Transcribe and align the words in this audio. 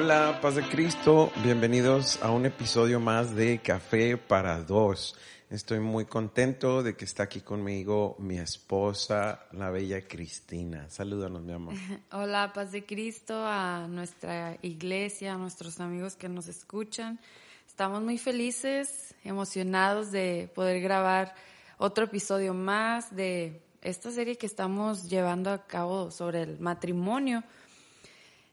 Hola, 0.00 0.38
paz 0.40 0.54
de 0.54 0.62
Cristo, 0.62 1.32
bienvenidos 1.42 2.22
a 2.22 2.30
un 2.30 2.46
episodio 2.46 3.00
más 3.00 3.34
de 3.34 3.58
Café 3.58 4.16
para 4.16 4.62
Dos. 4.62 5.16
Estoy 5.50 5.80
muy 5.80 6.04
contento 6.04 6.84
de 6.84 6.94
que 6.94 7.04
está 7.04 7.24
aquí 7.24 7.40
conmigo 7.40 8.14
mi 8.20 8.38
esposa, 8.38 9.46
la 9.50 9.70
bella 9.70 10.06
Cristina. 10.06 10.88
Salúdanos, 10.88 11.42
mi 11.42 11.52
amor. 11.52 11.74
Hola, 12.12 12.52
paz 12.54 12.70
de 12.70 12.86
Cristo, 12.86 13.44
a 13.44 13.88
nuestra 13.88 14.56
iglesia, 14.62 15.34
a 15.34 15.36
nuestros 15.36 15.80
amigos 15.80 16.14
que 16.14 16.28
nos 16.28 16.46
escuchan. 16.46 17.18
Estamos 17.66 18.00
muy 18.00 18.18
felices, 18.18 19.16
emocionados 19.24 20.12
de 20.12 20.48
poder 20.54 20.80
grabar 20.80 21.34
otro 21.76 22.04
episodio 22.04 22.54
más 22.54 23.16
de 23.16 23.60
esta 23.82 24.12
serie 24.12 24.36
que 24.36 24.46
estamos 24.46 25.10
llevando 25.10 25.50
a 25.50 25.66
cabo 25.66 26.12
sobre 26.12 26.42
el 26.42 26.60
matrimonio. 26.60 27.42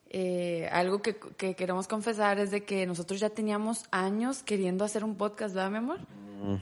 Eh, 0.09 0.69
algo 0.71 1.01
que, 1.01 1.15
queremos 1.55 1.87
confesar 1.87 2.39
es 2.39 2.51
de 2.51 2.63
que 2.63 2.85
nosotros 2.85 3.19
ya 3.19 3.29
teníamos 3.29 3.85
años 3.91 4.43
queriendo 4.43 4.85
hacer 4.85 5.03
un 5.03 5.15
podcast, 5.15 5.53
¿verdad, 5.55 5.71
mi 5.71 5.77
amor? 5.77 5.99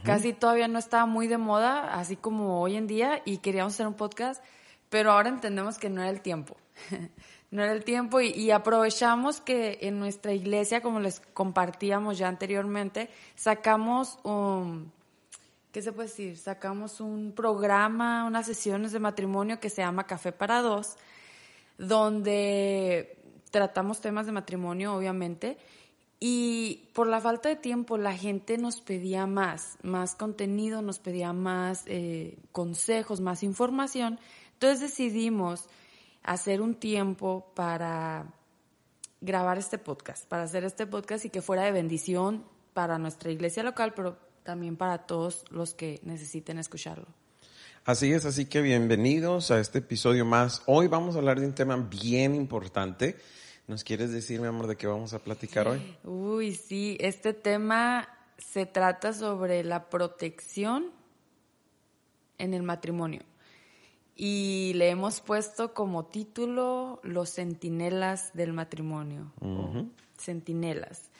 Casi 0.02 0.32
todavía 0.32 0.66
no 0.66 0.78
estaba 0.78 1.04
muy 1.04 1.26
de 1.26 1.36
moda, 1.36 1.94
así 1.94 2.16
como 2.16 2.62
hoy 2.62 2.76
en 2.76 2.86
día, 2.86 3.20
y 3.26 3.38
queríamos 3.38 3.74
hacer 3.74 3.86
un 3.86 3.94
podcast, 3.94 4.42
pero 4.88 5.12
ahora 5.12 5.28
entendemos 5.28 5.78
que 5.78 5.90
no 5.90 6.00
era 6.00 6.10
el 6.10 6.22
tiempo. 6.22 6.56
no 7.50 7.62
era 7.62 7.72
el 7.72 7.84
tiempo 7.84 8.20
y, 8.20 8.28
y, 8.30 8.50
aprovechamos 8.50 9.40
que 9.40 9.78
en 9.82 9.98
nuestra 9.98 10.32
iglesia, 10.32 10.80
como 10.80 11.00
les 11.00 11.20
compartíamos 11.20 12.16
ya 12.16 12.28
anteriormente, 12.28 13.10
sacamos 13.36 14.18
un, 14.22 14.90
¿qué 15.70 15.82
se 15.82 15.92
puede 15.92 16.08
decir? 16.08 16.38
Sacamos 16.38 17.00
un 17.00 17.32
programa, 17.32 18.24
unas 18.24 18.46
sesiones 18.46 18.92
de 18.92 19.00
matrimonio 19.00 19.60
que 19.60 19.70
se 19.70 19.82
llama 19.82 20.06
Café 20.06 20.32
para 20.32 20.62
Dos, 20.62 20.96
donde 21.78 23.18
tratamos 23.54 24.00
temas 24.00 24.26
de 24.26 24.32
matrimonio, 24.32 24.96
obviamente, 24.96 25.58
y 26.18 26.88
por 26.92 27.06
la 27.06 27.20
falta 27.20 27.48
de 27.48 27.54
tiempo 27.54 27.96
la 27.96 28.12
gente 28.16 28.58
nos 28.58 28.80
pedía 28.80 29.28
más, 29.28 29.78
más 29.84 30.16
contenido, 30.16 30.82
nos 30.82 30.98
pedía 30.98 31.32
más 31.32 31.84
eh, 31.86 32.36
consejos, 32.50 33.20
más 33.20 33.44
información. 33.44 34.18
Entonces 34.54 34.80
decidimos 34.80 35.68
hacer 36.24 36.62
un 36.62 36.74
tiempo 36.74 37.52
para 37.54 38.26
grabar 39.20 39.56
este 39.58 39.78
podcast, 39.78 40.26
para 40.26 40.42
hacer 40.42 40.64
este 40.64 40.88
podcast 40.88 41.24
y 41.24 41.30
que 41.30 41.40
fuera 41.40 41.62
de 41.62 41.70
bendición 41.70 42.44
para 42.72 42.98
nuestra 42.98 43.30
iglesia 43.30 43.62
local, 43.62 43.92
pero 43.94 44.18
también 44.42 44.76
para 44.76 45.06
todos 45.06 45.44
los 45.50 45.74
que 45.74 46.00
necesiten 46.02 46.58
escucharlo. 46.58 47.06
Así 47.84 48.12
es, 48.12 48.24
así 48.24 48.46
que 48.46 48.62
bienvenidos 48.62 49.52
a 49.52 49.60
este 49.60 49.78
episodio 49.78 50.24
más. 50.24 50.62
Hoy 50.66 50.88
vamos 50.88 51.14
a 51.14 51.18
hablar 51.18 51.38
de 51.38 51.46
un 51.46 51.54
tema 51.54 51.76
bien 51.76 52.34
importante 52.34 53.16
¿Nos 53.66 53.82
quieres 53.82 54.12
decir, 54.12 54.40
mi 54.40 54.46
amor, 54.46 54.66
de 54.66 54.76
qué 54.76 54.86
vamos 54.86 55.14
a 55.14 55.20
platicar 55.20 55.68
hoy? 55.68 55.80
Uy, 56.04 56.54
sí, 56.54 56.98
este 57.00 57.32
tema 57.32 58.08
se 58.36 58.66
trata 58.66 59.14
sobre 59.14 59.64
la 59.64 59.88
protección 59.88 60.90
en 62.36 62.52
el 62.52 62.62
matrimonio. 62.62 63.22
Y 64.14 64.72
le 64.74 64.90
hemos 64.90 65.22
puesto 65.22 65.72
como 65.72 66.04
título 66.04 67.00
Los 67.02 67.30
centinelas 67.30 68.34
del 68.34 68.52
matrimonio. 68.52 69.32
Centinelas. 70.18 71.10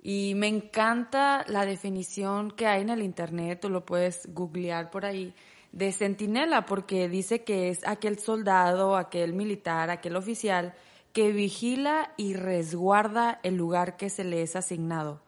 Y 0.00 0.34
me 0.36 0.46
encanta 0.46 1.44
la 1.48 1.66
definición 1.66 2.52
que 2.52 2.66
hay 2.66 2.82
en 2.82 2.90
el 2.90 3.02
internet, 3.02 3.60
tú 3.60 3.68
lo 3.68 3.84
puedes 3.84 4.32
googlear 4.32 4.92
por 4.92 5.04
ahí, 5.04 5.34
de 5.72 5.92
centinela, 5.92 6.66
porque 6.66 7.08
dice 7.08 7.42
que 7.42 7.68
es 7.68 7.86
aquel 7.86 8.18
soldado, 8.20 8.96
aquel 8.96 9.34
militar, 9.34 9.90
aquel 9.90 10.14
oficial 10.14 10.72
que 11.12 11.32
vigila 11.32 12.12
y 12.16 12.34
resguarda 12.34 13.40
el 13.42 13.56
lugar 13.56 13.96
que 13.96 14.10
se 14.10 14.24
le 14.24 14.42
es 14.42 14.56
asignado. 14.56 15.20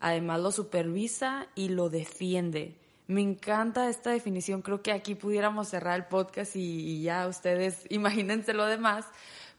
Además 0.00 0.40
lo 0.40 0.52
supervisa 0.52 1.46
y 1.54 1.68
lo 1.68 1.88
defiende. 1.90 2.76
Me 3.06 3.20
encanta 3.20 3.88
esta 3.88 4.10
definición, 4.10 4.62
creo 4.62 4.82
que 4.82 4.92
aquí 4.92 5.14
pudiéramos 5.14 5.68
cerrar 5.68 5.96
el 5.96 6.06
podcast 6.06 6.56
y, 6.56 7.02
ya 7.02 7.28
ustedes 7.28 7.84
imagínense 7.90 8.54
lo 8.54 8.64
demás, 8.66 9.06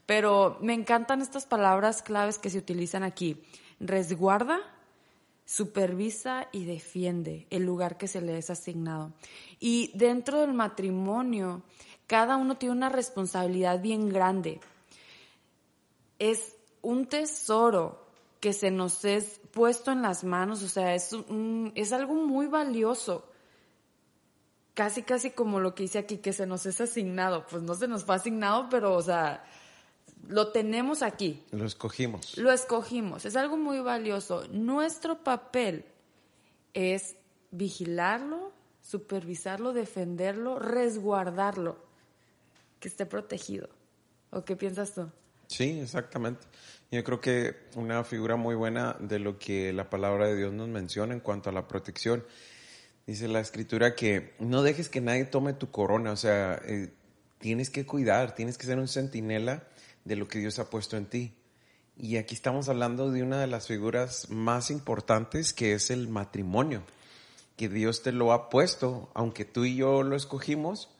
pero 0.04 0.58
me 0.60 0.74
encantan 0.74 1.22
estas 1.22 1.46
palabras 1.46 2.02
claves 2.02 2.38
que 2.38 2.50
se 2.50 2.58
utilizan 2.58 3.02
aquí. 3.02 3.42
Resguarda, 3.78 4.58
supervisa 5.44 6.48
y 6.50 6.64
defiende 6.64 7.46
el 7.50 7.64
lugar 7.64 7.98
que 7.98 8.08
se 8.08 8.20
le 8.20 8.36
es 8.36 8.50
asignado. 8.50 9.12
Y 9.60 9.92
dentro 9.94 10.40
del 10.40 10.54
matrimonio, 10.54 11.62
cada 12.08 12.36
uno 12.36 12.56
tiene 12.56 12.74
una 12.74 12.88
responsabilidad 12.88 13.80
bien 13.80 14.08
grande 14.08 14.60
es 16.18 16.56
un 16.82 17.06
tesoro 17.06 18.06
que 18.40 18.52
se 18.52 18.70
nos 18.70 19.04
es 19.04 19.40
puesto 19.50 19.90
en 19.92 20.02
las 20.02 20.24
manos, 20.24 20.62
o 20.62 20.68
sea, 20.68 20.94
es, 20.94 21.16
es 21.74 21.92
algo 21.92 22.14
muy 22.14 22.46
valioso. 22.46 23.28
Casi, 24.74 25.02
casi 25.02 25.30
como 25.30 25.58
lo 25.58 25.74
que 25.74 25.84
dice 25.84 25.98
aquí, 25.98 26.18
que 26.18 26.34
se 26.34 26.46
nos 26.46 26.66
es 26.66 26.80
asignado. 26.82 27.46
Pues 27.46 27.62
no 27.62 27.74
se 27.74 27.88
nos 27.88 28.04
fue 28.04 28.16
asignado, 28.16 28.68
pero, 28.68 28.94
o 28.94 29.00
sea, 29.00 29.42
lo 30.28 30.48
tenemos 30.52 31.02
aquí. 31.02 31.42
Lo 31.50 31.64
escogimos. 31.64 32.36
Lo 32.36 32.52
escogimos. 32.52 33.24
Es 33.24 33.36
algo 33.36 33.56
muy 33.56 33.80
valioso. 33.80 34.46
Nuestro 34.48 35.24
papel 35.24 35.86
es 36.74 37.16
vigilarlo, 37.50 38.52
supervisarlo, 38.82 39.72
defenderlo, 39.72 40.58
resguardarlo, 40.58 41.78
que 42.78 42.88
esté 42.88 43.06
protegido. 43.06 43.68
¿O 44.30 44.44
qué 44.44 44.56
piensas 44.56 44.94
tú? 44.94 45.10
Sí, 45.48 45.80
exactamente. 45.80 46.46
Yo 46.90 47.02
creo 47.02 47.20
que 47.20 47.56
una 47.74 48.04
figura 48.04 48.36
muy 48.36 48.54
buena 48.54 48.96
de 49.00 49.18
lo 49.18 49.38
que 49.38 49.72
la 49.72 49.90
palabra 49.90 50.28
de 50.28 50.36
Dios 50.36 50.52
nos 50.52 50.68
menciona 50.68 51.14
en 51.14 51.20
cuanto 51.20 51.50
a 51.50 51.52
la 51.52 51.66
protección. 51.66 52.24
Dice 53.06 53.28
la 53.28 53.40
escritura 53.40 53.94
que 53.94 54.34
no 54.38 54.62
dejes 54.62 54.88
que 54.88 55.00
nadie 55.00 55.24
tome 55.24 55.52
tu 55.52 55.70
corona, 55.70 56.12
o 56.12 56.16
sea, 56.16 56.60
eh, 56.64 56.92
tienes 57.38 57.70
que 57.70 57.86
cuidar, 57.86 58.34
tienes 58.34 58.58
que 58.58 58.66
ser 58.66 58.78
un 58.78 58.88
centinela 58.88 59.64
de 60.04 60.16
lo 60.16 60.28
que 60.28 60.38
Dios 60.38 60.58
ha 60.58 60.70
puesto 60.70 60.96
en 60.96 61.06
ti. 61.06 61.34
Y 61.96 62.18
aquí 62.18 62.34
estamos 62.34 62.68
hablando 62.68 63.10
de 63.10 63.22
una 63.22 63.40
de 63.40 63.46
las 63.46 63.66
figuras 63.66 64.30
más 64.30 64.70
importantes 64.70 65.52
que 65.52 65.72
es 65.72 65.90
el 65.90 66.08
matrimonio, 66.08 66.82
que 67.56 67.68
Dios 67.68 68.02
te 68.02 68.12
lo 68.12 68.32
ha 68.32 68.50
puesto, 68.50 69.10
aunque 69.14 69.44
tú 69.44 69.64
y 69.64 69.76
yo 69.76 70.02
lo 70.02 70.14
escogimos, 70.14 70.90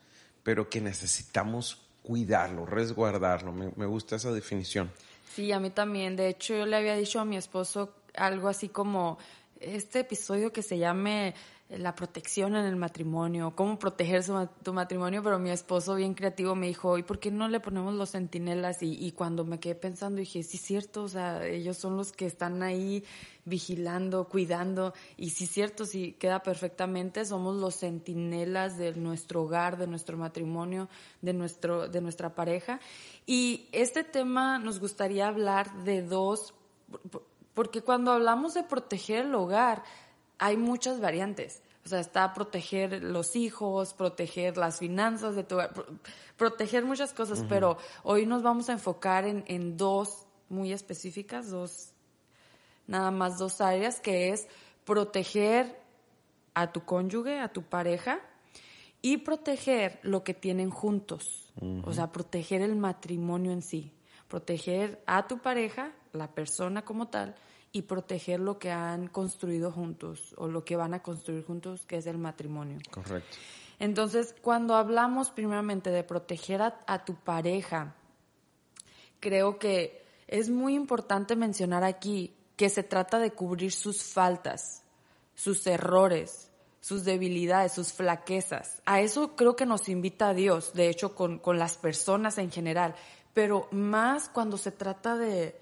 pero 0.43 0.69
que 0.69 0.81
necesitamos 0.81 1.86
cuidarlo, 2.07 2.65
resguardarlo. 2.65 3.51
Me, 3.51 3.85
gusta 3.85 4.15
esa 4.15 4.31
definición. 4.31 4.89
Sí, 5.35 5.51
a 5.51 5.59
mí 5.59 5.71
también. 5.71 6.15
De 6.15 6.29
hecho, 6.29 6.55
yo 6.55 6.65
le 6.65 6.77
había 6.77 6.95
dicho 6.95 7.19
a 7.19 7.25
mi 7.25 7.35
esposo 7.35 7.95
algo 8.15 8.47
así 8.47 8.69
como 8.69 9.17
este 9.59 9.99
episodio 9.99 10.53
que 10.53 10.61
se 10.61 10.77
llame 10.77 11.35
la 11.69 11.95
protección 11.95 12.55
en 12.55 12.65
el 12.65 12.77
matrimonio, 12.77 13.53
cómo 13.53 13.77
proteger 13.77 14.23
tu 14.63 14.73
matrimonio, 14.73 15.21
pero 15.21 15.37
mi 15.37 15.49
esposo 15.49 15.95
bien 15.95 16.13
creativo 16.13 16.55
me 16.55 16.67
dijo, 16.67 16.97
¿y 16.97 17.03
por 17.03 17.19
qué 17.19 17.29
no 17.29 17.49
le 17.49 17.59
ponemos 17.59 17.93
los 17.93 18.11
centinelas? 18.11 18.77
Y, 18.81 19.11
cuando 19.11 19.43
me 19.43 19.59
quedé 19.59 19.75
pensando 19.75 20.19
dije, 20.19 20.43
sí 20.43 20.57
cierto, 20.57 21.03
o 21.03 21.07
sea, 21.09 21.45
ellos 21.45 21.75
son 21.75 21.97
los 21.97 22.13
que 22.13 22.25
están 22.25 22.63
ahí 22.63 23.03
vigilando, 23.43 24.29
cuidando, 24.29 24.93
y 25.17 25.31
sí 25.31 25.45
cierto, 25.45 25.85
sí 25.85 26.13
queda 26.13 26.41
perfectamente, 26.41 27.25
somos 27.25 27.57
los 27.57 27.75
centinelas 27.75 28.77
de 28.77 28.93
nuestro 28.93 29.43
hogar, 29.43 29.77
de 29.77 29.87
nuestro 29.87 30.17
matrimonio, 30.17 30.87
de, 31.21 31.33
nuestro, 31.33 31.89
de 31.89 31.99
nuestra 31.99 32.33
pareja. 32.33 32.79
Y 33.25 33.67
este 33.73 34.05
tema 34.05 34.57
nos 34.57 34.79
gustaría 34.79 35.27
hablar 35.27 35.83
de 35.83 36.01
dos, 36.01 36.53
porque 37.53 37.81
cuando 37.81 38.13
hablamos 38.13 38.53
de 38.53 38.63
proteger 38.63 39.25
el 39.25 39.35
hogar, 39.35 39.83
hay 40.39 40.57
muchas 40.57 40.99
variantes. 40.99 41.61
O 41.85 41.89
sea, 41.89 41.99
está 41.99 42.33
proteger 42.33 43.01
los 43.01 43.35
hijos, 43.35 43.93
proteger 43.93 44.57
las 44.57 44.79
finanzas 44.79 45.35
de 45.35 45.43
tu 45.43 45.57
proteger 46.35 46.83
muchas 46.83 47.13
cosas, 47.13 47.45
pero 47.47 47.77
hoy 48.03 48.25
nos 48.25 48.43
vamos 48.43 48.69
a 48.69 48.73
enfocar 48.73 49.25
en, 49.25 49.45
en 49.47 49.77
dos 49.77 50.25
muy 50.49 50.73
específicas, 50.73 51.49
dos, 51.49 51.93
nada 52.87 53.09
más 53.11 53.37
dos 53.37 53.61
áreas, 53.61 54.01
que 54.01 54.29
es 54.29 54.47
proteger 54.85 55.79
a 56.53 56.71
tu 56.71 56.83
cónyuge, 56.83 57.39
a 57.39 57.49
tu 57.49 57.63
pareja, 57.63 58.19
y 59.01 59.17
proteger 59.17 59.99
lo 60.03 60.23
que 60.23 60.33
tienen 60.33 60.69
juntos. 60.69 61.53
O 61.83 61.93
sea, 61.93 62.11
proteger 62.11 62.61
el 62.61 62.75
matrimonio 62.75 63.51
en 63.51 63.61
sí. 63.61 63.93
Proteger 64.27 65.01
a 65.05 65.27
tu 65.27 65.39
pareja, 65.39 65.93
la 66.13 66.27
persona 66.31 66.83
como 66.83 67.07
tal, 67.07 67.35
y 67.71 67.83
proteger 67.83 68.39
lo 68.39 68.59
que 68.59 68.71
han 68.71 69.07
construido 69.07 69.71
juntos 69.71 70.33
o 70.37 70.47
lo 70.47 70.63
que 70.63 70.75
van 70.75 70.93
a 70.93 71.03
construir 71.03 71.45
juntos, 71.45 71.85
que 71.85 71.97
es 71.97 72.07
el 72.07 72.17
matrimonio. 72.17 72.79
Correcto. 72.89 73.37
Entonces, 73.79 74.33
cuando 74.41 74.75
hablamos 74.75 75.29
primeramente 75.29 75.91
de 75.91 76.03
proteger 76.03 76.61
a, 76.61 77.05
tu 77.05 77.15
pareja, 77.15 77.95
creo 79.19 79.59
que 79.59 80.03
es 80.27 80.49
muy 80.49 80.73
importante 80.73 81.35
mencionar 81.35 81.83
aquí 81.83 82.33
que 82.55 82.69
se 82.69 82.83
trata 82.83 83.19
de 83.19 83.31
cubrir 83.31 83.71
sus 83.71 84.01
faltas, 84.01 84.83
sus 85.35 85.67
errores, 85.67 86.49
sus 86.81 87.03
debilidades, 87.03 87.73
sus 87.73 87.93
flaquezas. 87.93 88.81
A 88.85 89.01
eso 89.01 89.35
creo 89.35 89.55
que 89.55 89.67
nos 89.67 89.89
invita 89.89 90.29
a 90.29 90.33
Dios, 90.33 90.73
de 90.73 90.89
hecho, 90.89 91.13
con, 91.13 91.37
con 91.37 91.59
las 91.59 91.77
personas 91.77 92.39
en 92.39 92.49
general, 92.49 92.95
pero 93.35 93.67
más 93.71 94.27
cuando 94.29 94.57
se 94.57 94.71
trata 94.71 95.15
de, 95.15 95.55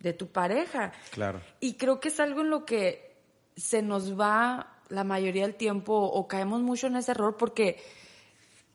de 0.00 0.12
tu 0.12 0.28
pareja. 0.28 0.92
Claro. 1.10 1.40
Y 1.60 1.74
creo 1.74 2.00
que 2.00 2.08
es 2.08 2.20
algo 2.20 2.40
en 2.42 2.50
lo 2.50 2.64
que 2.64 3.16
se 3.56 3.82
nos 3.82 4.18
va 4.18 4.78
la 4.88 5.04
mayoría 5.04 5.42
del 5.42 5.54
tiempo 5.54 5.94
o 5.94 6.28
caemos 6.28 6.62
mucho 6.62 6.86
en 6.86 6.96
ese 6.96 7.10
error 7.10 7.36
porque 7.36 7.78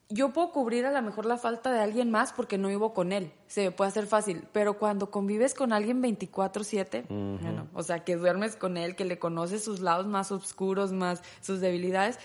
yo 0.10 0.31
puedo 0.31 0.52
cubrir 0.52 0.86
a 0.86 0.92
lo 0.92 1.02
mejor 1.02 1.25
la 1.25 1.38
falta 1.38 1.72
de 1.72 1.80
alguien 1.80 2.12
más 2.12 2.34
porque 2.34 2.60
no 2.60 2.68
vivo 2.68 2.94
con 2.94 3.12
él, 3.12 3.31
se 3.48 3.72
puede 3.72 3.90
hacer 3.90 4.06
fácil, 4.06 4.44
pero 4.52 4.78
cuando 4.78 5.10
convives 5.10 5.56
con 5.56 5.74
alguien 5.74 6.04
24/7, 6.04 7.06
bueno, 7.08 7.68
o 7.74 7.81
sea, 7.81 8.04
que 8.04 8.16
duermes 8.16 8.56
con 8.56 8.78
él, 8.78 8.96
que 8.96 9.06
le 9.06 9.18
conoces 9.18 9.64
sus 9.64 9.80
lados 9.80 10.06
más 10.06 10.31
oscuros, 10.31 10.92
más 10.92 11.24
sus 11.42 11.62
debilidades, 11.62 12.19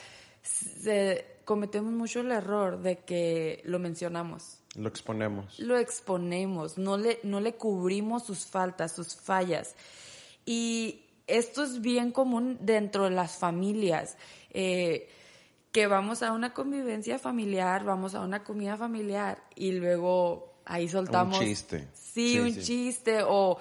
cometemos 1.46 1.92
mucho 1.92 2.20
el 2.20 2.30
error 2.30 2.82
de 2.82 2.98
que 2.98 3.62
lo 3.64 3.78
mencionamos. 3.78 4.57
Lo 4.78 4.88
exponemos. 4.88 5.58
Lo 5.58 5.76
exponemos, 5.76 6.78
no 6.78 6.96
le, 6.96 7.18
no 7.24 7.40
le 7.40 7.54
cubrimos 7.54 8.24
sus 8.24 8.46
faltas, 8.46 8.92
sus 8.92 9.16
fallas. 9.16 9.74
Y 10.46 11.02
esto 11.26 11.64
es 11.64 11.80
bien 11.80 12.12
común 12.12 12.58
dentro 12.60 13.04
de 13.04 13.10
las 13.10 13.36
familias. 13.36 14.16
Eh, 14.50 15.08
que 15.72 15.86
vamos 15.86 16.22
a 16.22 16.32
una 16.32 16.54
convivencia 16.54 17.18
familiar, 17.18 17.84
vamos 17.84 18.14
a 18.14 18.20
una 18.20 18.44
comida 18.44 18.76
familiar 18.76 19.42
y 19.54 19.72
luego 19.72 20.54
ahí 20.64 20.88
soltamos. 20.88 21.38
Un 21.38 21.44
chiste. 21.44 21.88
Sí, 21.92 22.38
un 22.38 22.56
chiste 22.56 23.22
o, 23.22 23.58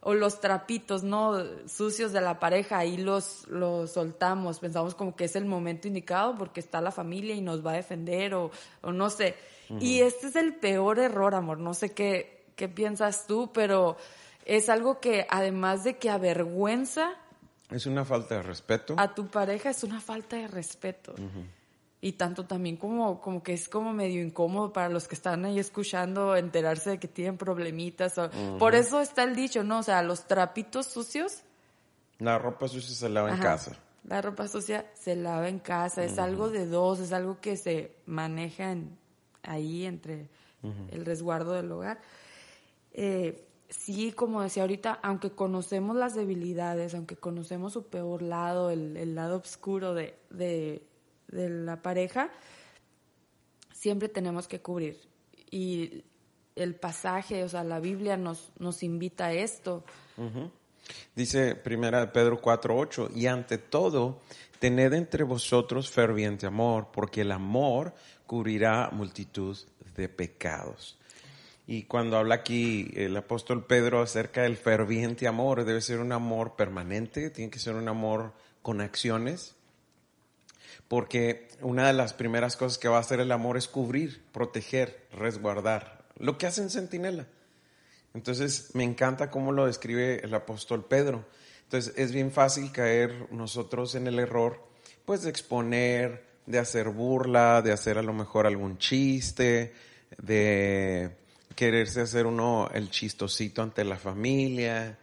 o, 0.00 0.14
los 0.14 0.40
trapitos, 0.40 1.02
¿no? 1.02 1.36
Sucios 1.66 2.12
de 2.12 2.20
la 2.20 2.38
pareja, 2.38 2.78
ahí 2.78 2.96
los, 2.96 3.46
los 3.48 3.92
soltamos. 3.92 4.58
Pensamos 4.58 4.94
como 4.94 5.14
que 5.16 5.24
es 5.24 5.36
el 5.36 5.44
momento 5.44 5.88
indicado 5.88 6.36
porque 6.36 6.60
está 6.60 6.80
la 6.80 6.90
familia 6.90 7.34
y 7.34 7.40
nos 7.40 7.64
va 7.64 7.72
a 7.72 7.76
defender 7.76 8.34
o, 8.34 8.50
o 8.82 8.92
no 8.92 9.10
sé. 9.10 9.34
Y 9.80 10.00
este 10.00 10.28
es 10.28 10.36
el 10.36 10.54
peor 10.54 10.98
error, 10.98 11.34
amor. 11.34 11.58
No 11.58 11.74
sé 11.74 11.92
qué, 11.92 12.46
qué 12.56 12.68
piensas 12.68 13.26
tú, 13.26 13.50
pero 13.52 13.96
es 14.46 14.70
algo 14.70 14.98
que 14.98 15.26
además 15.28 15.84
de 15.84 15.98
que 15.98 16.08
avergüenza, 16.08 17.14
es 17.70 17.84
una 17.86 18.04
falta 18.04 18.36
de 18.36 18.42
respeto. 18.42 18.94
A 18.96 19.14
tu 19.14 19.26
pareja 19.26 19.70
es 19.70 19.84
una 19.84 20.00
falta 20.00 20.36
de 20.36 20.48
respeto. 20.48 21.14
Y 22.00 22.12
tanto 22.12 22.46
también 22.46 22.76
como, 22.76 23.20
como 23.20 23.42
que 23.42 23.54
es 23.54 23.68
como 23.68 23.92
medio 23.92 24.22
incómodo 24.22 24.72
para 24.72 24.88
los 24.88 25.08
que 25.08 25.16
están 25.16 25.44
ahí 25.44 25.58
escuchando 25.58 26.36
enterarse 26.36 26.90
de 26.90 26.98
que 27.00 27.08
tienen 27.08 27.36
problemitas. 27.36 28.14
Por 28.58 28.76
eso 28.76 29.00
está 29.00 29.24
el 29.24 29.34
dicho, 29.34 29.64
¿no? 29.64 29.80
O 29.80 29.82
sea, 29.82 30.02
los 30.02 30.26
trapitos 30.28 30.86
sucios. 30.86 31.42
La 32.18 32.38
ropa 32.38 32.68
sucia 32.68 32.94
se 32.94 33.08
lava 33.08 33.32
en 33.32 33.40
casa. 33.40 33.76
La 34.04 34.22
ropa 34.22 34.46
sucia 34.46 34.86
se 34.94 35.16
lava 35.16 35.48
en 35.48 35.58
casa. 35.58 36.04
Es 36.04 36.18
algo 36.18 36.50
de 36.50 36.66
dos, 36.66 37.00
es 37.00 37.12
algo 37.12 37.40
que 37.40 37.56
se 37.56 37.96
maneja 38.06 38.76
ahí 39.42 39.84
entre 39.84 40.28
el 40.90 41.04
resguardo 41.04 41.52
del 41.52 41.70
hogar. 41.72 42.00
Eh, 42.92 43.48
sí, 43.68 44.12
como 44.12 44.42
decía 44.42 44.62
ahorita, 44.62 44.98
aunque 45.02 45.30
conocemos 45.30 45.96
las 45.96 46.14
debilidades, 46.14 46.94
aunque 46.94 47.16
conocemos 47.16 47.72
su 47.72 47.86
peor 47.86 48.22
lado, 48.22 48.70
el, 48.70 49.14
lado 49.14 49.36
oscuro 49.36 49.94
de, 49.94 50.18
de, 50.30 50.82
la 51.28 51.82
pareja, 51.82 52.30
siempre 53.72 54.08
tenemos 54.08 54.48
que 54.48 54.60
cubrir. 54.60 54.98
Y 55.50 56.04
el 56.56 56.74
pasaje, 56.74 57.44
o 57.44 57.48
sea, 57.48 57.64
la 57.64 57.80
Biblia 57.80 58.16
nos, 58.16 58.50
nos 58.58 58.82
invita 58.82 59.26
a 59.26 59.32
esto. 59.32 59.84
Dice 61.14 61.54
primera 61.54 62.12
Pedro 62.12 62.40
4:8, 62.40 63.10
y 63.14 63.26
ante 63.26 63.58
todo, 63.58 64.20
tened 64.58 64.92
entre 64.94 65.24
vosotros 65.24 65.90
ferviente 65.90 66.46
amor, 66.46 66.88
porque 66.92 67.20
el 67.22 67.32
amor 67.32 67.94
cubrirá 68.26 68.90
multitud 68.92 69.56
de 69.94 70.08
pecados. 70.08 70.98
Y 71.66 71.82
cuando 71.82 72.16
habla 72.16 72.36
aquí 72.36 72.90
el 72.94 73.14
apóstol 73.16 73.66
Pedro 73.66 74.00
acerca 74.00 74.42
del 74.42 74.56
ferviente 74.56 75.28
amor, 75.28 75.64
debe 75.64 75.82
ser 75.82 76.00
un 76.00 76.12
amor 76.12 76.56
permanente, 76.56 77.30
tiene 77.30 77.50
que 77.50 77.58
ser 77.58 77.74
un 77.74 77.88
amor 77.88 78.32
con 78.62 78.80
acciones, 78.80 79.54
porque 80.88 81.48
una 81.60 81.86
de 81.86 81.92
las 81.92 82.14
primeras 82.14 82.56
cosas 82.56 82.78
que 82.78 82.88
va 82.88 82.96
a 82.96 83.00
hacer 83.00 83.20
el 83.20 83.30
amor 83.30 83.56
es 83.56 83.68
cubrir, 83.68 84.22
proteger, 84.32 85.06
resguardar, 85.12 86.04
lo 86.18 86.38
que 86.38 86.46
hace 86.46 86.62
en 86.62 86.70
Centinela. 86.70 87.26
Entonces 88.14 88.70
me 88.74 88.84
encanta 88.84 89.30
cómo 89.30 89.52
lo 89.52 89.66
describe 89.66 90.24
el 90.24 90.34
apóstol 90.34 90.84
Pedro. 90.84 91.26
Entonces 91.64 91.92
es 91.96 92.12
bien 92.12 92.32
fácil 92.32 92.72
caer 92.72 93.30
nosotros 93.30 93.94
en 93.94 94.06
el 94.06 94.18
error, 94.18 94.66
pues 95.04 95.22
de 95.22 95.30
exponer, 95.30 96.24
de 96.46 96.58
hacer 96.58 96.88
burla, 96.88 97.60
de 97.60 97.72
hacer 97.72 97.98
a 97.98 98.02
lo 98.02 98.14
mejor 98.14 98.46
algún 98.46 98.78
chiste, 98.78 99.74
de 100.16 101.10
quererse 101.54 102.00
hacer 102.00 102.24
uno 102.24 102.70
el 102.72 102.90
chistosito 102.90 103.62
ante 103.62 103.84
la 103.84 103.98
familia, 103.98 104.98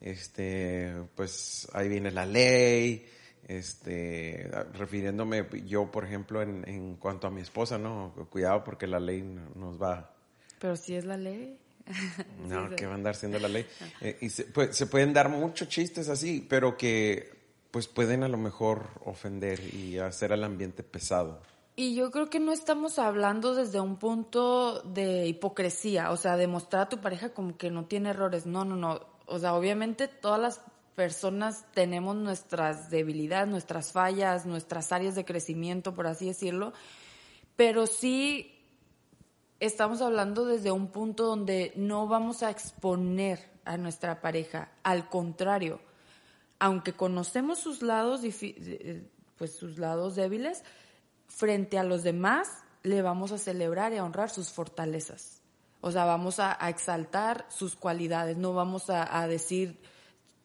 este, 0.00 0.92
pues 1.14 1.68
ahí 1.72 1.88
viene 1.88 2.10
la 2.10 2.26
ley, 2.26 3.06
este, 3.50 4.48
refiriéndome 4.74 5.44
yo, 5.66 5.90
por 5.90 6.04
ejemplo, 6.04 6.40
en, 6.40 6.66
en 6.68 6.94
cuanto 6.96 7.26
a 7.26 7.30
mi 7.30 7.40
esposa, 7.40 7.78
¿no? 7.78 8.14
Cuidado 8.30 8.62
porque 8.62 8.86
la 8.86 9.00
ley 9.00 9.22
nos 9.56 9.80
va. 9.82 10.14
Pero 10.60 10.76
si 10.76 10.94
es 10.94 11.04
la 11.04 11.16
ley. 11.16 11.58
No, 12.46 12.70
que 12.76 12.86
va 12.86 12.92
a 12.92 12.94
andar 12.94 13.16
siendo 13.16 13.38
la 13.40 13.48
ley. 13.48 13.66
Eh, 14.00 14.18
y 14.20 14.30
se, 14.30 14.44
pues, 14.44 14.76
se 14.76 14.86
pueden 14.86 15.12
dar 15.12 15.28
muchos 15.28 15.68
chistes 15.68 16.08
así, 16.08 16.46
pero 16.48 16.76
que 16.76 17.38
pues 17.70 17.86
pueden 17.86 18.22
a 18.22 18.28
lo 18.28 18.38
mejor 18.38 18.88
ofender 19.04 19.60
y 19.74 19.98
hacer 19.98 20.32
al 20.32 20.44
ambiente 20.44 20.82
pesado. 20.82 21.42
Y 21.76 21.94
yo 21.94 22.10
creo 22.10 22.30
que 22.30 22.40
no 22.40 22.52
estamos 22.52 22.98
hablando 22.98 23.54
desde 23.54 23.80
un 23.80 23.96
punto 23.96 24.82
de 24.82 25.26
hipocresía, 25.26 26.10
o 26.10 26.16
sea, 26.16 26.36
demostrar 26.36 26.82
a 26.82 26.88
tu 26.88 27.00
pareja 27.00 27.30
como 27.30 27.56
que 27.56 27.70
no 27.70 27.86
tiene 27.86 28.10
errores. 28.10 28.46
No, 28.46 28.64
no, 28.64 28.76
no. 28.76 29.00
O 29.26 29.38
sea, 29.38 29.54
obviamente 29.54 30.08
todas 30.08 30.40
las 30.40 30.60
personas 31.00 31.64
tenemos 31.72 32.14
nuestras 32.14 32.90
debilidades, 32.90 33.48
nuestras 33.48 33.90
fallas, 33.90 34.44
nuestras 34.44 34.92
áreas 34.92 35.14
de 35.14 35.24
crecimiento, 35.24 35.94
por 35.94 36.06
así 36.06 36.26
decirlo, 36.26 36.74
pero 37.56 37.86
sí 37.86 38.54
estamos 39.60 40.02
hablando 40.02 40.44
desde 40.44 40.72
un 40.72 40.88
punto 40.88 41.24
donde 41.24 41.72
no 41.74 42.06
vamos 42.06 42.42
a 42.42 42.50
exponer 42.50 43.48
a 43.64 43.78
nuestra 43.78 44.20
pareja, 44.20 44.72
al 44.82 45.08
contrario, 45.08 45.80
aunque 46.58 46.92
conocemos 46.92 47.60
sus 47.60 47.80
lados, 47.80 48.20
pues 49.38 49.54
sus 49.54 49.78
lados 49.78 50.16
débiles, 50.16 50.64
frente 51.28 51.78
a 51.78 51.82
los 51.82 52.02
demás 52.02 52.46
le 52.82 53.00
vamos 53.00 53.32
a 53.32 53.38
celebrar 53.38 53.94
y 53.94 53.96
a 53.96 54.04
honrar 54.04 54.28
sus 54.28 54.50
fortalezas. 54.50 55.40
O 55.80 55.90
sea, 55.92 56.04
vamos 56.04 56.40
a, 56.40 56.58
exaltar 56.68 57.46
sus 57.48 57.74
cualidades, 57.74 58.36
no 58.36 58.52
vamos 58.52 58.90
a, 58.90 59.26
decir 59.28 59.80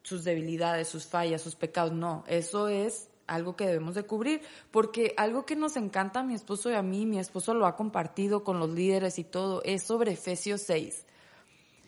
sus 0.05 0.23
debilidades, 0.23 0.87
sus 0.87 1.07
fallas, 1.07 1.41
sus 1.41 1.55
pecados, 1.55 1.91
no, 1.91 2.23
eso 2.27 2.67
es 2.67 3.09
algo 3.25 3.55
que 3.55 3.65
debemos 3.65 3.95
de 3.95 4.03
cubrir, 4.03 4.41
porque 4.69 5.15
algo 5.17 5.47
que 5.47 5.55
nos 5.55 5.77
encanta 5.77 6.19
a 6.19 6.23
mi 6.23 6.35
esposo 6.35 6.69
y 6.69 6.75
a 6.75 6.83
mí, 6.83 7.07
mi 7.07 7.17
esposo 7.17 7.55
lo 7.55 7.65
ha 7.65 7.75
compartido 7.75 8.43
con 8.43 8.59
los 8.59 8.69
líderes 8.69 9.17
y 9.17 9.23
todo, 9.23 9.63
es 9.63 9.81
sobre 9.81 10.11
Efesios 10.11 10.61
6, 10.61 11.05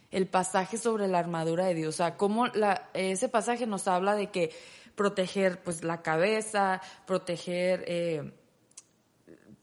el 0.10 0.28
pasaje 0.28 0.80
sobre 0.80 1.08
la 1.08 1.20
armadura 1.20 1.66
de 1.66 1.76
Dios, 1.76 1.94
o 1.94 1.98
sea, 1.98 2.18
cómo 2.18 2.48
la, 2.48 2.90
ese 2.96 3.30
pasaje 3.30 3.68
nos 3.68 3.88
habla 3.88 4.16
de 4.16 4.32
que 4.32 4.52
proteger 4.96 5.62
pues 5.62 5.84
la 5.84 6.02
cabeza, 6.02 6.82
proteger... 7.06 7.84
Eh, 7.88 8.34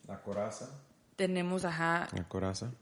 la 0.06 0.22
coraza. 0.22 0.70
Tenemos, 1.16 1.64
ajá. 1.64 2.08
La 2.12 2.28
coraza. 2.28 2.72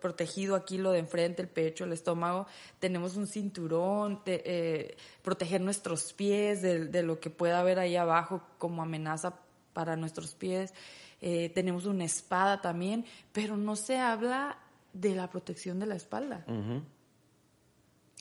Protegido 0.00 0.56
aquí 0.56 0.78
lo 0.78 0.92
de 0.92 1.00
enfrente, 1.00 1.42
el 1.42 1.48
pecho, 1.48 1.84
el 1.84 1.92
estómago. 1.92 2.46
Tenemos 2.78 3.16
un 3.16 3.26
cinturón, 3.26 4.20
eh, 4.26 4.96
proteger 5.22 5.60
nuestros 5.60 6.12
pies 6.12 6.62
de, 6.62 7.02
lo 7.02 7.20
que 7.20 7.30
pueda 7.30 7.60
haber 7.60 7.78
ahí 7.78 7.96
abajo 7.96 8.42
como 8.58 8.82
amenaza 8.82 9.34
para 9.72 9.96
nuestros 9.96 10.34
pies. 10.34 10.72
Eh, 11.20 11.50
tenemos 11.54 11.86
una 11.86 12.04
espada 12.04 12.60
también, 12.60 13.04
pero 13.32 13.56
no 13.56 13.76
se 13.76 13.98
habla 13.98 14.58
de 14.92 15.14
la 15.14 15.28
protección 15.28 15.78
de 15.80 15.86
la 15.86 15.96
espalda. 15.96 16.44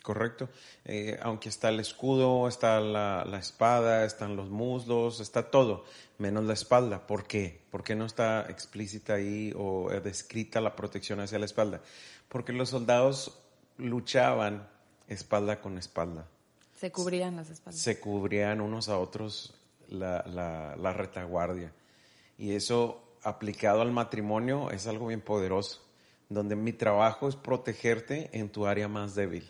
Correcto. 0.03 0.50
Eh, 0.83 1.17
aunque 1.22 1.48
está 1.48 1.69
el 1.69 1.79
escudo, 1.79 2.50
está 2.50 2.81
la, 2.81 3.24
espada, 3.39 4.03
están 4.03 4.36
los 4.36 4.50
muslos, 4.50 5.22
está 5.22 5.50
todo, 5.50 5.86
menos 6.17 6.43
la 6.43 6.51
espalda. 6.51 7.07
¿Por 7.07 7.25
qué? 7.25 7.62
¿Por 7.72 7.86
qué 7.86 7.95
no 7.95 8.05
está 8.05 8.45
explícita 8.50 9.13
ahí 9.13 9.53
o 9.55 9.89
descrita 10.03 10.60
la 10.60 10.75
protección 10.75 11.22
hacia 11.22 11.39
la 11.39 11.45
espalda? 11.45 11.81
Porque 12.27 12.51
los 12.51 12.69
soldados 12.69 13.39
luchaban 13.77 14.67
espalda 15.07 15.62
con 15.62 15.77
espalda. 15.77 16.27
Se 16.75 16.91
cubrían 16.91 17.38
las 17.38 17.50
espaldas. 17.50 17.79
Se 17.79 18.01
cubrían 18.01 18.60
unos 18.60 18.89
a 18.89 19.00
otros 19.00 19.55
la, 19.88 20.75
la 20.77 20.91
retaguardia. 20.91 21.72
Y 22.38 22.55
eso 22.55 23.01
aplicado 23.22 23.81
al 23.81 23.93
matrimonio 23.93 24.69
es 24.69 24.86
algo 24.86 25.07
bien 25.07 25.22
poderoso, 25.22 25.81
donde 26.27 26.57
mi 26.57 26.74
trabajo 26.74 27.29
es 27.29 27.38
protegerte 27.38 28.29
en 28.38 28.50
tu 28.50 28.65
área 28.65 28.89
más 28.89 29.15
débil 29.15 29.50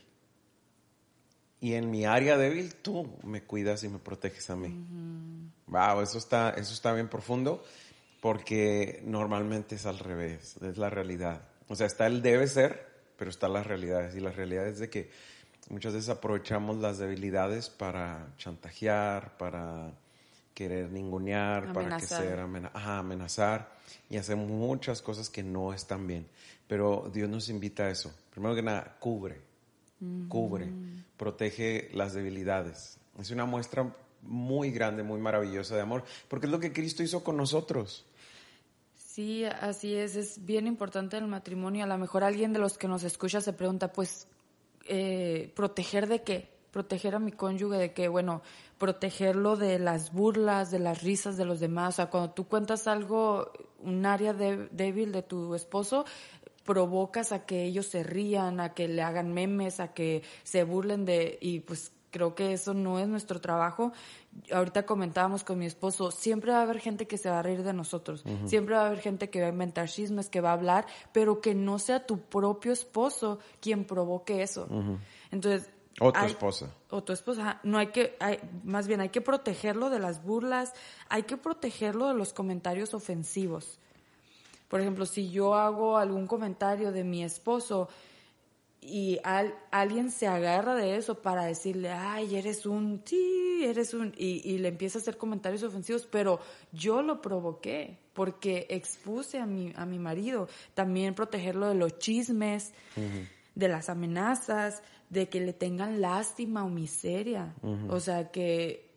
y 1.63 1.75
en 1.75 1.89
mi 1.89 2.03
área 2.03 2.37
débil 2.37 2.75
tú 2.75 3.09
me 3.23 3.41
cuidas 3.41 3.85
y 3.85 3.87
me 3.87 3.97
proteges 3.97 4.49
a 4.49 4.57
mí. 4.57 4.85
Wow, 5.67 6.01
eso 6.01 6.17
está, 6.17 6.49
eso 6.57 6.73
está 6.73 6.91
bien 6.91 7.07
profundo 7.07 7.63
porque 8.19 9.01
normalmente 9.05 9.75
es 9.75 9.85
al 9.85 9.97
revés, 9.97 10.57
es 10.61 10.77
la 10.77 10.89
realidad. 10.89 11.41
O 11.69 11.75
sea, 11.77 11.87
está 11.87 12.05
el 12.05 12.21
debe 12.21 12.47
ser, 12.47 12.85
pero 13.15 13.31
está 13.31 13.47
la 13.47 13.63
realidad. 13.63 14.13
Y 14.13 14.19
la 14.19 14.31
realidad 14.31 14.67
es 14.67 14.79
de 14.79 14.89
que 14.89 15.09
muchas 15.69 15.93
veces 15.93 16.09
aprovechamos 16.09 16.79
las 16.79 16.97
debilidades 16.97 17.69
para 17.69 18.33
chantajear, 18.35 19.37
para 19.37 19.93
querer 20.53 20.91
ningunear, 20.91 21.71
para 21.71 21.95
que 21.95 22.05
sea 22.05 22.43
amenazar 22.43 23.71
y 24.09 24.17
hacemos 24.17 24.49
muchas 24.49 25.01
cosas 25.01 25.29
que 25.29 25.43
no 25.43 25.73
están 25.73 26.07
bien. 26.07 26.27
Pero 26.67 27.09
Dios 27.13 27.29
nos 27.29 27.47
invita 27.47 27.83
a 27.83 27.89
eso. 27.89 28.13
Primero 28.31 28.53
que 28.53 28.63
nada, 28.63 28.97
cubre, 28.99 29.52
cubre, 30.27 30.71
protege 31.17 31.89
las 31.93 32.13
debilidades. 32.13 32.99
Es 33.19 33.31
una 33.31 33.45
muestra 33.45 33.95
muy 34.21 34.71
grande, 34.71 35.03
muy 35.03 35.19
maravillosa 35.19 35.75
de 35.75 35.81
amor, 35.81 36.03
porque 36.27 36.47
es 36.47 36.51
lo 36.51 36.59
que 36.59 36.73
Cristo 36.73 37.03
hizo 37.03 37.23
con 37.23 37.37
nosotros. 37.37 38.05
Sí, 38.95 39.45
así 39.45 39.93
es, 39.93 40.15
es 40.15 40.43
bien 40.43 40.65
importante 40.65 41.17
el 41.17 41.27
matrimonio. 41.27 41.83
A 41.83 41.87
lo 41.87 41.97
mejor 41.97 42.23
alguien 42.23 42.51
de 42.51 42.59
los 42.59 42.77
que 42.79 42.87
nos 42.87 43.03
escucha 43.03 43.41
se 43.41 43.53
pregunta, 43.53 43.91
pues, 43.93 44.27
eh, 44.87 45.51
¿proteger 45.55 46.07
de 46.07 46.23
qué? 46.23 46.49
Proteger 46.71 47.13
a 47.13 47.19
mi 47.19 47.31
cónyuge 47.31 47.77
de 47.77 47.93
qué? 47.93 48.07
Bueno, 48.07 48.41
protegerlo 48.79 49.55
de 49.55 49.77
las 49.77 50.11
burlas, 50.11 50.71
de 50.71 50.79
las 50.79 51.03
risas 51.03 51.37
de 51.37 51.45
los 51.45 51.59
demás. 51.59 51.93
O 51.93 51.95
sea, 51.97 52.09
cuando 52.09 52.31
tú 52.31 52.47
cuentas 52.47 52.87
algo, 52.87 53.51
un 53.83 54.03
área 54.07 54.33
débil 54.33 55.11
de 55.11 55.21
tu 55.21 55.53
esposo, 55.53 56.05
provocas 56.63 57.31
a 57.31 57.45
que 57.45 57.63
ellos 57.63 57.87
se 57.87 58.03
rían, 58.03 58.59
a 58.59 58.73
que 58.73 58.87
le 58.87 59.01
hagan 59.01 59.33
memes, 59.33 59.79
a 59.79 59.93
que 59.93 60.23
se 60.43 60.63
burlen 60.63 61.05
de... 61.05 61.37
Y 61.41 61.61
pues 61.61 61.91
creo 62.13 62.35
que 62.35 62.53
eso 62.53 62.73
no 62.73 62.99
es 62.99 63.07
nuestro 63.07 63.41
trabajo. 63.41 63.91
Ahorita 64.51 64.85
comentábamos 64.85 65.43
con 65.43 65.59
mi 65.59 65.65
esposo, 65.65 66.11
siempre 66.11 66.51
va 66.51 66.59
a 66.59 66.61
haber 66.61 66.79
gente 66.79 67.07
que 67.07 67.17
se 67.17 67.29
va 67.29 67.39
a 67.39 67.41
reír 67.41 67.63
de 67.63 67.73
nosotros, 67.73 68.23
siempre 68.45 68.75
va 68.75 68.83
a 68.83 68.87
haber 68.87 68.99
gente 68.99 69.29
que 69.29 69.41
va 69.41 69.47
a 69.47 69.49
inventar 69.49 69.89
chismes, 69.89 70.29
que 70.29 70.39
va 70.39 70.51
a 70.51 70.53
hablar, 70.53 70.85
pero 71.11 71.41
que 71.41 71.55
no 71.55 71.79
sea 71.79 72.05
tu 72.05 72.19
propio 72.19 72.71
esposo 72.71 73.39
quien 73.59 73.83
provoque 73.83 74.41
eso. 74.43 74.67
Entonces... 75.31 75.69
O 75.99 76.11
tu 76.11 76.21
esposa. 76.21 76.73
O 76.89 77.03
tu 77.03 77.13
esposa. 77.13 77.59
No 77.61 77.77
hay 77.77 77.87
que, 77.87 78.15
hay, 78.19 78.39
más 78.63 78.87
bien 78.87 78.99
hay 78.99 79.09
que 79.09 79.21
protegerlo 79.21 79.91
de 79.91 79.99
las 79.99 80.23
burlas, 80.23 80.73
hay 81.07 81.23
que 81.23 81.37
protegerlo 81.37 82.07
de 82.07 82.15
los 82.15 82.33
comentarios 82.33 82.95
ofensivos. 82.95 83.79
Por 84.73 84.81
ejemplo, 84.81 85.05
si 85.05 85.29
yo 85.29 85.53
hago 85.53 85.97
algún 85.97 86.25
comentario 86.25 86.91
de 86.91 87.03
mi 87.03 87.23
esposo, 87.23 87.89
y 88.81 89.19
alguien 89.69 90.09
se 90.09 90.25
agarra 90.25 90.73
de 90.73 90.97
eso 90.97 91.21
para 91.21 91.45
decirle, 91.45 91.91
ay, 91.91 92.35
eres 92.35 92.65
un, 92.65 93.03
sí, 93.05 93.61
eres 93.63 93.93
un, 93.93 94.15
y, 94.17 94.57
le 94.57 94.69
empieza 94.69 94.97
a 94.97 95.01
hacer 95.03 95.15
comentarios 95.15 95.61
ofensivos, 95.61 96.07
pero 96.09 96.39
yo 96.71 97.03
lo 97.03 97.21
provoqué 97.21 97.99
porque 98.13 98.65
expuse 98.67 99.37
a 99.37 99.45
mi, 99.45 99.71
a 99.75 99.85
mi 99.85 99.99
marido. 99.99 100.47
También 100.73 101.13
protegerlo 101.13 101.69
de 101.69 101.75
los 101.75 101.99
chismes, 101.99 102.73
de 103.53 103.67
las 103.67 103.89
amenazas, 103.89 104.81
de 105.11 105.29
que 105.29 105.39
le 105.39 105.53
tengan 105.53 106.01
lástima 106.01 106.65
o 106.65 106.69
miseria. 106.69 107.53
O 107.89 107.99
sea, 107.99 108.31
que 108.31 108.92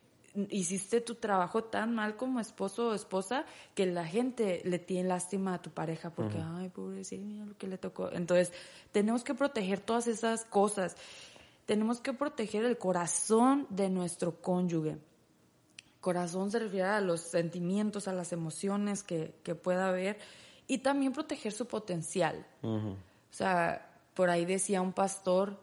hiciste 0.50 1.00
tu 1.00 1.14
trabajo 1.14 1.64
tan 1.64 1.94
mal 1.94 2.16
como 2.16 2.40
esposo 2.40 2.88
o 2.88 2.94
esposa 2.94 3.44
que 3.74 3.86
la 3.86 4.06
gente 4.06 4.62
le 4.64 4.78
tiene 4.78 5.08
lástima 5.08 5.54
a 5.54 5.62
tu 5.62 5.70
pareja 5.70 6.10
porque, 6.10 6.38
ay, 6.38 6.68
pobrecito, 6.68 7.24
mira 7.24 7.44
lo 7.44 7.56
que 7.56 7.66
le 7.66 7.78
tocó. 7.78 8.10
Entonces, 8.12 8.52
tenemos 8.92 9.24
que 9.24 9.34
proteger 9.34 9.80
todas 9.80 10.06
esas 10.06 10.44
cosas. 10.44 10.96
Tenemos 11.64 12.00
que 12.00 12.12
proteger 12.12 12.64
el 12.64 12.78
corazón 12.78 13.66
de 13.70 13.88
nuestro 13.90 14.40
cónyuge. 14.40 14.98
Corazón 16.00 16.50
se 16.50 16.60
refiere 16.60 16.88
a 16.88 17.00
los 17.00 17.20
sentimientos, 17.20 18.06
a 18.06 18.12
las 18.12 18.32
emociones 18.32 19.02
que, 19.02 19.32
pueda 19.62 19.88
haber 19.88 20.18
y 20.68 20.78
también 20.78 21.12
proteger 21.12 21.52
su 21.52 21.66
potencial. 21.66 22.46
O 22.62 22.96
sea, 23.30 23.90
por 24.14 24.30
ahí 24.30 24.44
decía 24.44 24.80
un 24.82 24.92
pastor, 24.92 25.58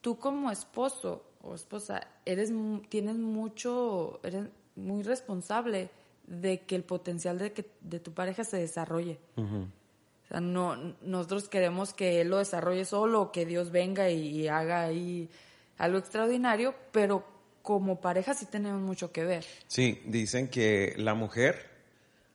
tú 0.00 0.18
como 0.18 0.50
esposo 0.50 1.25
o 1.46 1.54
esposa, 1.54 2.06
eres, 2.24 2.52
tienes 2.88 3.16
mucho, 3.16 4.20
eres 4.22 4.46
muy 4.74 5.02
responsable 5.02 5.90
de 6.26 6.60
que 6.60 6.76
el 6.76 6.82
potencial 6.82 7.38
de, 7.38 7.52
que, 7.52 7.70
de 7.80 8.00
tu 8.00 8.12
pareja 8.12 8.44
se 8.44 8.58
desarrolle. 8.58 9.18
O 9.36 10.28
sea, 10.28 10.40
no, 10.40 10.76
nosotros 11.02 11.48
queremos 11.48 11.94
que 11.94 12.20
él 12.20 12.28
lo 12.28 12.38
desarrolle 12.38 12.84
solo, 12.84 13.30
que 13.30 13.46
Dios 13.46 13.70
venga 13.70 14.10
y, 14.10 14.48
haga 14.48 14.82
ahí 14.82 15.30
algo 15.78 15.98
extraordinario, 15.98 16.74
pero 16.90 17.24
como 17.62 18.00
pareja 18.00 18.34
sí 18.34 18.46
tenemos 18.46 18.80
mucho 18.80 19.12
que 19.12 19.24
ver. 19.24 19.44
Sí, 19.68 20.02
dicen 20.06 20.48
que 20.48 20.94
la 20.96 21.14
mujer 21.14 21.70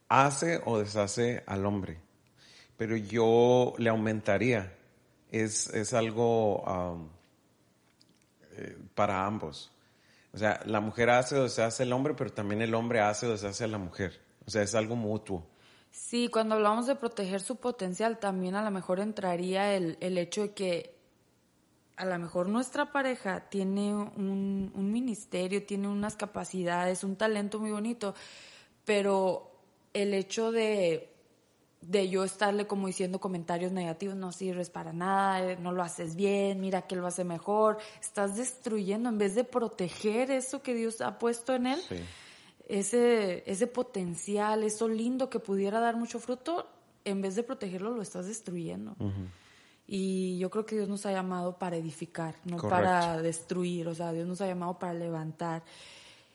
hace 0.08 0.62
o 0.66 0.80
deshace 0.80 1.44
al 1.48 1.66
hombre, 1.66 1.98
pero 2.78 2.96
yo 2.96 3.74
le 3.78 3.90
aumentaría. 3.90 4.74
Es, 5.32 5.68
es 5.68 5.94
algo 5.94 6.64
eh, 8.58 8.78
para 8.96 9.26
ambos. 9.26 9.72
O 10.34 10.38
sea, 10.38 10.62
la 10.66 10.80
mujer 10.80 11.10
hace 11.10 11.38
o 11.38 11.50
se 11.50 11.62
hace 11.62 11.84
el 11.84 11.94
hombre, 11.94 12.14
pero 12.14 12.32
también 12.32 12.62
el 12.62 12.74
hombre 12.74 13.02
hace 13.02 13.28
o 13.28 13.38
se 13.38 13.48
hace 13.48 13.68
la 13.68 13.78
mujer. 13.78 14.22
O 14.46 14.50
sea, 14.50 14.62
es 14.62 14.76
algo 14.76 14.96
mutuo. 14.96 15.46
Sí, 15.92 16.30
cuando 16.30 16.56
hablamos 16.56 16.88
de 16.88 16.96
proteger 16.96 17.42
su 17.42 17.58
potencial, 17.58 18.18
también 18.18 18.56
a 18.56 18.64
lo 18.64 18.72
mejor 18.72 19.00
entraría 19.02 19.76
el, 19.76 19.98
el 20.00 20.18
hecho 20.18 20.44
de 20.44 20.54
que 20.54 20.96
a 21.98 22.06
lo 22.06 22.18
mejor 22.18 22.48
nuestra 22.48 22.92
pareja 22.92 23.50
tiene 23.50 23.94
un 23.94 24.92
ministerio, 24.92 25.66
tiene 25.66 25.88
unas 25.88 26.16
capacidades, 26.16 27.04
un 27.04 27.16
talento 27.16 27.60
muy 27.60 27.72
bonito, 27.72 28.16
pero 28.86 29.52
el 29.94 30.14
hecho 30.14 30.52
de 30.52 31.11
de 31.82 32.10
yo 32.10 32.24
estarle 32.24 32.68
como 32.68 32.88
diciendo 32.88 33.20
comentarios 33.20 33.72
negativos, 33.72 34.16
no 34.16 34.32
sirves 34.32 34.70
para 34.70 34.94
nada, 34.94 35.52
eh, 35.52 35.58
no 35.60 35.72
lo 35.72 35.82
haces 35.82 36.16
bien, 36.16 36.62
mira 36.62 36.84
que 36.84 36.96
lo 36.96 37.08
hace 37.08 37.24
mejor, 37.24 37.80
estás 38.00 38.38
destruyendo 38.38 39.10
en 39.10 39.18
vez 39.18 39.36
de 39.36 39.44
proteger 39.44 40.32
eso 40.32 40.62
que 40.62 40.76
Dios 40.76 41.02
ha 41.02 41.18
puesto 41.18 41.56
en 41.56 41.68
él, 41.68 41.80
ese, 42.68 43.44
ese 43.50 43.68
potencial, 43.68 44.64
eso 44.64 44.88
lindo 44.88 45.30
que 45.30 45.40
pudiera 45.40 45.80
dar 45.80 45.98
mucho 45.98 46.20
fruto, 46.20 46.68
en 47.04 47.22
vez 47.22 47.36
de 47.36 47.44
protegerlo 47.44 47.92
lo 47.92 48.02
estás 48.02 48.28
destruyendo. 48.28 48.96
Y 49.88 50.38
yo 50.38 50.50
creo 50.50 50.66
que 50.66 50.76
Dios 50.76 50.88
nos 50.88 51.06
ha 51.06 51.12
llamado 51.12 51.58
para 51.58 51.76
edificar, 51.76 52.36
no 52.46 52.58
para 52.58 53.22
destruir, 53.22 53.88
o 53.88 53.96
sea, 53.96 54.14
Dios 54.14 54.28
nos 54.28 54.40
ha 54.40 54.48
llamado 54.48 54.78
para 54.78 54.94
levantar. 54.94 55.64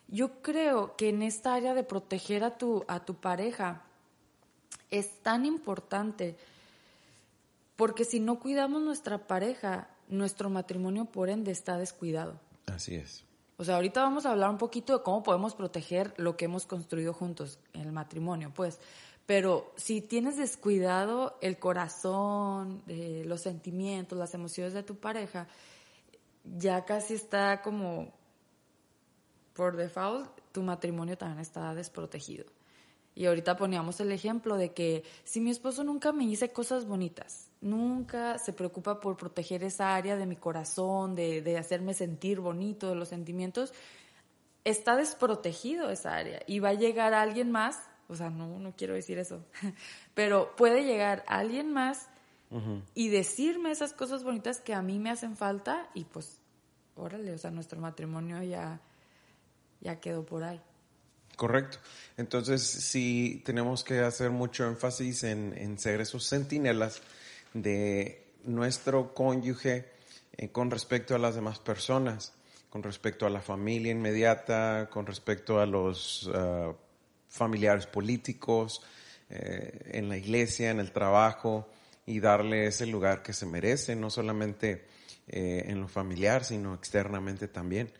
Yo 0.09 0.43
creo 0.43 0.95
que 0.97 1.09
en 1.09 1.23
esta 1.23 1.55
área 1.55 1.73
de 1.73 1.83
proteger 1.83 2.45
a 2.45 2.59
tu, 2.59 2.85
a 2.87 3.05
tu 3.05 3.15
pareja, 3.15 3.86
es 4.91 5.23
tan 5.23 5.45
importante 5.45 6.37
porque 7.77 8.05
si 8.05 8.21
no 8.21 8.39
cuidamos 8.41 8.83
nuestra 8.83 9.27
pareja, 9.27 9.89
nuestro 10.09 10.51
matrimonio 10.51 11.05
por 11.05 11.29
ende 11.29 11.53
está 11.53 11.77
descuidado. 11.77 12.41
Así 12.67 12.95
es. 12.95 13.25
O 13.59 13.65
sea, 13.65 13.77
ahorita 13.77 14.03
vamos 14.03 14.27
a 14.27 14.33
hablar 14.33 14.51
un 14.51 14.59
poquito 14.59 14.97
de 14.97 15.03
cómo 15.03 15.23
podemos 15.23 15.55
proteger 15.55 16.13
lo 16.17 16.37
que 16.37 16.47
hemos 16.47 16.67
construido 16.67 17.13
juntos 17.13 17.59
el 17.73 17.93
matrimonio, 17.93 18.53
pues. 18.55 18.79
Pero 19.27 19.73
si 19.77 20.01
tienes 20.01 20.37
descuidado 20.37 21.37
el 21.41 21.59
corazón, 21.59 22.83
eh, 22.87 23.25
los 23.27 23.41
sentimientos, 23.41 24.19
las 24.19 24.35
emociones 24.35 24.73
de 24.73 24.83
tu 24.83 24.97
pareja, 24.97 25.49
ya 26.45 26.85
casi 26.85 27.15
está 27.15 27.63
como 27.63 28.13
por 29.55 29.77
default, 29.77 30.29
tu 30.53 30.63
matrimonio 30.63 31.17
también 31.17 31.41
está 31.41 31.75
desprotegido. 31.75 32.45
Y 33.17 33.25
ahorita 33.25 33.57
poníamos 33.57 33.99
el 34.01 34.13
ejemplo 34.13 34.57
de 34.57 34.75
que 34.75 35.03
si 35.25 35.41
mi 35.41 35.51
esposo 35.51 35.83
nunca 35.83 36.13
me 36.13 36.27
dice 36.27 36.53
cosas 36.53 36.85
bonitas, 36.85 37.51
nunca 37.63 38.39
se 38.39 38.53
preocupa 38.53 39.01
por 39.01 39.17
proteger 39.17 39.65
esa 39.65 39.97
área 39.97 40.17
de 40.17 40.27
mi 40.27 40.37
corazón, 40.37 41.15
de, 41.15 41.41
de 41.41 41.57
hacerme 41.57 41.95
sentir 41.95 42.41
bonito, 42.41 42.91
de 42.91 42.95
los 42.95 43.09
sentimientos, 43.09 43.73
está 44.65 44.97
desprotegido 44.97 45.91
esa 45.91 46.15
área 46.15 46.43
y 46.47 46.59
va 46.59 46.71
a 46.71 46.75
llegar 46.75 47.15
alguien 47.15 47.51
más, 47.51 47.81
o 48.09 48.17
sea, 48.17 48.29
no, 48.29 48.59
no 48.59 48.75
quiero 48.77 48.93
decir 48.95 49.17
eso, 49.19 49.43
pero 50.15 50.55
puede 50.55 50.85
llegar 50.85 51.25
alguien 51.27 51.73
más 51.73 52.09
y 52.95 53.09
decirme 53.09 53.71
esas 53.71 53.93
cosas 53.93 54.25
bonitas 54.25 54.61
que 54.61 54.73
a 54.73 54.81
mí 54.81 54.99
me 54.99 55.11
hacen 55.11 55.37
falta 55.37 55.89
y 55.95 56.05
pues, 56.05 56.41
órale, 56.97 57.33
o 57.33 57.39
sea, 57.39 57.51
nuestro 57.51 57.81
matrimonio 57.81 58.43
ya, 58.43 58.81
ya 59.81 60.01
quedó 60.01 60.25
por 60.25 60.45
ahí. 60.45 60.61
Correcto. 61.37 61.79
Entonces, 62.17 62.63
sí 62.63 63.43
tenemos 63.45 63.85
que 63.85 64.01
hacer 64.01 64.31
mucho 64.31 64.67
énfasis 64.67 65.23
en, 65.25 65.79
ser 65.79 66.01
esos 66.01 66.27
centinelas 66.27 67.03
de 67.53 68.25
nuestro 68.45 69.13
cónyuge 69.15 69.85
eh, 70.37 70.49
con 70.49 70.71
respecto 70.71 71.15
a 71.15 71.19
las 71.19 71.35
demás 71.35 71.59
personas, 71.59 72.33
con 72.71 72.83
respecto 72.83 73.27
a 73.27 73.31
la 73.31 73.43
familia 73.43 73.93
inmediata, 73.93 74.89
con 74.91 75.07
respecto 75.07 75.61
a 75.61 75.67
los 75.67 76.31
ah, 76.35 76.73
familiares 77.29 77.87
políticos, 77.87 78.83
eh, 79.29 79.91
en 79.93 80.09
la 80.09 80.17
iglesia, 80.17 80.71
en 80.71 80.81
el 80.81 80.93
trabajo, 80.93 81.69
y 82.07 82.21
darle 82.21 82.67
ese 82.67 82.87
lugar 82.87 83.23
que 83.23 83.33
se 83.33 83.45
merece, 83.45 83.97
no 83.97 84.09
solamente 84.09 84.87
eh, 85.29 85.65
en 85.67 85.81
lo 85.81 85.89
familiar, 85.89 86.45
sino 86.45 86.75
externamente 86.75 87.49
también. 87.49 87.93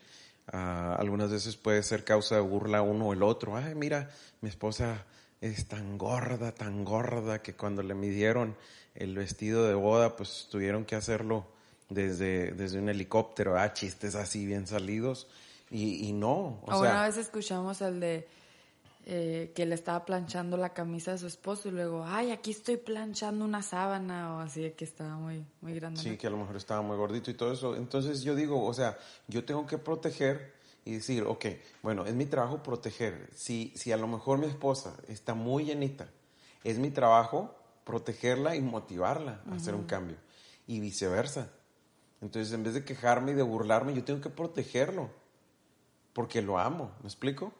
Ah, 0.53 0.95
algunas 0.99 1.31
veces 1.31 1.57
puede 1.57 1.83
ser 1.83 2.05
causa 2.05 2.37
de 2.37 2.41
burla 2.41 2.83
uno 2.83 3.09
o 3.09 3.13
el 3.13 3.23
otro. 3.23 3.57
Ay, 3.57 3.75
mira, 3.75 4.11
mi 4.41 4.49
esposa 4.49 5.05
es 5.41 5.67
tan 5.67 5.99
gorda, 5.99 6.53
tan 6.53 6.85
gorda, 6.85 7.43
que 7.43 7.55
cuando 7.55 7.83
le 7.83 7.95
midieron 7.95 8.57
el 8.95 9.15
vestido 9.15 9.67
de 9.67 9.75
boda, 9.75 10.17
pues 10.17 10.49
tuvieron 10.51 10.85
que 10.85 10.95
hacerlo 10.95 11.47
desde, 11.89 12.53
desde 12.53 12.79
un 12.79 12.89
helicóptero, 12.89 13.59
ah, 13.59 13.73
chistes 13.73 14.15
así 14.15 14.47
bien 14.47 14.67
salidos. 14.67 15.29
Y, 15.71 16.09
y 16.09 16.13
no, 16.13 16.61
o, 16.65 16.83
sea... 16.83 17.03
Vez 17.03 17.17
escuchamos 17.17 17.81
el 17.83 17.99
de 17.99 18.29
eh, 19.09 19.53
que 19.55 19.65
le 19.67 19.77
estaba 19.77 20.05
planchando 20.05 20.57
la 20.57 20.75
camisa 20.75 21.13
de 21.13 21.19
su 21.19 21.29
esposo 21.29 21.69
y 21.69 21.71
luego, 21.71 22.05
ay, 22.05 22.33
aquí 22.33 22.51
estoy 22.51 22.77
planchando 22.77 23.45
una 23.45 23.63
sábana 23.63 24.35
o 24.35 24.41
así, 24.41 24.73
que 24.73 24.85
estaba 24.85 25.15
muy, 25.15 25.47
muy 25.61 25.75
grande. 25.75 26.01
Sí, 26.01 26.17
que 26.17 26.27
a 26.27 26.31
lo 26.31 26.39
mejor 26.39 26.57
estaba 26.57 26.83
muy 26.83 26.97
gordito 26.97 27.31
y 27.31 27.35
todo 27.35 27.53
eso. 27.53 27.77
Entonces 27.77 28.23
yo 28.23 28.35
digo, 28.35 28.65
o 28.65 28.75
sea, 28.75 28.99
yo 29.29 29.45
tengo 29.45 29.65
que 29.65 29.79
proteger 29.79 30.55
y 30.85 30.95
decir, 30.95 31.23
ok, 31.23 31.47
bueno, 31.85 32.05
es 32.05 32.15
mi 32.15 32.27
trabajo 32.27 32.65
proteger. 32.65 33.31
Si, 33.33 33.73
si 33.77 33.93
a 33.93 33.97
lo 33.97 34.09
mejor 34.09 34.39
mi 34.39 34.47
esposa 34.47 34.97
está 35.07 35.35
muy 35.35 35.67
llenita, 35.67 36.09
es 36.65 36.81
mi 36.81 36.91
trabajo 36.91 37.55
protegerla 37.85 38.57
y 38.57 38.61
motivarla 38.61 39.41
a 39.49 39.55
hacer 39.55 39.77
un 39.77 39.85
cambio. 39.85 40.17
Y 40.67 40.81
viceversa. 40.81 41.53
Entonces, 42.21 42.53
en 42.53 42.65
vez 42.65 42.75
de 42.75 42.85
quejarme 42.85 43.31
y 43.31 43.35
de 43.35 43.43
burlarme, 43.45 43.95
yo 43.95 44.03
tengo 44.03 44.21
que 44.21 44.31
protegerlo. 44.31 45.11
Porque 46.13 46.43
lo 46.43 46.59
amo, 46.59 46.91
¿me 47.03 47.07
explico? 47.07 47.55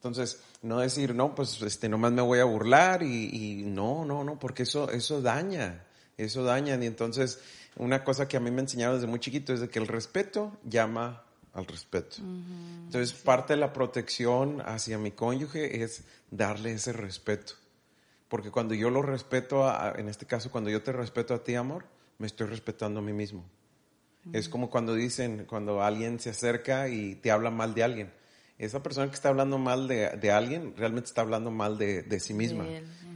Entonces, 0.00 0.40
no 0.62 0.78
decir, 0.78 1.14
no, 1.14 1.34
pues 1.34 1.60
este, 1.60 1.86
nomás 1.86 2.12
me 2.12 2.22
voy 2.22 2.38
a 2.38 2.44
burlar 2.44 3.02
y, 3.02 3.64
no, 3.66 4.06
no, 4.06 4.24
no, 4.24 4.38
porque 4.38 4.62
eso, 4.62 4.90
eso 4.90 5.20
daña, 5.20 5.84
eso 6.16 6.42
daña. 6.42 6.82
Y 6.82 6.86
entonces, 6.86 7.38
una 7.76 8.02
cosa 8.02 8.26
que 8.26 8.38
a 8.38 8.40
mí 8.40 8.50
me 8.50 8.62
enseñaron 8.62 8.94
desde 8.94 9.06
muy 9.06 9.20
chiquito 9.20 9.52
es 9.52 9.60
de 9.60 9.68
que 9.68 9.78
el 9.78 9.86
respeto 9.86 10.56
llama 10.64 11.22
al 11.52 11.66
respeto. 11.66 12.16
Entonces, 12.18 13.12
parte 13.12 13.52
de 13.52 13.60
la 13.60 13.74
protección 13.74 14.62
hacia 14.64 14.96
mi 14.96 15.10
cónyuge 15.10 15.82
es 15.82 16.04
darle 16.30 16.72
ese 16.72 16.94
respeto. 16.94 17.52
Porque 18.30 18.50
cuando 18.50 18.72
yo 18.72 18.88
lo 18.88 19.02
respeto, 19.02 19.70
en 19.98 20.08
este 20.08 20.24
caso, 20.24 20.50
cuando 20.50 20.70
yo 20.70 20.82
te 20.82 20.92
respeto 20.92 21.34
a 21.34 21.44
ti, 21.44 21.56
amor, 21.56 21.84
me 22.16 22.26
estoy 22.26 22.46
respetando 22.46 23.00
a 23.00 23.02
mí 23.02 23.12
mismo. 23.12 23.44
Es 24.32 24.48
como 24.48 24.70
cuando 24.70 24.94
dicen, 24.94 25.44
cuando 25.44 25.82
alguien 25.82 26.20
se 26.20 26.30
acerca 26.30 26.88
y 26.88 27.16
te 27.16 27.30
habla 27.30 27.50
mal 27.50 27.74
de 27.74 27.82
alguien. 27.82 28.19
Esa 28.60 28.82
persona 28.82 29.08
que 29.08 29.14
está 29.14 29.30
hablando 29.30 29.56
mal 29.56 29.88
de, 29.88 30.30
alguien 30.30 30.74
realmente 30.76 31.08
está 31.08 31.22
hablando 31.22 31.50
mal 31.50 31.78
de, 31.78 32.20
sí 32.20 32.34
misma. 32.34 32.66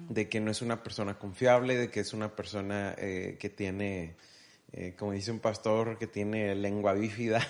De, 0.08 0.30
que 0.30 0.40
no 0.40 0.50
es 0.50 0.62
una 0.62 0.82
persona 0.82 1.18
confiable, 1.18 1.76
de 1.76 1.90
que 1.90 2.00
es 2.00 2.14
una 2.14 2.34
persona 2.34 2.94
eh, 2.96 3.36
que 3.38 3.50
tiene, 3.50 4.16
eh, 4.72 4.94
como 4.98 5.12
dice 5.12 5.30
un 5.30 5.40
pastor, 5.40 5.98
que 5.98 6.06
tiene 6.06 6.54
lengua 6.54 6.94
bífida. 6.94 7.46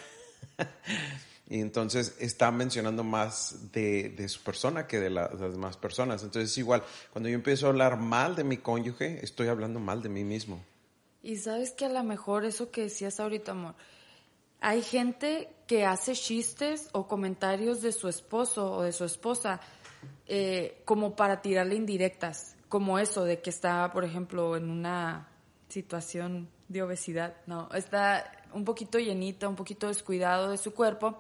y 1.49 1.61
entonces 1.61 2.17
está 2.19 2.51
mencionando 2.51 3.05
más 3.05 3.71
de, 3.71 4.29
su 4.29 4.43
persona 4.43 4.89
que 4.89 4.99
de, 4.99 5.11
las 5.11 5.39
demás 5.39 5.77
personas. 5.77 6.25
Entonces 6.25 6.59
igual, 6.59 6.83
cuando 7.13 7.29
yo 7.29 7.37
empiezo 7.37 7.67
a 7.67 7.69
hablar 7.69 7.97
mal 7.97 8.35
de 8.35 8.43
mi 8.43 8.57
cónyuge, 8.57 9.25
estoy 9.25 9.47
hablando 9.47 9.79
mal 9.79 10.03
de 10.03 10.09
mí 10.09 10.25
mismo. 10.25 10.65
Y 11.23 11.37
sabes 11.37 11.71
que 11.71 11.85
a 11.85 11.91
lo 11.91 12.03
mejor 12.03 12.45
eso 12.45 12.73
que 12.73 12.83
decías 12.83 13.21
ahorita, 13.21 13.53
amor, 13.53 13.77
hay 14.65 14.81
gente 14.81 15.51
que 15.67 15.85
hace 15.85 16.15
chistes 16.15 16.89
o 16.93 17.07
comentarios 17.07 17.83
de 17.83 17.93
su 17.93 18.09
esposo 18.09 18.73
o 18.73 18.83
de 18.83 18.93
su 18.93 19.05
esposa 19.05 19.61
eh, 20.27 20.81
como 20.87 21.15
para 21.15 21.43
tirarle 21.43 21.75
indirectas, 21.75 22.57
como 22.71 22.99
eso 22.99 23.25
de 23.25 23.43
que 23.43 23.51
está, 23.51 23.93
por 23.93 24.05
ejemplo, 24.05 24.57
en 24.57 24.71
una 24.71 25.29
situación 25.69 26.49
de 26.69 26.83
obesidad, 26.83 27.37
no, 27.47 27.69
está 27.75 28.33
un 28.55 28.65
poquito 28.65 28.99
llenita, 28.99 29.51
un 29.51 29.55
poquito 29.55 29.89
descuidado 29.89 30.51
de 30.51 30.57
su 30.57 30.73
cuerpo 30.73 31.19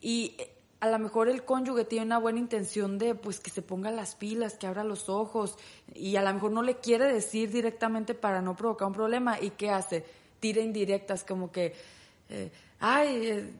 y 0.00 0.36
eh, 0.38 0.54
a 0.78 0.86
lo 0.86 1.00
mejor 1.00 1.28
el 1.28 1.44
cónyuge 1.44 1.84
tiene 1.86 2.06
una 2.06 2.18
buena 2.18 2.38
intención 2.38 2.96
de 2.96 3.16
pues 3.16 3.40
que 3.40 3.50
se 3.50 3.62
ponga 3.62 3.90
las 3.90 4.14
pilas, 4.14 4.56
que 4.56 4.68
abra 4.68 4.84
los 4.84 5.08
ojos 5.08 5.58
y 5.96 6.14
a 6.14 6.22
lo 6.22 6.32
mejor 6.32 6.52
no 6.52 6.62
le 6.62 6.76
quiere 6.76 7.12
decir 7.12 7.50
directamente 7.50 8.14
para 8.14 8.40
no 8.40 8.54
provocar 8.54 8.86
un 8.86 8.94
problema 8.94 9.40
y 9.40 9.50
qué 9.50 9.70
hace, 9.70 10.04
tira 10.38 10.60
indirectas 10.60 11.24
como 11.24 11.50
que 11.50 11.74
eh, 12.28 12.50
ay, 12.86 13.26
eh, 13.26 13.54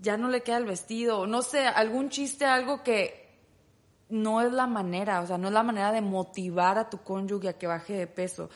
ya 0.00 0.16
no 0.16 0.28
le 0.28 0.42
queda 0.42 0.56
el 0.56 0.64
vestido, 0.64 1.24
no 1.28 1.42
sé, 1.42 1.66
algún 1.66 2.08
chiste, 2.08 2.44
algo 2.44 2.82
que 2.82 3.26
no 4.08 4.40
es 4.40 4.52
la 4.52 4.66
manera, 4.66 5.20
o 5.20 5.26
sea, 5.26 5.38
no 5.38 5.46
es 5.46 5.54
la 5.54 5.62
manera 5.62 5.92
de 5.92 6.00
motivar 6.00 6.76
a 6.76 6.90
tu 6.90 6.98
cónyuge 6.98 7.48
a 7.48 7.58
que 7.58 7.68
baje 7.68 7.92
de 7.94 8.08
peso. 8.08 8.50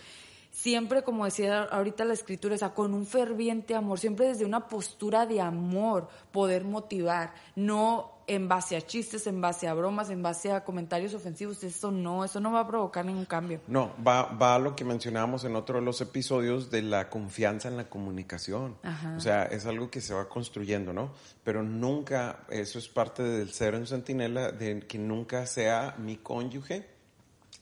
Siempre, 0.51 1.05
como 1.05 1.27
decía 1.27 1.63
ahorita 1.63 2.05
la 2.05 2.15
escritura, 2.15 2.57
o 2.57 2.59
sea, 2.59 2.75
con 2.75 2.93
un 2.93 3.07
ferviente 3.07 3.77
amor, 3.77 4.01
siempre 4.01 4.27
desde 4.27 4.45
una 4.45 4.67
postura 4.67 5.27
de 5.27 5.41
amor, 5.41 6.09
poder 6.33 6.65
motivar, 6.65 7.33
no 7.55 8.20
en 8.31 8.47
base 8.47 8.77
a 8.77 8.81
chistes, 8.81 9.27
en 9.27 9.41
base 9.41 9.67
a 9.67 9.75
bromas, 9.75 10.09
en 10.09 10.23
base 10.23 10.53
a 10.53 10.63
comentarios 10.63 11.15
ofensivos, 11.15 11.65
eso 11.65 11.91
no, 11.91 12.25
eso 12.25 12.39
no 12.39 12.53
va 12.53 12.61
a 12.61 12.67
provocar 12.67 13.05
ningún 13.05 13.25
cambio. 13.25 13.61
No, 13.67 13.93
va, 14.07 14.23
va 14.23 14.55
a 14.55 14.59
lo 14.61 14.77
que 14.77 14.85
mencionábamos 14.85 15.43
en 15.45 15.57
otro 15.57 15.81
de 15.81 15.85
los 15.85 16.01
episodios 16.01 16.71
de 16.71 16.83
la 16.83 17.11
confianza 17.11 17.67
en 17.67 17.77
la 17.77 17.91
comunicación. 17.91 18.77
O 19.17 19.19
sea, 19.19 19.43
es 19.47 19.67
algo 19.67 19.91
que 19.91 20.01
se 20.01 20.15
va 20.15 20.29
construyendo, 20.29 20.93
¿no? 20.93 21.11
Pero 21.43 21.65
nunca, 21.65 22.45
eso 22.51 22.79
es 22.79 22.89
parte 22.89 23.25
del 23.25 23.53
ser 23.53 23.75
en 23.75 23.89
centinela, 23.89 24.53
de 24.53 24.79
que 24.87 24.99
nunca 24.99 25.45
sea 25.47 25.97
mi 25.99 26.17
cónyuge 26.17 26.87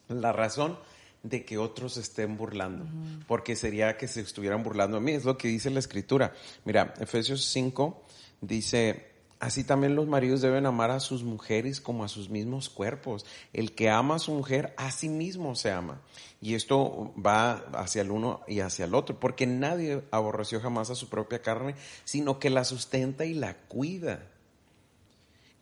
la 0.08 0.32
razón 0.32 0.78
de 1.22 1.46
que 1.46 1.56
otros 1.56 1.96
estén 1.96 2.36
burlando, 2.36 2.86
porque 3.26 3.56
sería 3.56 3.96
que 3.96 4.06
se 4.06 4.20
estuvieran 4.20 4.62
burlando 4.62 4.98
a 4.98 5.00
mí, 5.00 5.12
es 5.12 5.24
lo 5.24 5.38
que 5.38 5.48
dice 5.48 5.70
la 5.70 5.78
escritura. 5.78 6.34
Mira, 6.66 6.92
Efesios 7.00 7.42
5 7.46 8.04
dice, 8.42 9.07
así 9.40 9.64
también 9.64 9.94
los 9.94 10.06
maridos 10.06 10.40
deben 10.40 10.66
amar 10.66 10.90
a 10.90 11.00
sus 11.00 11.22
mujeres 11.22 11.80
como 11.80 12.04
a 12.04 12.08
sus 12.08 12.30
mismos 12.30 12.68
cuerpos. 12.68 13.24
El 13.52 13.74
que 13.74 13.90
ama 13.90 14.16
a 14.16 14.18
su 14.18 14.32
mujer, 14.32 14.74
a 14.76 14.90
sí 14.90 15.08
mismo 15.08 15.54
se 15.54 15.70
ama. 15.70 16.00
Y 16.40 16.54
esto 16.54 17.12
va 17.14 17.64
hacia 17.74 18.02
el 18.02 18.10
uno 18.10 18.40
y 18.46 18.60
hacia 18.60 18.84
el 18.84 18.94
otro, 18.94 19.18
porque 19.18 19.46
nadie 19.46 20.02
aborreció 20.10 20.60
jamás 20.60 20.90
a 20.90 20.94
su 20.94 21.08
propia 21.08 21.42
carne, 21.42 21.74
sino 22.04 22.38
que 22.38 22.50
la 22.50 22.64
sustenta 22.64 23.24
y 23.24 23.34
la 23.34 23.54
cuida 23.54 24.26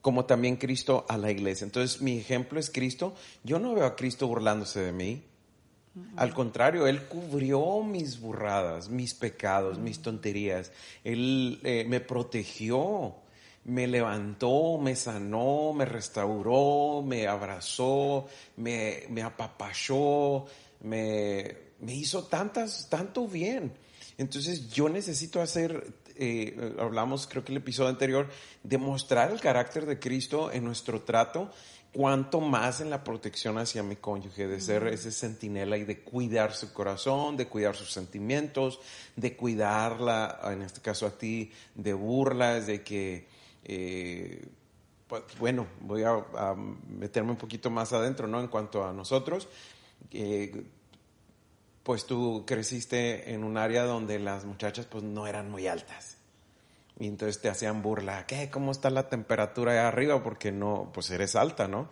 como 0.07 0.25
también 0.25 0.55
Cristo 0.55 1.05
a 1.09 1.19
la 1.19 1.33
iglesia. 1.33 1.65
Entonces, 1.65 2.01
mi 2.01 2.17
ejemplo 2.17 2.61
es 2.61 2.71
Cristo. 2.71 3.17
Yo 3.43 3.59
no 3.59 3.75
veo 3.75 3.85
a 3.85 3.97
Cristo 3.97 4.29
burlándose 4.29 4.79
de 4.79 4.93
mí. 4.93 5.25
Al 6.15 6.33
contrario, 6.33 6.87
Él 6.87 7.09
cubrió 7.09 7.83
mis 7.83 8.21
burradas, 8.21 8.89
mis 8.89 9.15
pecados, 9.15 9.81
mis 9.81 10.03
tonterías. 10.03 10.71
Él 11.03 11.59
eh, 11.65 11.87
me 11.89 11.99
protegió, 11.99 13.17
me 13.67 13.89
levantó, 13.89 14.79
me 14.79 14.95
sanó, 14.95 15.73
me 15.73 15.85
restauró, 15.85 17.03
me 17.03 17.27
abrazó, 17.27 18.27
me, 18.57 19.03
me 19.11 19.23
apapachó, 19.23 20.47
me, 20.83 21.57
me, 21.81 21.95
hizo 21.95 22.25
tantas, 22.25 22.89
tanto 22.89 23.27
bien. 23.27 23.73
Entonces 24.19 24.71
yo 24.71 24.89
necesito 24.89 25.43
hacer, 25.43 25.95
eh, 26.15 26.77
hablamos 26.79 27.27
creo 27.27 27.45
que 27.45 27.51
el 27.51 27.59
episodio 27.59 27.91
anterior, 27.91 28.29
demostrar 28.63 29.33
el 29.33 29.41
carácter 29.41 29.85
de 29.85 29.99
Cristo 29.99 30.53
en 30.53 30.65
nuestro 30.65 31.03
trato 31.03 31.51
cuanto 31.93 32.41
más 32.41 32.81
en 32.81 32.91
la 32.91 33.03
protección 33.03 33.59
hacia 33.59 33.83
mi 33.83 33.97
cónyuge, 33.97 34.47
de 34.47 34.61
ser 34.61 34.87
ese 34.89 35.11
sentinela 35.11 35.77
y 35.77 35.85
de 35.85 36.01
cuidar 36.01 36.53
su 36.53 36.73
corazón, 36.73 37.37
de 37.37 37.49
cuidar 37.49 37.75
sus 37.75 37.91
sentimientos, 37.91 38.79
de 39.17 39.35
cuidarla, 39.35 40.39
en 40.45 40.63
este 40.63 40.81
caso 40.83 41.07
a 41.07 41.17
ti, 41.17 41.51
de 41.75 41.95
burlas, 41.95 42.67
de 42.67 42.83
que, 42.85 43.27
eh, 43.69 44.49
pues, 45.09 45.23
bueno, 45.39 45.67
voy 45.81 46.03
a, 46.05 46.55
meterme 46.89 47.33
un 47.33 47.37
poquito 47.37 47.71
más 47.71 47.93
adentro, 47.93 48.27
¿no? 48.27 48.41
En 48.41 48.49
cuanto 48.49 48.87
a 48.87 48.93
nosotros, 48.93 49.49
pues 51.83 52.07
tú 52.07 52.45
creciste 52.47 53.33
en 53.33 53.45
un 53.45 53.57
área 53.57 53.85
donde 53.85 54.19
las 54.19 54.45
muchachas 54.45 54.87
pues 54.87 55.05
no 55.05 55.27
eran 55.27 55.51
muy 55.51 55.67
altas. 55.67 56.17
Y 56.99 57.09
entonces 57.09 57.41
te 57.41 57.49
hacían 57.49 57.83
burla, 57.83 58.27
¿qué? 58.27 58.51
¿Cómo 58.51 58.73
está 58.73 58.89
la 58.91 59.09
temperatura 59.09 59.73
allá 59.73 59.89
arriba? 59.89 60.23
Porque 60.23 60.51
no, 60.51 60.91
pues 60.95 61.11
eres 61.11 61.37
alta, 61.37 61.69
¿no? 61.69 61.89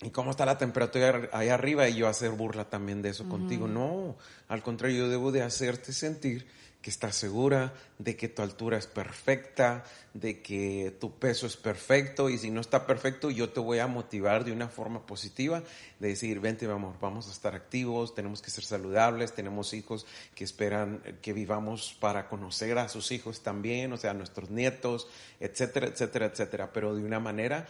¿Y 0.00 0.10
cómo 0.10 0.30
está 0.30 0.46
la 0.46 0.56
temperatura 0.56 1.28
allá 1.32 1.54
arriba? 1.54 1.88
Y 1.88 1.96
yo 1.96 2.08
hacer 2.08 2.30
burla 2.30 2.70
también 2.70 3.02
de 3.02 3.08
eso 3.08 3.28
contigo. 3.28 3.66
No, 3.66 4.16
al 4.46 4.62
contrario, 4.62 4.98
yo 4.98 5.08
debo 5.08 5.32
de 5.32 5.42
hacerte 5.42 5.92
sentir 5.92 6.46
que 6.82 6.90
estás 6.90 7.16
segura 7.16 7.74
de 7.98 8.16
que 8.16 8.28
tu 8.28 8.42
altura 8.42 8.78
es 8.78 8.86
perfecta, 8.86 9.84
de 10.14 10.42
que 10.42 10.96
tu 11.00 11.18
peso 11.18 11.46
es 11.46 11.56
perfecto 11.56 12.30
y 12.30 12.38
si 12.38 12.50
no 12.50 12.60
está 12.60 12.86
perfecto 12.86 13.30
yo 13.30 13.50
te 13.50 13.58
voy 13.58 13.80
a 13.80 13.88
motivar 13.88 14.44
de 14.44 14.52
una 14.52 14.68
forma 14.68 15.04
positiva 15.04 15.64
de 15.98 16.08
decir, 16.08 16.38
vente 16.38 16.66
mi 16.66 16.72
amor, 16.72 16.94
vamos 17.00 17.28
a 17.28 17.32
estar 17.32 17.56
activos, 17.56 18.14
tenemos 18.14 18.42
que 18.42 18.50
ser 18.50 18.62
saludables, 18.62 19.34
tenemos 19.34 19.72
hijos 19.72 20.06
que 20.36 20.44
esperan 20.44 21.02
que 21.20 21.32
vivamos 21.32 21.96
para 21.98 22.28
conocer 22.28 22.78
a 22.78 22.88
sus 22.88 23.10
hijos 23.10 23.42
también, 23.42 23.92
o 23.92 23.96
sea, 23.96 24.12
a 24.12 24.14
nuestros 24.14 24.50
nietos, 24.50 25.08
etcétera, 25.40 25.88
etcétera, 25.88 26.26
etcétera, 26.26 26.72
pero 26.72 26.94
de 26.94 27.02
una 27.02 27.18
manera, 27.18 27.66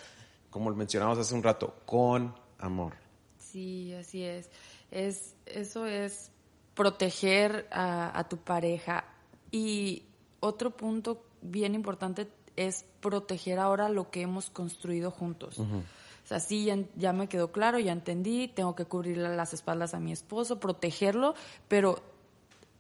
como 0.51 0.71
mencionamos 0.75 1.19
hace 1.19 1.35
un 1.35 1.43
rato, 1.43 1.81
con 1.87 2.35
amor. 2.59 2.95
Sí, 3.39 3.95
así 3.95 4.23
es. 4.25 4.51
Es, 4.91 5.35
eso 5.47 5.87
es 5.87 6.31
proteger 6.79 7.67
a, 7.73 8.25
tu 8.31 8.37
pareja. 8.37 9.05
Y 9.51 10.05
otro 10.39 10.71
punto 10.71 11.25
bien 11.43 11.75
importante 11.75 12.29
es 12.55 12.85
proteger 13.01 13.59
ahora 13.59 13.89
lo 13.89 14.11
que 14.13 14.23
hemos 14.23 14.49
construido 14.49 15.11
juntos. 15.11 15.59
O 15.59 16.29
sea, 16.29 16.39
sí, 16.39 16.67
ya, 16.67 16.79
ya, 16.95 17.13
me 17.13 17.29
quedó 17.29 17.51
claro, 17.51 17.81
ya 17.81 17.91
entendí, 17.91 18.47
tengo 18.47 18.77
que 18.77 18.85
cubrirle 18.85 19.35
las 19.35 19.55
espaldas 19.55 19.93
a 19.93 19.99
mi 19.99 20.13
esposo, 20.13 20.61
protegerlo, 20.61 21.35
pero 21.67 22.01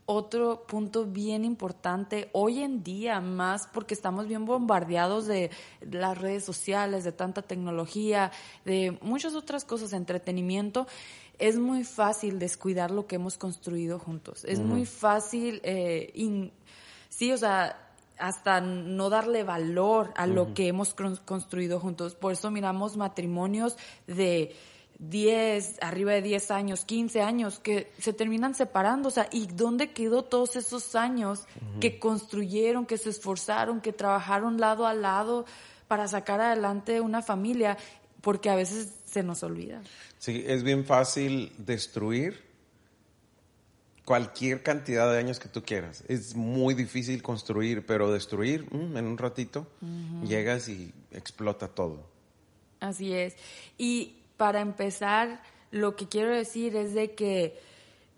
otro 0.06 0.64
punto 0.66 1.04
bien 1.04 1.44
importante 1.44 2.30
hoy 2.32 2.62
en 2.62 2.84
día, 2.84 3.20
más 3.20 3.66
porque 3.66 3.94
estamos 3.94 4.28
bien 4.28 4.46
bombardeados 4.46 5.26
de 5.26 5.50
las 5.82 6.16
redes 6.16 6.44
sociales, 6.44 7.02
de 7.02 7.12
tanta 7.12 7.42
tecnología, 7.42 8.30
de 8.64 8.96
muchas 9.02 9.34
otras 9.34 9.64
cosas, 9.64 9.92
entretenimiento. 9.92 10.86
Es 11.38 11.58
muy 11.58 11.84
fácil 11.84 12.38
descuidar 12.38 12.90
lo 12.90 13.06
que 13.06 13.16
hemos 13.16 13.38
construido 13.38 13.98
juntos. 13.98 14.44
Es 14.44 14.58
muy 14.58 14.86
fácil, 14.86 15.60
eh, 15.62 16.50
sí, 17.08 17.32
o 17.32 17.36
sea, 17.36 17.88
hasta 18.18 18.60
no 18.60 19.08
darle 19.10 19.44
valor 19.44 20.12
a 20.16 20.26
lo 20.26 20.54
que 20.54 20.68
hemos 20.68 20.94
construido 20.94 21.80
juntos. 21.80 22.14
Por 22.14 22.32
eso 22.32 22.50
miramos 22.50 22.96
matrimonios 22.96 23.76
de 24.06 24.56
10, 24.98 25.78
arriba 25.80 26.12
de 26.12 26.22
10 26.22 26.50
años, 26.50 26.84
15 26.84 27.22
años, 27.22 27.60
que 27.60 27.92
se 27.98 28.12
terminan 28.12 28.54
separando. 28.54 29.08
O 29.08 29.12
sea, 29.12 29.28
¿y 29.30 29.46
dónde 29.46 29.92
quedó 29.92 30.24
todos 30.24 30.56
esos 30.56 30.94
años 30.96 31.46
que 31.80 31.98
construyeron, 31.98 32.86
que 32.86 32.98
se 32.98 33.10
esforzaron, 33.10 33.80
que 33.80 33.92
trabajaron 33.92 34.58
lado 34.58 34.86
a 34.86 34.94
lado 34.94 35.44
para 35.86 36.08
sacar 36.08 36.40
adelante 36.40 37.00
una 37.00 37.22
familia? 37.22 37.78
Porque 38.20 38.50
a 38.50 38.56
veces 38.56 38.97
se 39.10 39.22
nos 39.22 39.42
olvida. 39.42 39.82
Sí, 40.18 40.44
es 40.46 40.62
bien 40.62 40.84
fácil 40.84 41.52
destruir 41.58 42.48
cualquier 44.04 44.62
cantidad 44.62 45.10
de 45.12 45.18
años 45.18 45.38
que 45.38 45.48
tú 45.48 45.62
quieras. 45.62 46.02
Es 46.08 46.34
muy 46.34 46.74
difícil 46.74 47.22
construir, 47.22 47.84
pero 47.84 48.10
destruir 48.10 48.66
mm, 48.72 48.96
en 48.96 49.04
un 49.04 49.18
ratito 49.18 49.66
llegas 50.24 50.68
y 50.68 50.92
explota 51.12 51.68
todo. 51.68 52.06
Así 52.80 53.12
es. 53.12 53.36
Y 53.76 54.16
para 54.36 54.60
empezar, 54.60 55.42
lo 55.70 55.94
que 55.96 56.08
quiero 56.08 56.34
decir 56.34 56.76
es 56.76 56.94
de 56.94 57.14
que 57.14 57.58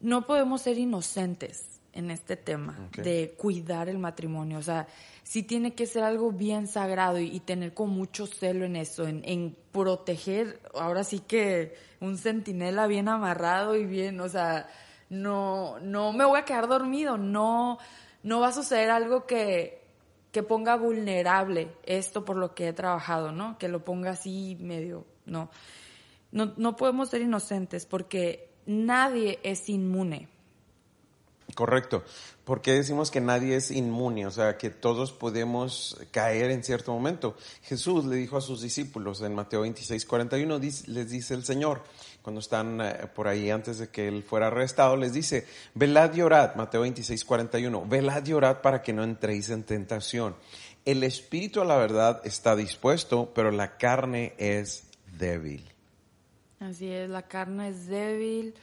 no 0.00 0.26
podemos 0.26 0.62
ser 0.62 0.78
inocentes 0.78 1.64
en 1.92 2.10
este 2.10 2.36
tema 2.36 2.88
de 2.96 3.34
cuidar 3.36 3.88
el 3.88 3.98
matrimonio. 3.98 4.58
O 4.58 4.62
sea, 4.62 4.86
sí 5.30 5.44
tiene 5.44 5.74
que 5.74 5.86
ser 5.86 6.02
algo 6.02 6.32
bien 6.32 6.66
sagrado 6.66 7.20
y, 7.20 7.38
tener 7.38 7.72
con 7.72 7.90
mucho 7.90 8.26
celo 8.26 8.64
en 8.64 8.74
eso, 8.74 9.06
en, 9.06 9.22
en, 9.24 9.56
proteger, 9.70 10.58
ahora 10.74 11.04
sí 11.04 11.20
que 11.20 11.76
un 12.00 12.18
centinela 12.18 12.88
bien 12.88 13.06
amarrado 13.06 13.76
y 13.76 13.86
bien, 13.86 14.18
o 14.18 14.28
sea, 14.28 14.68
no, 15.08 15.78
no 15.78 16.12
me 16.12 16.24
voy 16.24 16.40
a 16.40 16.44
quedar 16.44 16.66
dormido, 16.66 17.16
no, 17.16 17.78
no 18.24 18.40
va 18.40 18.48
a 18.48 18.52
suceder 18.52 18.90
algo 18.90 19.24
que, 19.24 19.84
que 20.32 20.42
ponga 20.42 20.74
vulnerable 20.74 21.68
esto 21.84 22.24
por 22.24 22.34
lo 22.34 22.56
que 22.56 22.66
he 22.66 22.72
trabajado, 22.72 23.30
¿no? 23.30 23.56
Que 23.56 23.68
lo 23.68 23.84
ponga 23.84 24.10
así 24.10 24.56
medio, 24.58 25.06
no. 25.26 25.48
No, 26.32 26.54
no 26.56 26.74
podemos 26.74 27.08
ser 27.08 27.22
inocentes 27.22 27.86
porque 27.86 28.50
nadie 28.66 29.38
es 29.44 29.68
inmune. 29.68 30.28
Correcto. 31.54 32.04
¿Por 32.44 32.62
qué 32.62 32.72
decimos 32.72 33.10
que 33.10 33.20
nadie 33.20 33.56
es 33.56 33.70
inmune? 33.70 34.26
O 34.26 34.30
sea, 34.30 34.58
que 34.58 34.70
todos 34.70 35.12
podemos 35.12 35.98
caer 36.10 36.50
en 36.50 36.64
cierto 36.64 36.92
momento. 36.92 37.36
Jesús 37.62 38.04
le 38.04 38.16
dijo 38.16 38.36
a 38.36 38.40
sus 38.40 38.60
discípulos 38.60 39.20
en 39.22 39.34
Mateo 39.34 39.60
26, 39.60 40.04
41, 40.04 40.58
les 40.58 41.10
dice 41.10 41.34
el 41.34 41.44
Señor, 41.44 41.82
cuando 42.22 42.40
están 42.40 42.80
eh, 42.80 43.08
por 43.14 43.28
ahí 43.28 43.50
antes 43.50 43.78
de 43.78 43.88
que 43.88 44.08
él 44.08 44.22
fuera 44.22 44.48
arrestado, 44.48 44.96
les 44.96 45.12
dice, 45.12 45.46
velad 45.74 46.14
y 46.14 46.22
orad, 46.22 46.54
Mateo 46.56 46.82
26, 46.82 47.24
41, 47.24 47.86
velad 47.86 48.26
y 48.26 48.32
orad 48.32 48.60
para 48.60 48.82
que 48.82 48.92
no 48.92 49.04
entréis 49.04 49.50
en 49.50 49.62
tentación. 49.62 50.34
El 50.84 51.04
espíritu 51.04 51.60
a 51.60 51.64
la 51.64 51.76
verdad 51.76 52.20
está 52.24 52.56
dispuesto, 52.56 53.30
pero 53.34 53.50
la 53.50 53.76
carne 53.76 54.34
es 54.38 54.84
débil. 55.18 55.64
Así 56.58 56.90
es, 56.90 57.08
la 57.08 57.22
carne 57.22 57.68
es 57.68 57.86
débil. 57.86 58.54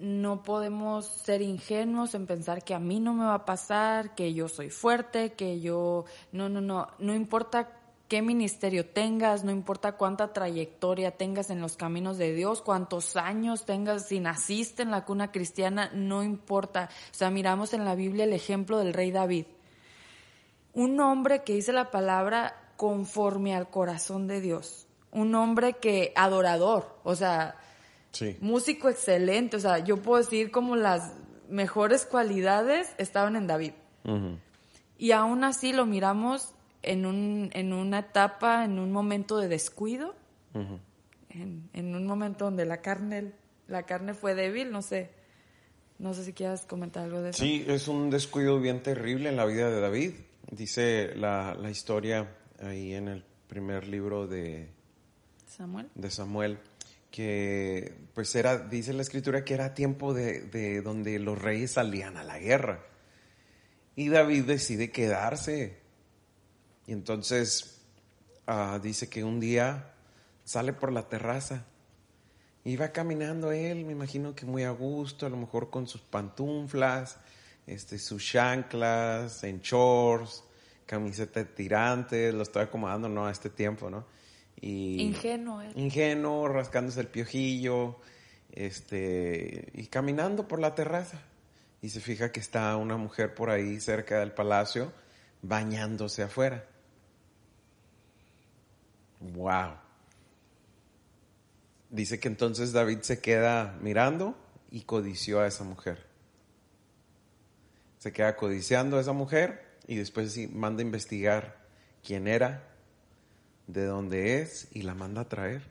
No 0.00 0.42
podemos 0.42 1.06
ser 1.06 1.42
ingenuos 1.42 2.14
en 2.14 2.26
pensar 2.26 2.64
que 2.64 2.74
a 2.74 2.78
mí 2.78 2.98
no 3.00 3.14
me 3.14 3.24
va 3.24 3.34
a 3.34 3.44
pasar, 3.44 4.14
que 4.14 4.34
yo 4.34 4.48
soy 4.48 4.70
fuerte, 4.70 5.34
que 5.34 5.60
yo... 5.60 6.06
No, 6.32 6.48
no, 6.48 6.60
no. 6.60 6.88
No 6.98 7.14
importa 7.14 7.70
qué 8.08 8.22
ministerio 8.22 8.86
tengas, 8.86 9.44
no 9.44 9.52
importa 9.52 9.92
cuánta 9.92 10.32
trayectoria 10.32 11.12
tengas 11.12 11.50
en 11.50 11.60
los 11.60 11.76
caminos 11.76 12.18
de 12.18 12.34
Dios, 12.34 12.62
cuántos 12.62 13.16
años 13.16 13.66
tengas, 13.66 14.08
si 14.08 14.18
naciste 14.18 14.82
en 14.82 14.90
la 14.90 15.04
cuna 15.04 15.30
cristiana, 15.30 15.90
no 15.94 16.22
importa. 16.22 16.88
O 17.12 17.14
sea, 17.14 17.30
miramos 17.30 17.74
en 17.74 17.84
la 17.84 17.94
Biblia 17.94 18.24
el 18.24 18.32
ejemplo 18.32 18.78
del 18.78 18.94
rey 18.94 19.12
David. 19.12 19.44
Un 20.72 20.98
hombre 20.98 21.44
que 21.44 21.54
dice 21.54 21.72
la 21.72 21.90
palabra 21.90 22.72
conforme 22.76 23.54
al 23.54 23.68
corazón 23.68 24.26
de 24.26 24.40
Dios 24.40 24.86
un 25.12 25.34
hombre 25.34 25.74
que 25.74 26.12
adorador, 26.14 26.96
o 27.02 27.14
sea, 27.14 27.56
músico 28.40 28.88
excelente, 28.88 29.56
o 29.56 29.60
sea, 29.60 29.78
yo 29.78 29.96
puedo 29.98 30.22
decir 30.22 30.50
como 30.50 30.76
las 30.76 31.14
mejores 31.48 32.06
cualidades 32.06 32.94
estaban 32.98 33.36
en 33.36 33.46
David. 33.46 33.72
Y 34.98 35.12
aún 35.12 35.44
así 35.44 35.72
lo 35.72 35.86
miramos 35.86 36.52
en, 36.82 37.06
un, 37.06 37.50
en 37.52 37.72
una 37.72 38.00
etapa, 38.00 38.64
en 38.64 38.78
un 38.78 38.92
momento 38.92 39.38
de 39.38 39.48
descuido, 39.48 40.14
en, 40.54 41.94
un 41.94 42.06
momento 42.06 42.46
donde 42.46 42.64
la 42.64 42.80
carne, 42.80 43.32
la 43.68 43.84
carne 43.84 44.14
fue 44.14 44.34
débil, 44.34 44.70
no 44.70 44.82
sé. 44.82 45.10
No 45.98 46.14
sé 46.14 46.24
si 46.24 46.32
quieras 46.32 46.64
comentar 46.64 47.04
algo 47.04 47.20
de 47.20 47.30
eso. 47.30 47.42
Sí, 47.42 47.64
es 47.68 47.86
un 47.86 48.08
descuido 48.08 48.58
bien 48.58 48.82
terrible 48.82 49.28
en 49.28 49.36
la 49.36 49.44
vida 49.44 49.68
de 49.68 49.80
David. 49.80 50.14
Dice 50.50 51.14
la, 51.14 51.54
la 51.54 51.70
historia 51.70 52.36
ahí 52.58 52.94
en 52.94 53.08
el 53.08 53.24
primer 53.48 53.86
libro 53.86 54.26
de, 54.26 54.70
Samuel. 55.50 55.90
De 55.94 56.10
Samuel, 56.10 56.58
que 57.10 58.08
pues 58.14 58.34
era, 58.34 58.58
dice 58.58 58.92
la 58.92 59.02
escritura 59.02 59.44
que 59.44 59.54
era 59.54 59.74
tiempo 59.74 60.14
de, 60.14 60.80
donde 60.82 61.18
los 61.18 61.40
reyes 61.40 61.72
salían 61.72 62.16
a 62.16 62.24
la 62.24 62.38
guerra. 62.38 62.84
Y 63.96 64.08
David 64.08 64.44
decide 64.44 64.90
quedarse. 64.90 65.78
Y 66.86 66.92
entonces 66.92 67.82
ah, 68.46 68.78
dice 68.82 69.08
que 69.08 69.24
un 69.24 69.40
día 69.40 69.94
sale 70.44 70.72
por 70.72 70.92
la 70.92 71.08
terraza. 71.08 71.66
Y 72.62 72.76
va 72.76 72.92
caminando 72.92 73.52
él, 73.52 73.84
me 73.86 73.92
imagino 73.92 74.34
que 74.34 74.44
muy 74.44 74.64
a 74.64 74.70
gusto, 74.70 75.26
a 75.26 75.30
lo 75.30 75.36
mejor 75.36 75.70
con 75.70 75.88
sus 75.88 76.02
pantuflas, 76.02 77.18
este, 77.66 77.98
sus 77.98 78.22
chanclas, 78.24 79.42
en 79.44 79.60
shorts, 79.60 80.44
camiseta 80.84 81.40
de 81.40 81.46
tirantes, 81.46 82.34
lo 82.34 82.42
estoy 82.42 82.62
acomodando, 82.62 83.08
¿no? 83.08 83.26
A 83.26 83.30
este 83.30 83.48
tiempo, 83.48 83.88
¿no? 83.88 84.04
Ingenuo, 84.62 85.62
Ingenuo, 85.74 86.48
rascándose 86.48 87.00
el 87.00 87.06
piojillo, 87.06 87.96
este, 88.52 89.70
y 89.74 89.86
caminando 89.86 90.48
por 90.48 90.60
la 90.60 90.74
terraza. 90.74 91.20
Y 91.82 91.88
se 91.88 92.00
fija 92.00 92.30
que 92.30 92.40
está 92.40 92.76
una 92.76 92.96
mujer 92.96 93.34
por 93.34 93.50
ahí 93.50 93.80
cerca 93.80 94.20
del 94.20 94.32
palacio 94.32 94.92
bañándose 95.42 96.22
afuera. 96.22 96.66
Wow. 99.20 99.74
Dice 101.90 102.20
que 102.20 102.28
entonces 102.28 102.72
David 102.72 103.00
se 103.00 103.20
queda 103.20 103.76
mirando 103.80 104.36
y 104.70 104.82
codició 104.82 105.40
a 105.40 105.46
esa 105.46 105.64
mujer. 105.64 106.06
Se 107.98 108.12
queda 108.12 108.36
codiciando 108.36 108.96
a 108.96 109.00
esa 109.00 109.12
mujer 109.12 109.78
y 109.86 109.96
después 109.96 110.36
manda 110.52 110.82
a 110.82 110.86
investigar 110.86 111.58
quién 112.04 112.28
era, 112.28 112.69
de 113.72 113.84
dónde 113.84 114.40
es 114.40 114.68
y 114.72 114.82
la 114.82 114.94
manda 114.94 115.22
a 115.22 115.28
traer. 115.28 115.62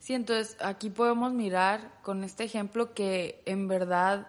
Sí, 0.00 0.14
entonces 0.14 0.56
aquí 0.60 0.90
podemos 0.90 1.32
mirar 1.32 2.00
con 2.02 2.24
este 2.24 2.44
ejemplo 2.44 2.94
que 2.94 3.42
en 3.44 3.68
verdad 3.68 4.28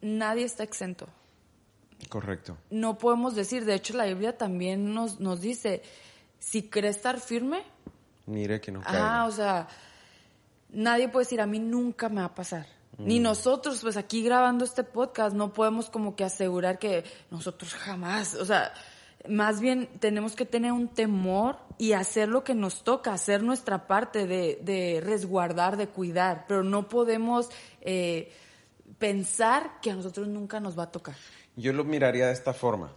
nadie 0.00 0.44
está 0.44 0.62
exento. 0.62 1.08
Correcto. 2.08 2.58
No 2.70 2.98
podemos 2.98 3.34
decir, 3.34 3.64
de 3.64 3.74
hecho 3.74 3.96
la 3.96 4.04
Biblia 4.04 4.36
también 4.36 4.92
nos, 4.92 5.20
nos 5.20 5.40
dice, 5.40 5.82
si 6.38 6.64
crees 6.64 6.96
estar 6.96 7.20
firme, 7.20 7.62
mire 8.26 8.60
que 8.60 8.70
no 8.72 8.82
Ah, 8.84 9.26
o 9.28 9.32
sea, 9.32 9.68
nadie 10.70 11.08
puede 11.08 11.24
decir, 11.24 11.40
a 11.40 11.46
mí 11.46 11.58
nunca 11.58 12.08
me 12.08 12.20
va 12.20 12.26
a 12.26 12.34
pasar. 12.34 12.66
Ni 12.98 13.20
mm. 13.20 13.22
nosotros, 13.22 13.80
pues 13.80 13.96
aquí 13.96 14.22
grabando 14.22 14.64
este 14.64 14.84
podcast, 14.84 15.34
no 15.34 15.52
podemos 15.52 15.88
como 15.88 16.14
que 16.14 16.24
asegurar 16.24 16.78
que 16.78 17.04
nosotros 17.30 17.74
jamás, 17.74 18.34
o 18.34 18.44
sea, 18.44 18.72
más 19.28 19.60
bien 19.60 19.88
tenemos 20.00 20.34
que 20.34 20.44
tener 20.44 20.72
un 20.72 20.88
temor 20.88 21.58
y 21.78 21.92
hacer 21.92 22.28
lo 22.28 22.44
que 22.44 22.54
nos 22.54 22.84
toca, 22.84 23.12
hacer 23.12 23.42
nuestra 23.42 23.86
parte 23.86 24.26
de, 24.26 25.00
resguardar, 25.04 25.76
de 25.76 25.88
cuidar, 25.88 26.44
pero 26.48 26.62
no 26.62 26.88
podemos 26.88 27.50
eh, 27.80 28.32
pensar 28.98 29.80
que 29.80 29.90
a 29.90 29.94
nosotros 29.94 30.28
nunca 30.28 30.60
nos 30.60 30.78
va 30.78 30.84
a 30.84 30.92
tocar. 30.92 31.16
Yo 31.56 31.72
lo 31.72 31.84
miraría 31.84 32.26
de 32.26 32.32
esta 32.32 32.52
forma. 32.52 32.92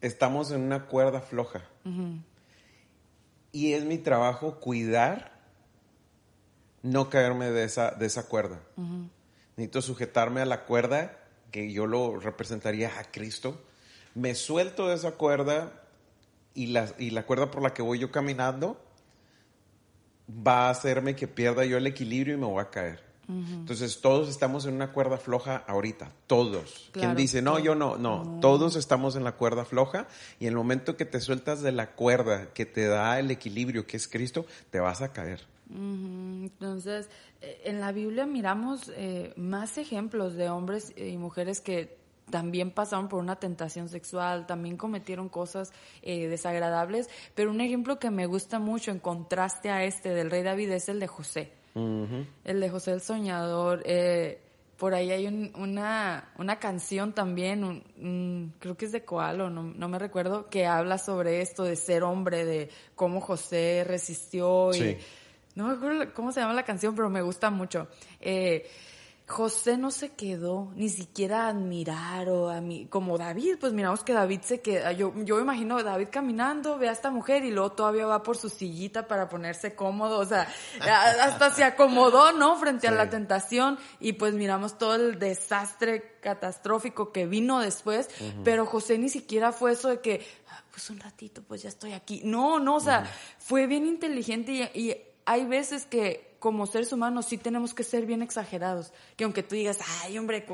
Estamos 0.00 0.52
en 0.52 0.62
una 0.62 0.86
cuerda 0.86 1.20
floja. 1.20 1.62
Y 3.50 3.72
es 3.72 3.84
mi 3.84 3.98
trabajo 3.98 4.60
cuidar, 4.60 5.32
no 6.82 7.08
caerme 7.08 7.50
de 7.50 7.64
esa, 7.64 7.92
de 7.92 8.06
esa 8.06 8.28
cuerda. 8.28 8.60
Necesito 9.56 9.82
sujetarme 9.82 10.42
a 10.42 10.46
la 10.46 10.66
cuerda, 10.66 11.18
que 11.50 11.72
yo 11.72 11.86
lo 11.86 12.20
representaría 12.20 12.98
a 12.98 13.04
Cristo 13.04 13.64
me 14.18 14.34
suelto 14.34 14.88
de 14.88 14.96
esa 14.96 15.12
cuerda 15.12 15.72
y 16.54 16.66
la, 16.66 16.88
y 16.98 17.10
la 17.10 17.24
cuerda 17.24 17.50
por 17.50 17.62
la 17.62 17.72
que 17.72 17.82
voy 17.82 17.98
yo 17.98 18.10
caminando 18.10 18.80
va 20.28 20.66
a 20.66 20.70
hacerme 20.70 21.14
que 21.14 21.28
pierda 21.28 21.64
yo 21.64 21.76
el 21.76 21.86
equilibrio 21.86 22.34
y 22.34 22.38
me 22.38 22.46
voy 22.46 22.60
a 22.60 22.70
caer. 22.70 23.08
Entonces 23.28 24.00
todos 24.00 24.30
estamos 24.30 24.64
en 24.64 24.72
una 24.72 24.90
cuerda 24.90 25.18
floja 25.18 25.62
ahorita, 25.66 26.10
todos. 26.26 26.88
¿Quién 26.92 27.14
dice, 27.14 27.42
no, 27.42 27.58
yo 27.58 27.74
no, 27.74 27.98
no, 27.98 28.38
todos 28.40 28.74
estamos 28.74 29.16
en 29.16 29.24
la 29.24 29.32
cuerda 29.32 29.66
floja 29.66 30.08
y 30.40 30.46
en 30.46 30.52
el 30.52 30.56
momento 30.56 30.96
que 30.96 31.04
te 31.04 31.20
sueltas 31.20 31.60
de 31.60 31.72
la 31.72 31.90
cuerda 31.94 32.54
que 32.54 32.64
te 32.64 32.86
da 32.86 33.18
el 33.18 33.30
equilibrio 33.30 33.86
que 33.86 33.98
es 33.98 34.08
Cristo, 34.08 34.46
te 34.70 34.80
vas 34.80 35.02
a 35.02 35.12
caer. 35.12 35.42
Entonces, 35.70 37.10
eh, 37.42 37.60
en 37.64 37.80
la 37.80 37.92
Biblia 37.92 38.24
miramos 38.24 38.90
eh, 38.96 39.34
más 39.36 39.76
ejemplos 39.76 40.32
de 40.32 40.48
hombres 40.48 40.94
y 40.96 41.18
mujeres 41.18 41.60
que 41.60 41.98
también 42.30 42.70
pasaron 42.70 43.08
por 43.08 43.20
una 43.20 43.36
tentación 43.36 43.88
sexual, 43.88 44.46
también 44.46 44.76
cometieron 44.76 45.28
cosas 45.28 45.72
eh, 46.02 46.28
desagradables, 46.28 47.08
pero 47.34 47.50
un 47.50 47.60
ejemplo 47.60 47.98
que 47.98 48.10
me 48.10 48.26
gusta 48.26 48.58
mucho 48.58 48.90
en 48.90 48.98
contraste 48.98 49.70
a 49.70 49.84
este 49.84 50.10
del 50.10 50.30
rey 50.30 50.42
David 50.42 50.70
es 50.70 50.88
el 50.88 51.00
de 51.00 51.06
José. 51.06 51.52
El 52.44 52.60
de 52.60 52.70
José 52.70 52.90
el 52.90 53.00
Soñador. 53.00 53.82
Eh, 53.84 54.40
por 54.78 54.94
ahí 54.94 55.10
hay 55.10 55.26
una, 55.26 56.32
una 56.38 56.58
canción 56.60 57.12
también, 57.12 58.54
creo 58.60 58.76
que 58.76 58.84
es 58.84 58.92
de 58.92 59.04
Coalo, 59.04 59.50
no, 59.50 59.64
no, 59.64 59.88
me 59.88 59.98
recuerdo, 59.98 60.48
que 60.48 60.66
habla 60.66 60.98
sobre 60.98 61.40
esto 61.40 61.64
de 61.64 61.74
ser 61.74 62.04
hombre, 62.04 62.44
de 62.44 62.70
cómo 62.94 63.20
José 63.20 63.84
resistió. 63.84 64.70
Y, 64.72 64.96
No 65.56 65.66
me 65.66 65.74
acuerdo 65.74 66.14
cómo 66.14 66.30
se 66.30 66.40
llama 66.40 66.54
la 66.54 66.62
canción, 66.62 66.94
pero 66.94 67.10
me 67.10 67.22
gusta 67.22 67.50
mucho. 67.50 67.88
Eh, 68.20 68.68
José 69.28 69.76
no 69.76 69.90
se 69.90 70.14
quedó 70.14 70.72
ni 70.74 70.88
siquiera 70.88 71.44
a 71.44 71.48
admirar 71.48 72.30
o 72.30 72.48
a 72.48 72.62
mí, 72.62 72.86
como 72.88 73.18
David, 73.18 73.56
pues 73.60 73.74
miramos 73.74 74.02
que 74.02 74.14
David 74.14 74.40
se 74.40 74.62
queda, 74.62 74.92
yo, 74.92 75.12
yo 75.22 75.36
me 75.36 75.42
imagino 75.42 75.76
a 75.76 75.82
David 75.82 76.08
caminando, 76.10 76.78
ve 76.78 76.88
a 76.88 76.92
esta 76.92 77.10
mujer 77.10 77.44
y 77.44 77.50
luego 77.50 77.72
todavía 77.72 78.06
va 78.06 78.22
por 78.22 78.38
su 78.38 78.48
sillita 78.48 79.06
para 79.06 79.28
ponerse 79.28 79.74
cómodo, 79.74 80.18
o 80.18 80.24
sea, 80.24 80.48
hasta 80.80 81.50
se 81.50 81.62
acomodó, 81.62 82.32
¿no? 82.32 82.56
Frente 82.56 82.88
a 82.88 82.90
la 82.90 83.10
tentación 83.10 83.78
y 84.00 84.14
pues 84.14 84.32
miramos 84.32 84.78
todo 84.78 84.94
el 84.94 85.18
desastre 85.18 86.16
catastrófico 86.22 87.12
que 87.12 87.26
vino 87.26 87.60
después, 87.60 88.08
pero 88.44 88.64
José 88.64 88.96
ni 88.96 89.10
siquiera 89.10 89.52
fue 89.52 89.72
eso 89.72 89.90
de 89.90 90.00
que, 90.00 90.26
ah, 90.48 90.64
pues 90.70 90.88
un 90.88 91.00
ratito, 91.00 91.42
pues 91.42 91.62
ya 91.62 91.68
estoy 91.68 91.92
aquí. 91.92 92.22
No, 92.24 92.60
no, 92.60 92.76
o 92.76 92.80
sea, 92.80 93.04
fue 93.38 93.66
bien 93.66 93.86
inteligente 93.86 94.70
y 94.74 94.96
hay 95.26 95.44
veces 95.44 95.84
que 95.84 96.27
como 96.38 96.66
seres 96.66 96.92
humanos 96.92 97.26
sí 97.26 97.38
tenemos 97.38 97.74
que 97.74 97.84
ser 97.84 98.06
bien 98.06 98.22
exagerados. 98.22 98.92
Que 99.16 99.24
aunque 99.24 99.42
tú 99.42 99.54
digas, 99.54 99.78
ay, 100.02 100.18
hombre, 100.18 100.46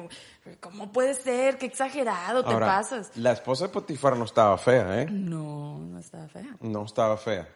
¿cómo, 0.61 0.93
puede 0.93 1.15
ser? 1.15 1.59
Qué 1.59 1.67
exagerado 1.67 2.45
te 2.45 2.55
pasas. 2.55 3.17
La 3.17 3.33
esposa 3.33 3.67
de 3.67 3.73
Potifar 3.73 4.17
no 4.17 4.25
estaba 4.25 4.57
fea, 4.59 5.03
¿eh? 5.03 5.07
No, 5.11 5.79
no 5.79 5.99
estaba 5.99 6.29
fea. 6.29 6.57
No 6.61 6.85
estaba 6.85 7.17
fea. 7.17 7.49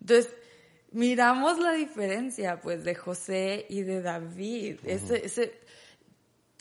Entonces, 0.00 0.30
miramos 0.92 1.58
la 1.58 1.72
diferencia, 1.72 2.60
pues, 2.60 2.84
de 2.84 2.94
José 2.94 3.66
y 3.68 3.82
de 3.82 4.02
David. 4.02 4.80
Ese, 4.84 5.24
ese, 5.24 5.61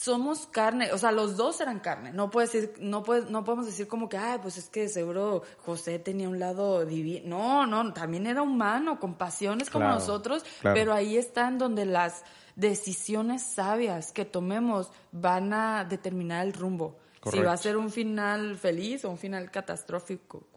somos 0.02 0.48
carne, 0.48 0.92
o 0.94 0.98
sea, 0.98 1.12
los 1.12 1.38
dos 1.38 1.62
eran 1.62 1.80
carne. 1.80 2.12
No 2.12 2.32
puedes 2.32 2.52
decir, 2.52 2.74
no 2.80 3.04
puedes, 3.04 3.30
no 3.30 3.44
podemos 3.44 3.68
decir 3.68 3.88
como 3.88 4.10
que, 4.10 4.18
ay, 4.18 4.40
pues 4.42 4.58
es 4.58 4.68
que 4.68 4.88
seguro 4.88 5.44
José 5.64 6.00
tenía 6.00 6.28
un 6.28 6.40
lado 6.40 6.84
divino. 6.88 7.38
No, 7.38 7.68
no, 7.68 7.94
también 7.94 8.26
era 8.26 8.42
humano, 8.42 9.00
con 9.00 9.14
pasiones 9.14 9.70
como 9.70 9.88
nosotros, 9.88 10.44
pero 10.64 10.92
ahí 10.92 11.18
están 11.18 11.60
donde 11.60 11.86
las 11.86 12.24
decisiones 12.56 13.44
sabias 13.44 14.12
que 14.12 14.26
tomemos 14.26 14.92
van 15.12 15.54
a 15.54 15.86
determinar 15.86 16.48
el 16.48 16.54
rumbo. 16.54 16.98
Si 17.32 17.40
va 17.40 17.54
a 17.54 17.58
ser 17.58 17.78
un 17.78 17.92
final 17.92 18.58
feliz 18.58 19.06
o 19.06 19.12
un 19.12 19.20
final 19.20 19.52
catastrófico, 19.52 20.48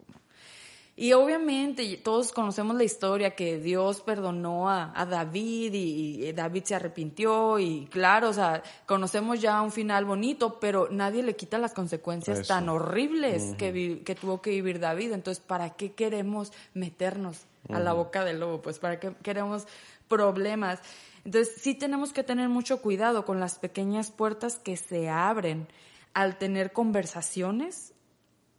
y 0.97 1.13
obviamente 1.13 1.97
todos 1.97 2.31
conocemos 2.31 2.77
la 2.77 2.85
historia 2.85 3.35
que 3.35 3.59
Dios 3.59 4.01
perdonó 4.01 4.71
a, 4.71 5.07
David 5.11 5.75
y, 5.75 6.33
David 6.33 6.63
se 6.65 6.77
arrepintió 6.77 7.59
y 7.59 7.87
claro, 7.87 8.29
o 8.29 8.33
sea, 8.33 8.63
conocemos 8.87 9.41
ya 9.41 9.61
un 9.61 9.73
final 9.73 10.05
bonito, 10.05 10.61
pero 10.61 10.89
nadie 10.93 11.25
le 11.25 11.35
quita 11.35 11.59
las 11.59 11.75
consecuencias 11.75 12.47
tan 12.47 12.69
horribles 12.69 13.57
que, 13.59 14.03
que 14.05 14.15
tuvo 14.15 14.41
que 14.41 14.51
vivir 14.51 14.79
David. 14.79 15.13
Entonces, 15.13 15.43
¿para 15.45 15.71
qué 15.71 15.93
queremos 15.93 16.53
meternos 16.75 17.41
a 17.73 17.81
la 17.81 17.93
boca 17.93 18.25
del 18.25 18.39
lobo? 18.39 18.63
Pues, 18.63 18.79
¿para 18.79 19.01
qué 19.01 19.15
queremos 19.25 19.67
problemas? 20.07 20.79
Entonces, 21.25 21.57
sí 21.59 21.75
tenemos 21.75 22.13
que 22.13 22.23
tener 22.23 22.49
mucho 22.49 22.81
cuidado 22.81 23.25
con 23.25 23.41
las 23.41 23.59
pequeñas 23.59 24.13
puertas 24.13 24.59
que 24.59 24.77
se 24.77 25.09
abren 25.09 25.67
al 26.13 26.39
tener 26.39 26.73
conversaciones 26.73 27.94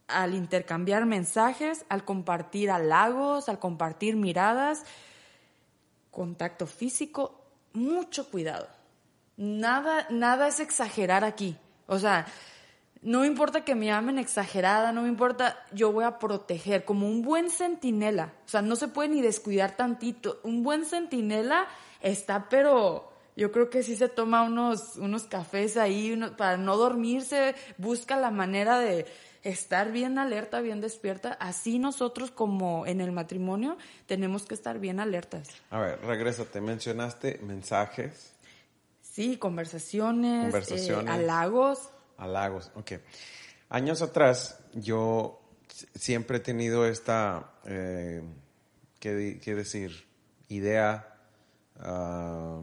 al 0.08 0.34
intercambiar 0.34 1.06
mensajes, 1.06 1.84
al 1.88 2.04
compartir 2.04 2.70
halagos, 2.70 3.48
al 3.48 3.58
compartir 3.58 4.16
miradas, 4.16 4.84
contacto 6.10 6.66
físico, 6.66 7.40
mucho 7.72 8.30
cuidado. 8.30 8.68
Nada, 9.36 10.06
nada 10.10 10.48
es 10.48 10.60
exagerar 10.60 11.24
aquí. 11.24 11.56
O 11.86 11.98
sea, 11.98 12.26
no 13.02 13.24
importa 13.24 13.64
que 13.64 13.74
me 13.74 13.92
amen 13.92 14.18
exagerada, 14.18 14.92
no 14.92 15.02
me 15.02 15.08
importa, 15.08 15.64
yo 15.72 15.92
voy 15.92 16.04
a 16.04 16.18
proteger 16.18 16.84
como 16.84 17.06
un 17.06 17.22
buen 17.22 17.50
centinela. 17.50 18.32
O 18.46 18.48
sea, 18.48 18.62
no 18.62 18.76
se 18.76 18.88
puede 18.88 19.10
ni 19.10 19.20
descuidar 19.20 19.76
tantito. 19.76 20.40
Un 20.42 20.62
buen 20.62 20.84
centinela 20.84 21.66
está, 22.00 22.48
pero 22.48 23.12
yo 23.36 23.52
creo 23.52 23.68
que 23.68 23.82
sí 23.82 23.96
se 23.96 24.08
toma 24.08 24.42
unos, 24.42 24.96
unos 24.96 25.24
cafés 25.24 25.76
ahí 25.76 26.18
para 26.38 26.56
no 26.56 26.76
dormirse, 26.76 27.54
busca 27.76 28.16
la 28.16 28.30
manera 28.30 28.78
de, 28.78 29.06
estar 29.46 29.92
bien 29.92 30.18
alerta, 30.18 30.60
bien 30.60 30.80
despierta. 30.80 31.32
Así 31.34 31.78
nosotros 31.78 32.30
como 32.30 32.84
en 32.86 33.00
el 33.00 33.12
matrimonio 33.12 33.78
tenemos 34.06 34.44
que 34.44 34.54
estar 34.54 34.78
bien 34.78 34.98
alertas. 35.00 35.48
A 35.70 35.78
ver, 35.78 36.00
regrésate, 36.00 36.60
mencionaste 36.60 37.38
mensajes. 37.42 38.32
Sí, 39.00 39.36
conversaciones, 39.36 40.40
eh, 40.40 40.50
conversaciones 40.50 41.10
halagos. 41.10 41.90
Halagos, 42.18 42.72
ok. 42.74 42.92
Años 43.68 44.02
atrás 44.02 44.58
yo 44.74 45.40
siempre 45.94 46.38
he 46.38 46.40
tenido 46.40 46.86
esta, 46.86 47.52
eh, 47.64 48.22
¿qué, 48.98 49.14
decir? 49.54 50.06
Idea... 50.48 51.12
Ah, 51.78 52.60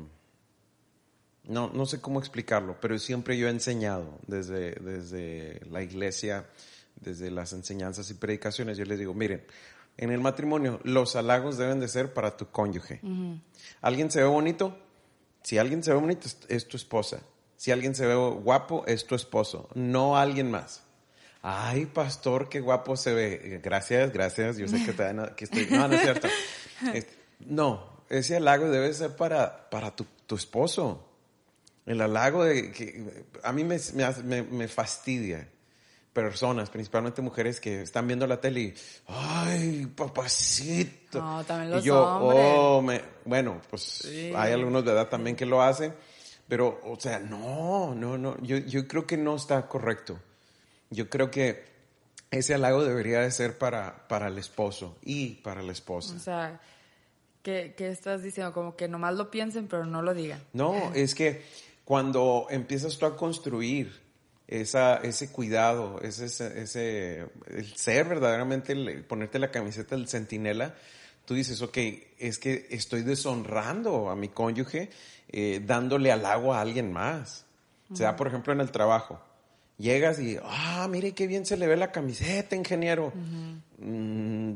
no, 1.46 1.69
no 1.74 1.86
sé 1.86 2.00
cómo 2.00 2.19
explicarlo, 2.19 2.78
pero 2.80 2.98
siempre 2.98 3.38
yo 3.38 3.48
he 3.48 3.52
enseñado 3.52 4.17
desde, 4.28 4.72
desde 4.76 5.60
la 5.69 5.84
iglesia 5.84 6.46
desde 7.04 7.30
las 7.30 7.54
enseñanzas 7.54 8.10
y 8.10 8.16
predicaciones, 8.16 8.78
yo 8.78 8.86
les 8.86 8.98
digo, 8.98 9.13
miren, 9.13 9.46
en 9.98 10.12
el 10.12 10.20
matrimonio 10.20 10.80
los 10.84 11.16
halagos 11.16 11.58
deben 11.58 11.80
de 11.80 11.88
ser 11.88 12.13
para 12.13 12.36
tu 12.36 12.48
cónyuge. 12.50 13.02
¿Alguien 13.82 14.10
se 14.10 14.22
ve 14.22 14.28
bonito? 14.28 14.78
Si 15.44 15.58
alguien 15.58 15.84
se 15.84 15.94
ve 15.94 16.00
bonito, 16.00 16.28
es 16.48 16.68
tu 16.68 16.78
esposa. 16.78 17.22
Si 17.58 17.72
alguien 17.72 17.96
se 17.96 18.06
ve 18.06 18.16
guapo, 18.16 18.84
es 18.88 19.06
tu 19.06 19.16
esposo, 19.16 19.70
no 19.76 20.18
alguien 20.18 20.50
más. 20.50 20.84
Ay, 21.42 21.86
pastor, 21.86 22.50
qué 22.50 22.62
guapo 22.62 22.96
se 22.96 23.13
ve. 23.13 23.60
Gracias, 23.62 24.12
gracias. 24.13 24.58
Yo 24.58 24.68
sé 24.68 24.84
que, 24.84 24.94
te, 24.94 25.13
que 25.36 25.44
estoy... 25.44 25.68
No, 25.70 25.88
no 25.88 25.96
es 25.96 26.02
cierto. 26.02 26.28
no, 27.42 28.02
ese 28.10 28.38
halago 28.38 28.70
debe 28.70 28.94
ser 28.94 29.16
para, 29.16 29.70
para 29.70 29.96
tu, 29.96 30.06
tu 30.26 30.36
esposo. 30.36 31.10
El 31.86 32.00
halago 32.00 32.46
de 32.46 32.72
que 32.72 33.26
a 33.44 33.52
mí 33.52 33.66
me, 33.66 33.78
me, 34.24 34.44
me 34.44 34.68
fastidia 34.70 35.50
personas, 36.13 36.69
principalmente 36.69 37.21
mujeres 37.21 37.60
que 37.60 37.82
están 37.82 38.08
viendo 38.08 38.28
la 38.28 38.39
tele 38.39 38.62
y, 38.62 38.73
ay, 39.08 39.88
papacito. 39.88 41.19
No, 41.19 41.43
también 41.43 41.71
los 41.71 41.84
y 41.84 41.88
yo, 41.88 42.02
oh, 42.02 42.82
me, 42.82 43.02
bueno, 43.26 43.60
pues 43.69 44.06
hay 44.36 44.54
algunos 44.54 44.86
de 44.86 44.91
edad 44.91 45.10
también 45.10 45.36
que 45.36 45.45
lo 45.45 45.62
hacen, 45.62 45.93
pero, 46.47 46.80
o 46.84 46.99
sea, 46.99 47.19
no, 47.19 47.95
no, 47.95 48.17
no, 48.17 48.39
yo, 48.41 48.58
yo 48.58 48.88
creo 48.88 49.08
que 49.08 49.17
no 49.17 49.36
está 49.36 49.67
correcto. 49.67 50.19
Yo 50.91 51.10
creo 51.10 51.32
que 51.32 51.65
ese 52.30 52.54
halago 52.54 52.84
debería 52.84 53.21
de 53.21 53.32
ser 53.32 53.58
para, 53.58 54.08
para 54.08 54.28
el 54.28 54.38
esposo 54.38 54.97
y 55.02 55.36
para 55.36 55.63
la 55.63 55.71
esposa. 55.71 56.15
O 56.15 56.19
sea, 56.19 56.62
¿qué, 57.41 57.73
¿qué 57.76 57.89
estás 57.89 58.21
diciendo? 58.21 58.54
Como 58.54 58.76
que 58.76 58.88
nomás 58.88 59.15
lo 59.15 59.32
piensen, 59.32 59.67
pero 59.67 59.88
no 59.88 60.04
lo 60.04 60.13
digan. 60.13 60.43
No, 60.54 60.93
es 60.93 61.15
que 61.15 61.43
cuando 61.86 62.45
empiezas 62.52 62.97
tú 62.99 63.08
a 63.08 63.17
construir 63.17 64.03
esa, 64.47 64.97
ese 64.97 65.32
cuidado, 65.32 65.99
ese, 66.01 66.25
ese, 66.25 67.25
el 67.47 67.75
ser 67.75 68.08
verdaderamente, 68.08 68.75
ponerte 69.03 69.39
la 69.39 69.51
camiseta 69.51 69.95
del 69.95 70.08
centinela, 70.08 70.75
tú 71.25 71.34
dices, 71.34 71.62
ok, 71.62 71.77
es 72.19 72.38
que 72.38 72.67
estoy 72.69 73.03
deshonrando 73.03 74.10
a 74.10 74.15
mi 74.15 74.29
cónyuge 74.29 74.89
eh, 75.29 75.62
dándole 75.65 76.12
halago 76.12 76.53
a 76.53 76.62
alguien 76.62 76.91
más. 76.91 77.45
O 77.91 77.95
sea, 77.95 78.15
por 78.15 78.27
ejemplo, 78.27 78.53
en 78.53 78.62
el 78.62 78.71
trabajo. 78.71 79.21
Llegas 79.77 80.19
y, 80.19 80.38
ah, 80.43 80.88
mire 80.89 81.13
qué 81.13 81.27
bien 81.27 81.45
se 81.45 81.58
le 81.58 81.67
ve 81.67 81.75
la 81.75 81.91
camiseta, 81.91 82.56
ingeniero. 82.56 83.12
Mm, 83.77 84.53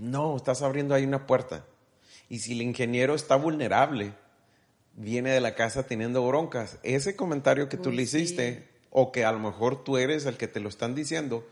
no, 0.00 0.36
estás 0.36 0.62
abriendo 0.62 0.94
ahí 0.94 1.04
una 1.04 1.26
puerta. 1.26 1.64
Y 2.28 2.40
si 2.40 2.52
el 2.52 2.62
ingeniero 2.62 3.14
está 3.14 3.36
vulnerable, 3.36 4.12
viene 4.94 5.30
de 5.30 5.40
la 5.40 5.54
casa 5.54 5.84
teniendo 5.84 6.26
broncas, 6.26 6.78
ese 6.82 7.16
comentario 7.16 7.68
que 7.68 7.76
tú 7.76 7.92
le 7.92 8.02
hiciste 8.02 8.68
o 8.90 9.12
que 9.12 9.24
a 9.24 9.32
lo 9.32 9.38
mejor 9.38 9.84
tú 9.84 9.96
eres 9.98 10.26
el 10.26 10.36
que 10.36 10.48
te 10.48 10.60
lo 10.60 10.68
están 10.68 10.94
diciendo, 10.94 11.46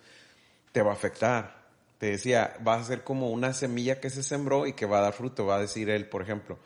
te 0.73 0.83
va 0.83 0.90
a 0.90 0.94
afectar, 0.94 1.64
te 1.99 2.07
decía, 2.07 2.57
va 2.66 2.75
a 2.75 2.85
ser 2.85 3.05
como 3.05 3.31
una 3.31 3.53
semilla 3.53 4.01
que 4.01 4.11
se 4.11 4.23
sembró 4.23 4.66
y 4.66 4.73
que 4.73 4.87
va 4.87 4.99
a 4.99 5.03
dar 5.03 5.12
fruto. 5.12 5.47
Va 5.47 5.57
a 5.57 5.61
decir 5.61 5.88
él, 5.88 6.09
por 6.09 6.23
ejemplo, 6.23 6.59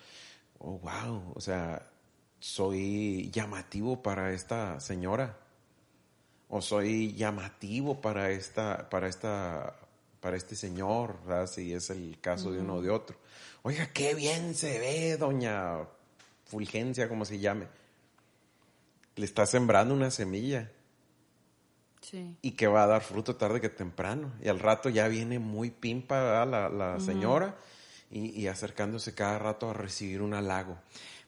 oh, 0.59 0.79
wow, 0.79 1.33
o 1.35 1.41
sea, 1.41 1.91
soy 2.41 3.31
llamativo 3.31 4.03
para 4.03 4.33
esta 4.33 4.81
señora. 4.81 5.37
O 6.49 6.63
soy 6.63 7.15
llamativo 7.15 8.01
para 8.01 8.31
esta, 8.31 8.89
para 8.89 9.07
esta, 9.09 9.77
para 10.21 10.37
este 10.37 10.57
señor, 10.57 11.19
¿verdad? 11.27 11.47
si 11.47 11.75
es 11.75 11.91
el 11.91 12.19
caso 12.21 12.51
de 12.51 12.61
uno 12.61 12.77
o 12.77 12.83
de 12.83 12.91
otro. 12.91 13.19
Oiga, 13.63 13.93
qué 13.93 14.15
bien 14.15 14.55
se 14.55 14.79
ve, 14.79 15.17
doña 15.19 15.87
Fulgencia, 16.47 17.09
como 17.09 17.27
se 17.27 17.39
llame. 17.39 17.67
Le 19.19 19.25
está 19.25 19.47
sembrando 19.47 19.93
una 19.95 20.11
semilla. 20.11 20.71
Y 22.41 22.53
que 22.53 22.69
va 22.69 22.85
a 22.85 22.87
dar 22.87 23.03
fruto 23.03 23.37
tarde 23.37 23.61
que 23.61 23.69
temprano. 23.69 24.33
Y 24.41 24.49
al 24.49 24.61
rato 24.61 24.89
ya 24.89 25.09
viene 25.09 25.39
muy 25.39 25.71
pimpa 25.71 26.47
la, 26.47 26.69
la 26.69 27.01
señora 27.01 27.57
y, 28.11 28.47
acercándose 28.47 29.15
cada 29.15 29.39
rato 29.39 29.69
a 29.69 29.75
recibir 29.75 30.23
un 30.23 30.35
halago. 30.35 30.79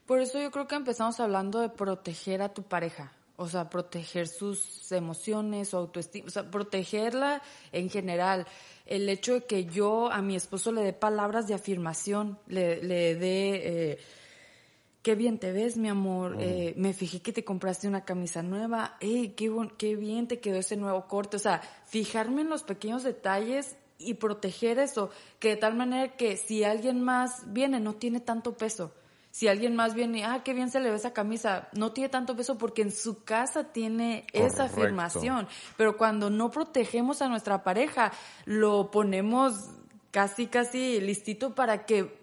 Por 0.05 0.19
eso 0.19 0.41
yo 0.41 0.49
creo 0.51 0.67
que 0.67 0.75
empezamos 0.75 1.19
hablando 1.19 1.59
de 1.59 1.69
proteger 1.69 2.41
a 2.41 2.53
tu 2.53 2.63
pareja. 2.63 3.11
O 3.35 3.47
sea, 3.47 3.69
proteger 3.69 4.27
sus 4.27 4.91
emociones, 4.91 5.69
su 5.69 5.77
autoestima, 5.77 6.27
o 6.27 6.29
sea, 6.29 6.49
protegerla 6.49 7.41
en 7.71 7.89
general. 7.89 8.47
El 8.85 9.09
hecho 9.09 9.33
de 9.33 9.43
que 9.45 9.65
yo 9.65 10.11
a 10.11 10.21
mi 10.21 10.35
esposo 10.35 10.71
le 10.71 10.81
dé 10.81 10.93
palabras 10.93 11.47
de 11.47 11.55
afirmación, 11.55 12.39
le, 12.47 12.81
le 12.81 13.15
dé... 13.15 13.91
Eh, 13.91 13.99
qué 15.01 15.15
bien 15.15 15.39
te 15.39 15.51
ves, 15.51 15.77
mi 15.77 15.89
amor, 15.89 16.37
eh, 16.39 16.73
me 16.77 16.93
fijé 16.93 17.21
que 17.21 17.33
te 17.33 17.43
compraste 17.43 17.87
una 17.87 18.05
camisa 18.05 18.43
nueva, 18.43 18.97
hey, 18.99 19.33
qué, 19.35 19.51
qué 19.77 19.95
bien 19.95 20.27
te 20.27 20.39
quedó 20.39 20.57
ese 20.57 20.77
nuevo 20.77 21.07
corte, 21.07 21.37
o 21.37 21.39
sea, 21.39 21.61
fijarme 21.85 22.41
en 22.41 22.49
los 22.49 22.63
pequeños 22.63 23.03
detalles 23.03 23.75
y 23.97 24.15
proteger 24.15 24.79
eso, 24.79 25.09
que 25.39 25.49
de 25.49 25.55
tal 25.57 25.75
manera 25.75 26.15
que 26.15 26.37
si 26.37 26.63
alguien 26.63 27.01
más 27.01 27.51
viene 27.51 27.79
no 27.79 27.93
tiene 27.93 28.19
tanto 28.19 28.53
peso. 28.53 28.93
Si 29.31 29.47
alguien 29.47 29.77
más 29.77 29.93
viene, 29.93 30.25
ah, 30.25 30.41
qué 30.43 30.53
bien 30.53 30.69
se 30.69 30.81
le 30.81 30.89
ve 30.89 30.97
esa 30.97 31.13
camisa, 31.13 31.69
no 31.71 31.93
tiene 31.93 32.09
tanto 32.09 32.35
peso 32.35 32.57
porque 32.57 32.81
en 32.81 32.91
su 32.91 33.23
casa 33.23 33.71
tiene 33.71 34.25
esa 34.33 34.65
afirmación. 34.65 35.47
Pero 35.77 35.95
cuando 35.95 36.29
no 36.29 36.51
protegemos 36.51 37.21
a 37.21 37.29
nuestra 37.29 37.63
pareja, 37.63 38.11
lo 38.43 38.91
ponemos 38.91 39.69
casi, 40.11 40.47
casi 40.47 40.99
listito 40.99 41.55
para 41.55 41.85
que 41.85 42.13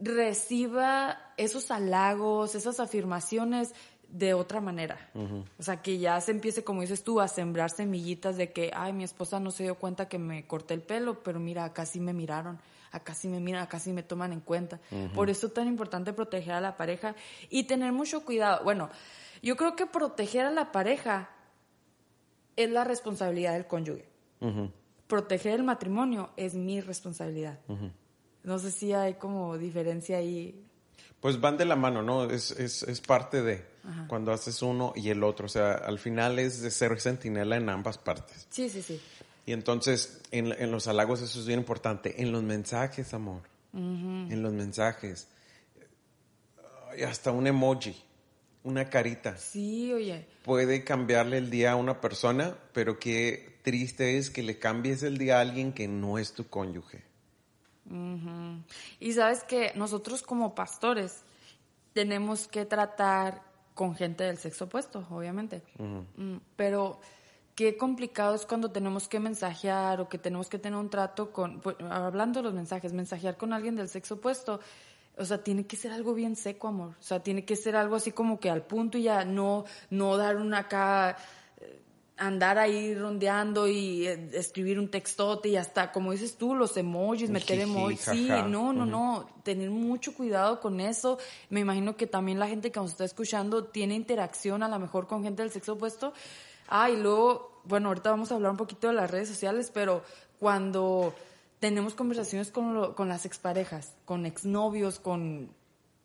reciba 0.00 1.25
esos 1.36 1.70
halagos, 1.70 2.54
esas 2.54 2.80
afirmaciones 2.80 3.74
de 4.08 4.34
otra 4.34 4.60
manera. 4.60 5.10
O 5.58 5.62
sea, 5.62 5.82
que 5.82 5.98
ya 5.98 6.20
se 6.20 6.30
empiece, 6.30 6.64
como 6.64 6.80
dices 6.80 7.02
tú, 7.02 7.20
a 7.20 7.28
sembrar 7.28 7.70
semillitas 7.70 8.36
de 8.36 8.52
que, 8.52 8.70
ay, 8.74 8.92
mi 8.92 9.04
esposa 9.04 9.40
no 9.40 9.50
se 9.50 9.64
dio 9.64 9.74
cuenta 9.76 10.08
que 10.08 10.18
me 10.18 10.46
corté 10.46 10.74
el 10.74 10.82
pelo, 10.82 11.22
pero 11.22 11.40
mira, 11.40 11.64
acá 11.64 11.86
sí 11.86 12.00
me 12.00 12.12
miraron, 12.12 12.58
acá 12.92 13.14
sí 13.14 13.28
me 13.28 13.40
miran, 13.40 13.62
acá 13.62 13.78
sí 13.78 13.92
me 13.92 14.02
toman 14.02 14.32
en 14.32 14.40
cuenta. 14.40 14.80
Por 15.14 15.28
eso 15.30 15.48
es 15.48 15.54
tan 15.54 15.66
importante 15.66 16.12
proteger 16.12 16.54
a 16.54 16.60
la 16.60 16.76
pareja 16.76 17.14
y 17.50 17.64
tener 17.64 17.92
mucho 17.92 18.24
cuidado. 18.24 18.62
Bueno, 18.64 18.90
yo 19.42 19.56
creo 19.56 19.76
que 19.76 19.86
proteger 19.86 20.46
a 20.46 20.50
la 20.50 20.72
pareja 20.72 21.30
es 22.54 22.70
la 22.70 22.84
responsabilidad 22.84 23.52
del 23.52 23.66
cónyuge. 23.66 24.08
Proteger 25.08 25.54
el 25.54 25.64
matrimonio 25.64 26.30
es 26.36 26.54
mi 26.54 26.80
responsabilidad. 26.80 27.58
No 28.44 28.58
sé 28.58 28.70
si 28.70 28.92
hay 28.92 29.14
como 29.14 29.58
diferencia 29.58 30.18
ahí. 30.18 30.62
Pues 31.20 31.40
van 31.40 31.56
de 31.56 31.64
la 31.64 31.76
mano, 31.76 32.02
¿no? 32.02 32.30
Es, 32.30 32.50
es, 32.52 32.82
es 32.82 33.00
parte 33.00 33.42
de 33.42 33.64
cuando 34.08 34.32
haces 34.32 34.62
uno 34.62 34.92
y 34.94 35.10
el 35.10 35.24
otro. 35.24 35.46
O 35.46 35.48
sea, 35.48 35.72
al 35.72 35.98
final 35.98 36.38
es 36.38 36.60
de 36.60 36.70
ser 36.70 37.00
sentinela 37.00 37.56
en 37.56 37.68
ambas 37.68 37.98
partes. 37.98 38.46
Sí, 38.50 38.68
sí, 38.68 38.82
sí. 38.82 39.00
Y 39.46 39.52
entonces, 39.52 40.20
en, 40.32 40.52
en 40.52 40.70
los 40.70 40.88
halagos 40.88 41.22
eso 41.22 41.40
es 41.40 41.46
bien 41.46 41.60
importante. 41.60 42.20
En 42.20 42.32
los 42.32 42.42
mensajes, 42.42 43.14
amor. 43.14 43.42
En 43.72 44.42
los 44.42 44.52
mensajes. 44.52 45.28
hasta 47.06 47.30
un 47.30 47.46
emoji, 47.46 47.94
una 48.64 48.88
carita. 48.88 49.36
Sí, 49.36 49.92
oye. 49.92 50.26
Puede 50.44 50.82
cambiarle 50.82 51.38
el 51.38 51.50
día 51.50 51.72
a 51.72 51.76
una 51.76 52.00
persona, 52.00 52.56
pero 52.72 52.98
qué 52.98 53.58
triste 53.62 54.16
es 54.16 54.30
que 54.30 54.42
le 54.42 54.58
cambies 54.58 55.02
el 55.02 55.18
día 55.18 55.38
a 55.38 55.40
alguien 55.42 55.72
que 55.72 55.88
no 55.88 56.18
es 56.18 56.32
tu 56.32 56.48
cónyuge. 56.48 57.02
Y 59.00 59.12
sabes 59.12 59.44
que 59.44 59.72
nosotros 59.74 60.22
como 60.22 60.54
pastores 60.54 61.22
tenemos 61.92 62.48
que 62.48 62.64
tratar 62.66 63.42
con 63.74 63.94
gente 63.94 64.24
del 64.24 64.38
sexo 64.38 64.64
opuesto, 64.64 65.06
obviamente. 65.10 65.62
Mm, 65.78 66.36
pero 66.56 66.98
qué 67.54 67.76
complicado 67.76 68.34
es 68.34 68.46
cuando 68.46 68.70
tenemos 68.70 69.08
que 69.08 69.20
mensajear 69.20 70.00
o 70.00 70.08
que 70.08 70.18
tenemos 70.18 70.48
que 70.48 70.58
tener 70.58 70.78
un 70.78 70.90
trato 70.90 71.32
con, 71.32 71.60
pues, 71.60 71.76
hablando 71.90 72.40
de 72.40 72.44
los 72.44 72.54
mensajes, 72.54 72.92
mensajear 72.92 73.36
con 73.36 73.52
alguien 73.52 73.76
del 73.76 73.88
sexo 73.88 74.14
opuesto. 74.14 74.60
O 75.18 75.24
sea, 75.24 75.42
tiene 75.42 75.66
que 75.66 75.76
ser 75.76 75.92
algo 75.92 76.12
bien 76.12 76.36
seco, 76.36 76.68
amor. 76.68 76.94
O 77.00 77.02
sea, 77.02 77.22
tiene 77.22 77.44
que 77.44 77.56
ser 77.56 77.76
algo 77.76 77.96
así 77.96 78.12
como 78.12 78.38
que 78.38 78.50
al 78.50 78.62
punto 78.62 78.98
y 78.98 79.04
ya 79.04 79.24
no, 79.24 79.64
no 79.88 80.16
dar 80.16 80.36
una 80.36 80.60
acá 80.60 81.16
andar 82.16 82.58
ahí 82.58 82.94
rondeando 82.94 83.68
y 83.68 84.06
eh, 84.06 84.30
escribir 84.32 84.78
un 84.78 84.90
textote 84.90 85.50
y 85.50 85.56
hasta, 85.56 85.92
como 85.92 86.12
dices 86.12 86.36
tú, 86.36 86.54
los 86.54 86.76
emojis, 86.76 87.30
meter 87.30 87.60
emojis. 87.60 88.00
Sí, 88.00 88.28
no, 88.28 88.72
no, 88.72 88.86
no, 88.86 89.28
tener 89.42 89.70
mucho 89.70 90.14
cuidado 90.14 90.60
con 90.60 90.80
eso. 90.80 91.18
Me 91.50 91.60
imagino 91.60 91.96
que 91.96 92.06
también 92.06 92.38
la 92.38 92.48
gente 92.48 92.72
que 92.72 92.80
nos 92.80 92.92
está 92.92 93.04
escuchando 93.04 93.64
tiene 93.64 93.94
interacción 93.94 94.62
a 94.62 94.68
lo 94.68 94.78
mejor 94.78 95.06
con 95.06 95.22
gente 95.22 95.42
del 95.42 95.52
sexo 95.52 95.74
opuesto. 95.74 96.12
Ah, 96.68 96.90
y 96.90 96.96
luego, 96.96 97.60
bueno, 97.64 97.88
ahorita 97.88 98.10
vamos 98.10 98.32
a 98.32 98.36
hablar 98.36 98.50
un 98.50 98.56
poquito 98.56 98.88
de 98.88 98.94
las 98.94 99.10
redes 99.10 99.28
sociales, 99.28 99.70
pero 99.72 100.02
cuando 100.40 101.14
tenemos 101.60 101.94
conversaciones 101.94 102.50
con, 102.50 102.94
con 102.94 103.08
las 103.08 103.26
exparejas, 103.26 103.92
con 104.04 104.26
exnovios, 104.26 104.98
con, 104.98 105.50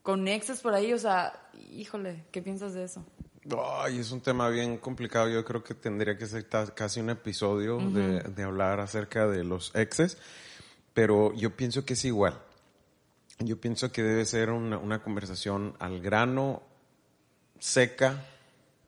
con 0.04 0.28
exes 0.28 0.60
por 0.60 0.74
ahí, 0.74 0.94
o 0.94 1.00
sea, 1.00 1.34
híjole, 1.72 2.26
¿qué 2.32 2.42
piensas 2.42 2.74
de 2.74 2.84
eso? 2.84 3.04
Ay, 3.50 4.00
es 4.00 4.12
un 4.12 4.22
tema 4.22 4.50
bien 4.50 4.78
complicado. 4.78 5.28
Yo 5.28 5.44
creo 5.44 5.64
que 5.64 5.74
tendría 5.74 6.18
que 6.18 6.28
ser 6.28 6.48
casi 6.48 7.00
un 7.00 7.10
episodio 7.10 7.78
de, 7.80 8.44
hablar 8.44 8.80
acerca 8.80 9.28
de 9.28 9.44
los 9.44 9.74
exes, 9.76 10.18
pero 10.94 11.34
yo 11.34 11.56
pienso 11.56 11.84
que 11.84 11.94
es 11.94 12.06
igual. 12.06 12.40
Yo 13.40 13.60
pienso 13.60 13.92
que 13.92 14.04
debe 14.04 14.26
ser 14.26 14.52
una, 14.52 14.78
una 14.78 15.02
conversación 15.02 15.76
al 15.80 16.00
grano, 16.02 16.62
seca. 17.60 18.24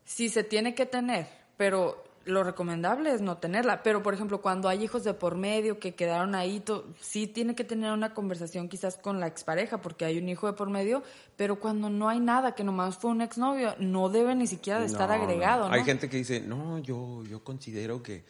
Sí, 0.05 0.29
se 0.29 0.43
tiene 0.43 0.75
que 0.75 0.85
tener, 0.85 1.27
pero 1.57 2.03
lo 2.25 2.43
recomendable 2.43 3.13
es 3.13 3.21
no 3.21 3.37
tenerla. 3.37 3.83
Pero, 3.83 4.01
por 4.01 4.13
ejemplo, 4.13 4.41
cuando 4.41 4.69
hay 4.69 4.83
hijos 4.83 5.03
de 5.03 5.13
por 5.13 5.35
medio 5.35 5.79
que 5.79 5.95
quedaron 5.95 6.35
ahí, 6.35 6.63
sí 6.99 7.27
tiene 7.27 7.55
que 7.55 7.63
tener 7.63 7.91
una 7.91 8.13
conversación 8.13 8.69
quizás 8.69 8.97
con 8.97 9.19
la 9.19 9.27
expareja 9.27 9.81
porque 9.81 10.05
hay 10.05 10.17
un 10.17 10.29
hijo 10.29 10.47
de 10.47 10.53
por 10.53 10.69
medio, 10.69 11.03
pero 11.35 11.59
cuando 11.59 11.89
no 11.89 12.09
hay 12.09 12.19
nada, 12.19 12.55
que 12.55 12.63
nomás 12.63 12.97
fue 12.97 13.11
un 13.11 13.21
exnovio, 13.21 13.75
no 13.79 14.09
debe 14.09 14.35
ni 14.35 14.47
siquiera 14.47 14.79
de 14.79 14.85
estar 14.85 15.11
agregado. 15.11 15.69
Hay 15.69 15.83
gente 15.83 16.09
que 16.09 16.17
dice, 16.17 16.41
no, 16.41 16.79
yo, 16.79 17.23
yo 17.29 17.43
considero 17.43 18.01
que 18.01 18.23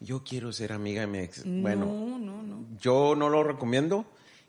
yo 0.00 0.22
quiero 0.24 0.52
ser 0.52 0.72
amiga 0.72 1.02
de 1.02 1.06
mi 1.06 1.18
ex. 1.18 1.42
bueno, 1.44 1.86
no, 1.86 2.42
no. 2.42 2.66
yo 2.78 3.14
no 3.16 3.28
lo 3.28 3.42
recomiendo 3.42 4.04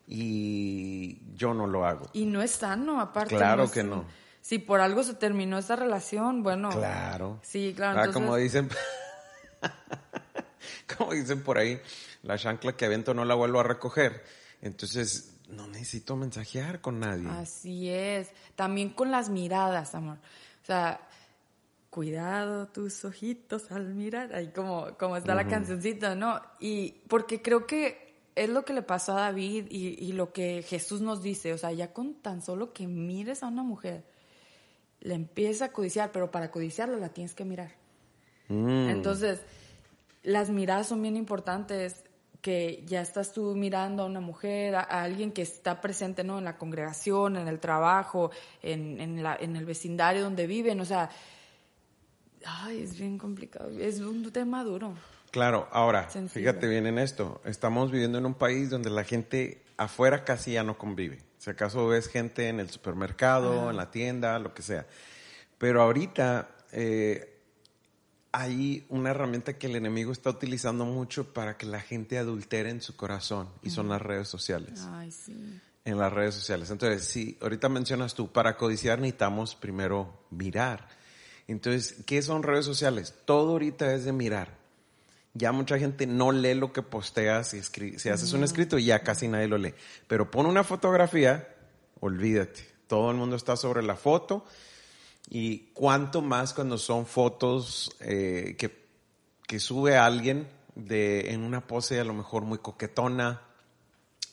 y 0.07 1.19
yo 1.35 1.53
no 1.53 1.67
lo 1.67 1.85
hago. 1.85 2.07
Y 2.13 2.25
no 2.25 2.41
es 2.41 2.51
sano, 2.51 2.99
aparte. 2.99 3.35
Claro 3.35 3.69
que 3.69 3.83
no 3.83 4.05
si 4.47 4.59
por 4.59 4.79
algo 4.79 5.03
se 5.03 5.13
terminó 5.13 5.57
esa 5.57 5.75
relación, 5.75 6.41
bueno. 6.41 6.69
Claro. 6.69 7.37
Sí, 7.43 7.73
claro. 7.75 7.99
Ah, 7.99 8.13
como 8.13 8.37
dicen, 8.37 8.69
como 10.97 11.11
dicen 11.11 11.43
por 11.43 11.57
ahí, 11.57 11.81
la 12.23 12.37
chancla 12.37 12.77
que 12.77 12.85
avento 12.85 13.13
no 13.13 13.25
la 13.25 13.35
vuelvo 13.35 13.59
a 13.59 13.63
recoger. 13.63 14.23
Entonces, 14.61 15.33
no 15.49 15.67
necesito 15.67 16.15
mensajear 16.15 16.79
con 16.79 17.01
nadie. 17.01 17.27
Así 17.27 17.89
es. 17.89 18.29
También 18.55 18.91
con 18.91 19.11
las 19.11 19.27
miradas, 19.27 19.93
amor. 19.95 20.15
O 20.63 20.65
sea, 20.65 21.01
cuidado 21.89 22.69
tus 22.69 23.03
ojitos 23.03 23.69
al 23.73 23.95
mirar. 23.95 24.33
Ahí 24.33 24.53
como, 24.55 24.97
como 24.97 25.17
está 25.17 25.35
la 25.35 25.45
cancioncita, 25.49 26.15
¿no? 26.15 26.41
Y 26.61 26.91
porque 27.09 27.41
creo 27.41 27.67
que 27.67 28.15
es 28.33 28.47
lo 28.47 28.63
que 28.63 28.71
le 28.71 28.81
pasó 28.81 29.11
a 29.17 29.23
David 29.23 29.65
y, 29.69 30.01
y, 30.01 30.13
lo 30.13 30.31
que 30.31 30.63
Jesús 30.65 31.01
nos 31.01 31.21
dice. 31.21 31.51
O 31.51 31.57
sea, 31.57 31.73
ya 31.73 31.91
con 31.91 32.13
tan 32.13 32.41
solo 32.41 32.71
que 32.71 32.87
mires 32.87 33.43
a 33.43 33.47
una 33.47 33.63
mujer 33.63 34.15
le 35.01 35.13
empieza 35.13 35.65
a 35.65 35.71
codiciar, 35.71 36.11
pero 36.11 36.31
para 36.31 36.51
codiciarla 36.51 36.97
la 36.97 37.09
tienes 37.09 37.33
que 37.33 37.45
mirar. 37.45 37.71
Mm. 38.47 38.89
Entonces, 38.89 39.41
las 40.23 40.49
miradas 40.49 40.87
son 40.87 41.01
bien 41.01 41.17
importantes, 41.17 42.03
que 42.41 42.83
ya 42.85 43.01
estás 43.01 43.33
tú 43.33 43.55
mirando 43.55 44.03
a 44.03 44.05
una 44.05 44.19
mujer, 44.21 44.75
a, 44.75 44.81
alguien 44.81 45.31
que 45.31 45.41
está 45.41 45.81
presente 45.81 46.23
¿no? 46.23 46.37
en 46.37 46.45
la 46.45 46.57
congregación, 46.57 47.35
en 47.35 47.47
el 47.47 47.59
trabajo, 47.59 48.31
en, 48.61 49.01
en, 49.01 49.23
la, 49.23 49.35
en 49.35 49.55
el 49.55 49.65
vecindario 49.65 50.23
donde 50.23 50.47
viven, 50.47 50.79
o 50.79 50.85
sea, 50.85 51.09
ay, 52.45 52.83
es 52.83 52.97
bien 52.97 53.17
complicado, 53.17 53.69
es 53.71 53.99
un 53.99 54.31
tema 54.31 54.63
duro. 54.63 54.93
Claro, 55.31 55.67
ahora, 55.71 56.07
fíjate 56.07 56.67
bien 56.67 56.87
en 56.87 56.99
esto, 56.99 57.41
estamos 57.43 57.91
viviendo 57.91 58.17
en 58.17 58.25
un 58.25 58.33
país 58.33 58.69
donde 58.69 58.89
la 58.89 59.03
gente 59.03 59.61
afuera 59.77 60.25
casi 60.25 60.53
ya 60.53 60.63
no 60.63 60.77
convive. 60.77 61.19
Si 61.37 61.49
acaso 61.49 61.87
ves 61.87 62.07
gente 62.07 62.49
en 62.49 62.59
el 62.59 62.69
supermercado, 62.69 63.69
en 63.69 63.77
la 63.77 63.91
tienda, 63.91 64.37
lo 64.39 64.53
que 64.53 64.63
sea. 64.63 64.85
Pero 65.57 65.81
ahorita, 65.81 66.49
eh, 66.71 67.37
hay 68.31 68.85
una 68.89 69.11
herramienta 69.11 69.57
que 69.57 69.67
el 69.67 69.75
enemigo 69.75 70.11
está 70.11 70.29
utilizando 70.29 70.85
mucho 70.85 71.33
para 71.33 71.57
que 71.57 71.65
la 71.65 71.79
gente 71.79 72.17
adultere 72.17 72.69
en 72.69 72.81
su 72.81 72.95
corazón 72.95 73.49
y 73.63 73.69
son 73.69 73.89
las 73.89 74.01
redes 74.01 74.27
sociales. 74.27 74.85
Ay, 74.91 75.11
sí. 75.11 75.59
En 75.85 75.97
las 75.97 76.11
redes 76.11 76.35
sociales. 76.35 76.69
Entonces, 76.69 77.05
sí, 77.05 77.37
ahorita 77.41 77.69
mencionas 77.69 78.13
tú, 78.13 78.31
para 78.31 78.57
codiciar 78.57 78.99
necesitamos 78.99 79.55
primero 79.55 80.25
mirar. 80.29 80.87
Entonces, 81.47 82.03
¿qué 82.05 82.21
son 82.21 82.43
redes 82.43 82.65
sociales? 82.65 83.15
Todo 83.25 83.53
ahorita 83.53 83.93
es 83.93 84.03
de 84.03 84.11
mirar. 84.11 84.57
Ya 85.37 85.51
mucha 85.51 85.77
gente 85.77 86.07
no 86.07 86.31
lee 86.31 86.55
lo 86.55 86.73
que 86.73 86.81
posteas 86.81 87.49
si, 87.49 87.61
si 87.61 88.09
haces 88.09 88.33
un 88.33 88.43
escrito, 88.43 88.77
ya 88.77 89.03
casi 89.03 89.27
nadie 89.27 89.47
lo 89.47 89.57
lee. 89.57 89.73
Pero 90.07 90.31
pon 90.31 90.45
una 90.45 90.63
fotografía, 90.63 91.47
olvídate. 91.99 92.67
Todo 92.87 93.11
el 93.11 93.17
mundo 93.17 93.35
está 93.35 93.55
sobre 93.55 93.83
la 93.83 93.95
foto 93.95 94.45
y 95.29 95.71
cuánto 95.73 96.21
más 96.21 96.53
cuando 96.53 96.77
son 96.77 97.05
fotos 97.05 97.95
eh, 97.99 98.55
que, 98.57 98.87
que 99.45 99.59
sube 99.59 99.97
alguien 99.97 100.47
de, 100.75 101.33
en 101.33 101.43
una 101.43 101.67
pose 101.67 101.99
a 101.99 102.03
lo 102.03 102.13
mejor 102.13 102.43
muy 102.43 102.59
coquetona, 102.59 103.41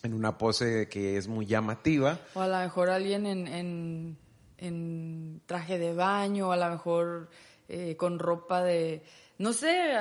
en 0.02 0.14
una 0.14 0.38
pose 0.38 0.88
que 0.88 1.16
es 1.16 1.26
muy 1.26 1.46
llamativa. 1.46 2.20
O 2.34 2.40
a 2.40 2.48
lo 2.48 2.58
mejor 2.58 2.90
alguien 2.90 3.26
en, 3.26 3.48
en, 3.48 4.18
en 4.58 5.42
traje 5.46 5.78
de 5.78 5.94
baño, 5.94 6.48
o 6.48 6.52
a 6.52 6.56
lo 6.56 6.70
mejor 6.70 7.30
eh, 7.68 7.96
con 7.96 8.18
ropa 8.18 8.62
de, 8.62 9.02
no 9.38 9.52
sé, 9.52 9.94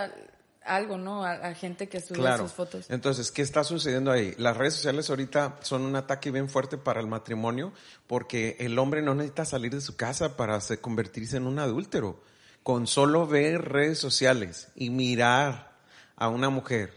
algo, 0.66 0.98
¿no? 0.98 1.26
A, 1.26 1.54
gente 1.54 1.88
que 1.90 2.00
sube 2.02 2.38
sus 2.38 2.52
fotos. 2.52 2.86
Entonces, 2.90 3.32
¿qué 3.32 3.42
está 3.42 3.64
sucediendo 3.64 4.12
ahí? 4.12 4.34
Las 4.38 4.58
redes 4.58 4.76
sociales 4.76 5.10
ahorita 5.10 5.60
son 5.62 5.84
un 5.84 5.96
ataque 5.96 6.32
bien 6.32 6.50
fuerte 6.50 6.78
para 6.78 7.00
el 7.00 7.08
matrimonio 7.08 7.74
porque 8.08 8.58
el 8.60 8.78
hombre 8.80 9.02
no 9.02 9.14
necesita 9.16 9.46
salir 9.46 9.74
de 9.74 9.82
su 9.82 9.96
casa 9.96 10.38
para 10.38 10.60
convertirse 10.82 11.38
en 11.38 11.48
un 11.48 11.60
adúltero. 11.60 12.22
Con 12.64 12.88
solo 12.88 13.28
ver 13.28 13.70
redes 13.70 14.00
sociales 14.00 14.70
y 14.76 14.90
mirar 14.90 15.74
a 16.16 16.30
una 16.30 16.50
mujer, 16.50 16.94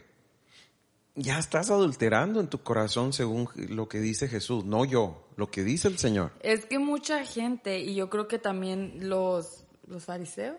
ya 1.17 1.39
estás 1.39 1.71
adulterando 1.71 2.41
en 2.41 2.49
tu 2.49 2.63
corazón 2.63 3.13
según 3.13 3.49
lo 3.71 3.89
que 3.89 3.99
dice 3.99 4.29
Jesús, 4.29 4.65
no 4.65 4.85
yo, 4.85 5.27
lo 5.37 5.51
que 5.51 5.65
dice 5.65 5.89
el 5.89 5.99
Señor. 5.99 6.33
Es 6.41 6.67
que 6.67 6.79
mucha 6.79 7.25
gente, 7.25 7.81
y 7.81 7.95
yo 7.95 8.11
creo 8.11 8.29
que 8.29 8.39
también 8.39 9.09
los, 9.09 9.65
los 9.87 10.05
fariseos, 10.05 10.57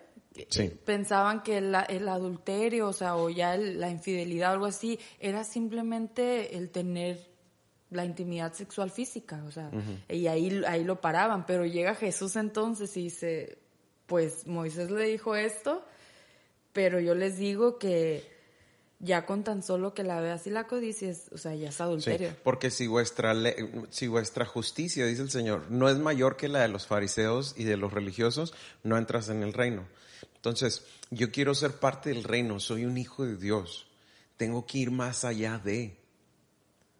pensaban 0.84 1.42
que 1.42 1.58
el, 1.58 1.74
adulterio, 1.74 2.88
o 2.88 2.92
sea, 2.92 3.16
o 3.16 3.30
ya 3.30 3.56
la 3.56 3.90
infidelidad 3.90 4.50
o 4.50 4.52
algo 4.54 4.66
así, 4.66 4.98
era 5.18 5.44
simplemente 5.44 6.56
el 6.56 6.70
tener 6.70 7.26
la 7.90 8.04
intimidad 8.04 8.52
sexual 8.52 8.90
física, 8.90 9.42
o 9.46 9.50
sea, 9.50 9.70
y 10.08 10.26
ahí, 10.26 10.62
ahí 10.66 10.84
lo 10.84 11.00
paraban, 11.00 11.46
pero 11.46 11.64
llega 11.64 11.94
Jesús 11.94 12.36
entonces 12.36 12.94
y 12.96 13.04
dice, 13.04 13.58
pues 14.06 14.46
Moisés 14.46 14.90
le 14.90 15.04
dijo 15.04 15.34
esto, 15.36 15.84
pero 16.72 17.00
yo 17.00 17.14
les 17.14 17.38
digo 17.38 17.78
que 17.78 18.38
ya 19.00 19.26
con 19.26 19.44
tan 19.44 19.62
solo 19.62 19.94
que 19.94 20.02
la 20.02 20.20
veas 20.20 20.46
y 20.46 20.50
la 20.50 20.66
codicies, 20.66 21.30
o 21.32 21.38
sea, 21.38 21.54
ya 21.54 21.68
es 21.68 21.80
adulterio. 21.80 22.34
porque 22.42 22.70
si 22.70 22.86
vuestra, 22.86 23.34
si 23.90 24.08
vuestra 24.08 24.44
justicia, 24.44 25.06
dice 25.06 25.22
el 25.22 25.30
Señor, 25.30 25.70
no 25.70 25.88
es 25.88 25.98
mayor 25.98 26.36
que 26.36 26.48
la 26.48 26.60
de 26.60 26.68
los 26.68 26.86
fariseos 26.86 27.54
y 27.56 27.64
de 27.64 27.76
los 27.76 27.92
religiosos, 27.92 28.54
no 28.82 28.98
entras 28.98 29.28
en 29.28 29.42
el 29.42 29.52
reino. 29.52 29.86
Entonces, 30.36 30.84
yo 31.10 31.30
quiero 31.30 31.54
ser 31.54 31.78
parte 31.78 32.10
del 32.10 32.24
reino, 32.24 32.60
soy 32.60 32.84
un 32.84 32.96
hijo 32.98 33.24
de 33.24 33.36
Dios, 33.36 33.86
tengo 34.36 34.66
que 34.66 34.78
ir 34.78 34.90
más 34.90 35.24
allá 35.24 35.58
de. 35.58 35.96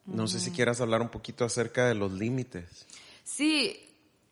No 0.06 0.26
sé 0.26 0.40
si 0.40 0.50
quieras 0.50 0.80
hablar 0.80 1.02
un 1.02 1.10
poquito 1.10 1.44
acerca 1.44 1.86
de 1.86 1.94
los 1.94 2.12
límites. 2.12 2.86
Sí, 3.24 3.78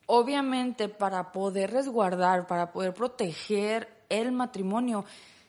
obviamente 0.07 0.89
para 0.89 1.33
poder 1.33 1.71
resguardar, 1.71 2.47
para 2.47 2.73
poder 2.73 2.95
proteger 2.95 3.89
el 4.09 4.33
matrimonio, 4.33 5.05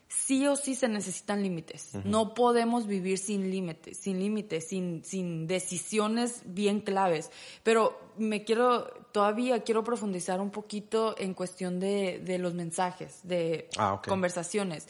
sí 0.08 0.47
o 0.47 0.55
sí 0.55 0.76
se 0.76 0.88
necesitan 0.88 1.43
límites. 1.43 1.95
No 2.05 2.34
podemos 2.34 2.88
vivir 2.88 3.18
sin 3.18 3.51
límites, 3.51 3.97
sin 3.97 4.20
límites, 4.20 4.68
sin, 4.68 5.03
sin 5.03 5.47
decisiones 5.47 6.43
bien 6.45 6.82
claves. 6.82 7.32
Pero 7.64 7.99
me 8.18 8.43
quiero, 8.43 8.88
todavía 9.12 9.64
quiero 9.64 9.84
profundizar 9.84 10.39
un 10.39 10.49
poquito 10.49 11.16
en 11.18 11.34
cuestión 11.34 11.80
de, 11.80 12.20
de 12.24 12.38
los 12.38 12.53
mensajes, 12.53 13.20
de 13.24 13.70
ah, 13.78 14.01
conversaciones. 14.08 14.88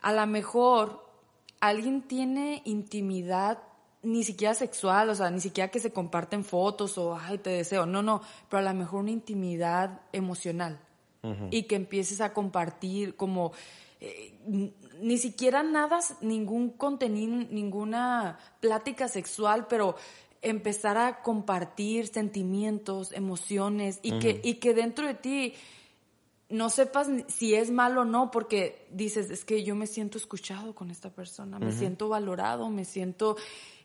A 0.00 0.12
lo 0.12 0.26
mejor 0.26 1.04
alguien 1.60 2.02
tiene 2.02 2.62
intimidad 2.64 3.62
ni 4.02 4.22
siquiera 4.22 4.54
sexual, 4.54 5.10
o 5.10 5.14
sea, 5.14 5.30
ni 5.30 5.40
siquiera 5.40 5.68
que 5.70 5.80
se 5.80 5.92
comparten 5.92 6.44
fotos 6.44 6.96
o, 6.96 7.16
ay, 7.16 7.38
te 7.38 7.50
deseo, 7.50 7.86
no, 7.86 8.02
no, 8.02 8.22
pero 8.48 8.60
a 8.60 8.72
lo 8.72 8.78
mejor 8.78 9.00
una 9.00 9.10
intimidad 9.10 10.00
emocional 10.12 10.80
y 11.50 11.64
que 11.64 11.74
empieces 11.74 12.20
a 12.20 12.32
compartir 12.32 13.16
como 13.16 13.50
eh, 14.00 14.38
ni 15.00 15.18
siquiera 15.18 15.62
nada, 15.62 16.00
ningún 16.20 16.70
contenido, 16.70 17.36
ninguna 17.50 18.38
plática 18.60 19.08
sexual, 19.08 19.66
pero 19.68 19.96
empezar 20.42 20.96
a 20.96 21.22
compartir 21.22 22.06
sentimientos, 22.06 23.12
emociones 23.12 23.98
y, 24.02 24.18
que, 24.18 24.40
y 24.44 24.54
que 24.54 24.74
dentro 24.74 25.06
de 25.06 25.14
ti 25.14 25.54
no 26.48 26.70
sepas 26.70 27.08
si 27.28 27.54
es 27.54 27.70
malo 27.70 28.02
o 28.02 28.04
no, 28.04 28.30
porque 28.30 28.86
dices, 28.92 29.30
es 29.30 29.44
que 29.44 29.64
yo 29.64 29.74
me 29.74 29.86
siento 29.86 30.18
escuchado 30.18 30.74
con 30.74 30.90
esta 30.90 31.10
persona, 31.10 31.58
me 31.58 31.72
siento 31.72 32.08
valorado, 32.08 32.68
me 32.70 32.84
siento... 32.84 33.36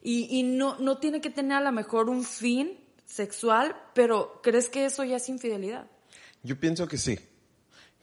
Y, 0.04 0.28
y, 0.30 0.44
no, 0.44 0.78
no 0.80 0.98
tiene 0.98 1.22
que 1.22 1.30
tener 1.30 1.58
a 1.58 1.62
lo 1.62 1.72
mejor 1.72 2.10
un 2.10 2.24
fin 2.24 2.78
sexual, 3.06 3.76
pero 3.94 4.40
¿crees 4.42 4.70
que 4.70 4.86
eso 4.86 5.04
ya 5.04 5.18
es 5.18 5.30
infidelidad? 5.30 5.88
Yo 6.44 6.60
pienso 6.60 6.88
que 6.88 6.98
sí. 6.98 7.20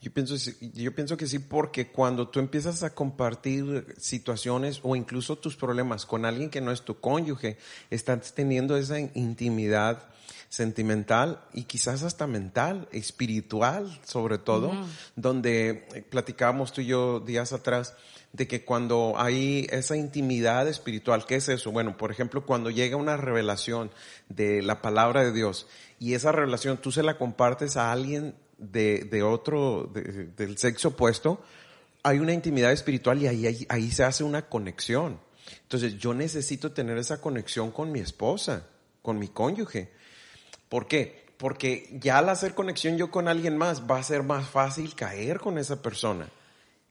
Yo 0.01 0.11
pienso, 0.13 0.35
yo 0.73 0.95
pienso 0.95 1.17
que 1.17 1.27
sí, 1.27 1.39
porque 1.39 1.87
cuando 1.87 2.29
tú 2.29 2.39
empiezas 2.39 2.83
a 2.83 2.95
compartir 2.95 3.95
situaciones 3.97 4.79
o 4.83 4.95
incluso 4.95 5.37
tus 5.37 5.57
problemas 5.57 6.05
con 6.05 6.23
alguien 6.23 6.49
que 6.49 6.61
no 6.61 6.71
es 6.71 6.83
tu 6.83 6.99
cónyuge, 6.99 7.57
estás 7.89 8.33
teniendo 8.33 8.77
esa 8.77 8.99
intimidad 8.99 10.03
sentimental 10.47 11.41
y 11.53 11.63
quizás 11.63 12.03
hasta 12.03 12.27
mental, 12.27 12.87
espiritual 12.91 13.99
sobre 14.03 14.37
todo, 14.37 14.71
donde 15.15 15.85
eh, 15.93 16.01
platicábamos 16.09 16.73
tú 16.73 16.81
y 16.81 16.87
yo 16.87 17.19
días 17.19 17.53
atrás 17.53 17.93
de 18.33 18.47
que 18.47 18.63
cuando 18.63 19.15
hay 19.17 19.67
esa 19.71 19.95
intimidad 19.95 20.67
espiritual, 20.67 21.25
¿qué 21.25 21.35
es 21.35 21.49
eso? 21.49 21.71
Bueno, 21.71 21.97
por 21.97 22.11
ejemplo, 22.11 22.45
cuando 22.45 22.69
llega 22.69 22.95
una 22.95 23.17
revelación 23.17 23.91
de 24.27 24.61
la 24.61 24.81
palabra 24.81 25.23
de 25.23 25.31
Dios 25.31 25.67
y 25.99 26.13
esa 26.13 26.31
revelación 26.31 26.77
tú 26.77 26.91
se 26.91 27.03
la 27.03 27.17
compartes 27.17 27.75
a 27.77 27.91
alguien 27.91 28.35
de, 28.59 29.05
de 29.05 29.23
otro, 29.23 29.91
del 29.93 30.57
sexo 30.57 30.89
opuesto, 30.89 31.41
hay 32.03 32.19
una 32.19 32.33
intimidad 32.33 32.71
espiritual 32.71 33.21
y 33.21 33.27
ahí, 33.27 33.65
ahí, 33.69 33.91
se 33.91 34.03
hace 34.03 34.23
una 34.23 34.47
conexión. 34.47 35.19
Entonces 35.63 35.97
yo 35.97 36.13
necesito 36.13 36.71
tener 36.71 36.97
esa 36.97 37.21
conexión 37.21 37.71
con 37.71 37.91
mi 37.91 37.99
esposa, 37.99 38.67
con 39.01 39.17
mi 39.17 39.27
cónyuge. 39.27 39.91
¿Por 40.69 40.87
qué? 40.87 41.25
Porque 41.37 41.97
ya 41.99 42.19
al 42.19 42.29
hacer 42.29 42.53
conexión 42.53 42.97
yo 42.97 43.09
con 43.11 43.27
alguien 43.27 43.57
más 43.57 43.89
va 43.89 43.97
a 43.97 44.03
ser 44.03 44.23
más 44.23 44.47
fácil 44.47 44.93
caer 44.95 45.39
con 45.39 45.57
esa 45.57 45.81
persona. 45.81 46.29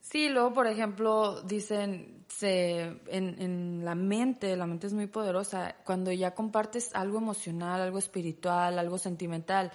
Sí, 0.00 0.30
luego, 0.30 0.54
por 0.54 0.66
ejemplo, 0.66 1.42
dicen, 1.42 2.24
se, 2.28 2.80
en, 2.80 3.36
en, 3.42 3.84
la 3.84 3.94
mente, 3.94 4.56
la 4.56 4.66
mente 4.66 4.86
es 4.86 4.94
muy 4.94 5.06
poderosa, 5.06 5.76
cuando 5.84 6.10
ya 6.12 6.34
compartes 6.34 6.94
algo 6.94 7.18
emocional, 7.18 7.82
algo 7.82 7.98
espiritual, 7.98 8.78
algo 8.78 8.96
sentimental, 8.96 9.70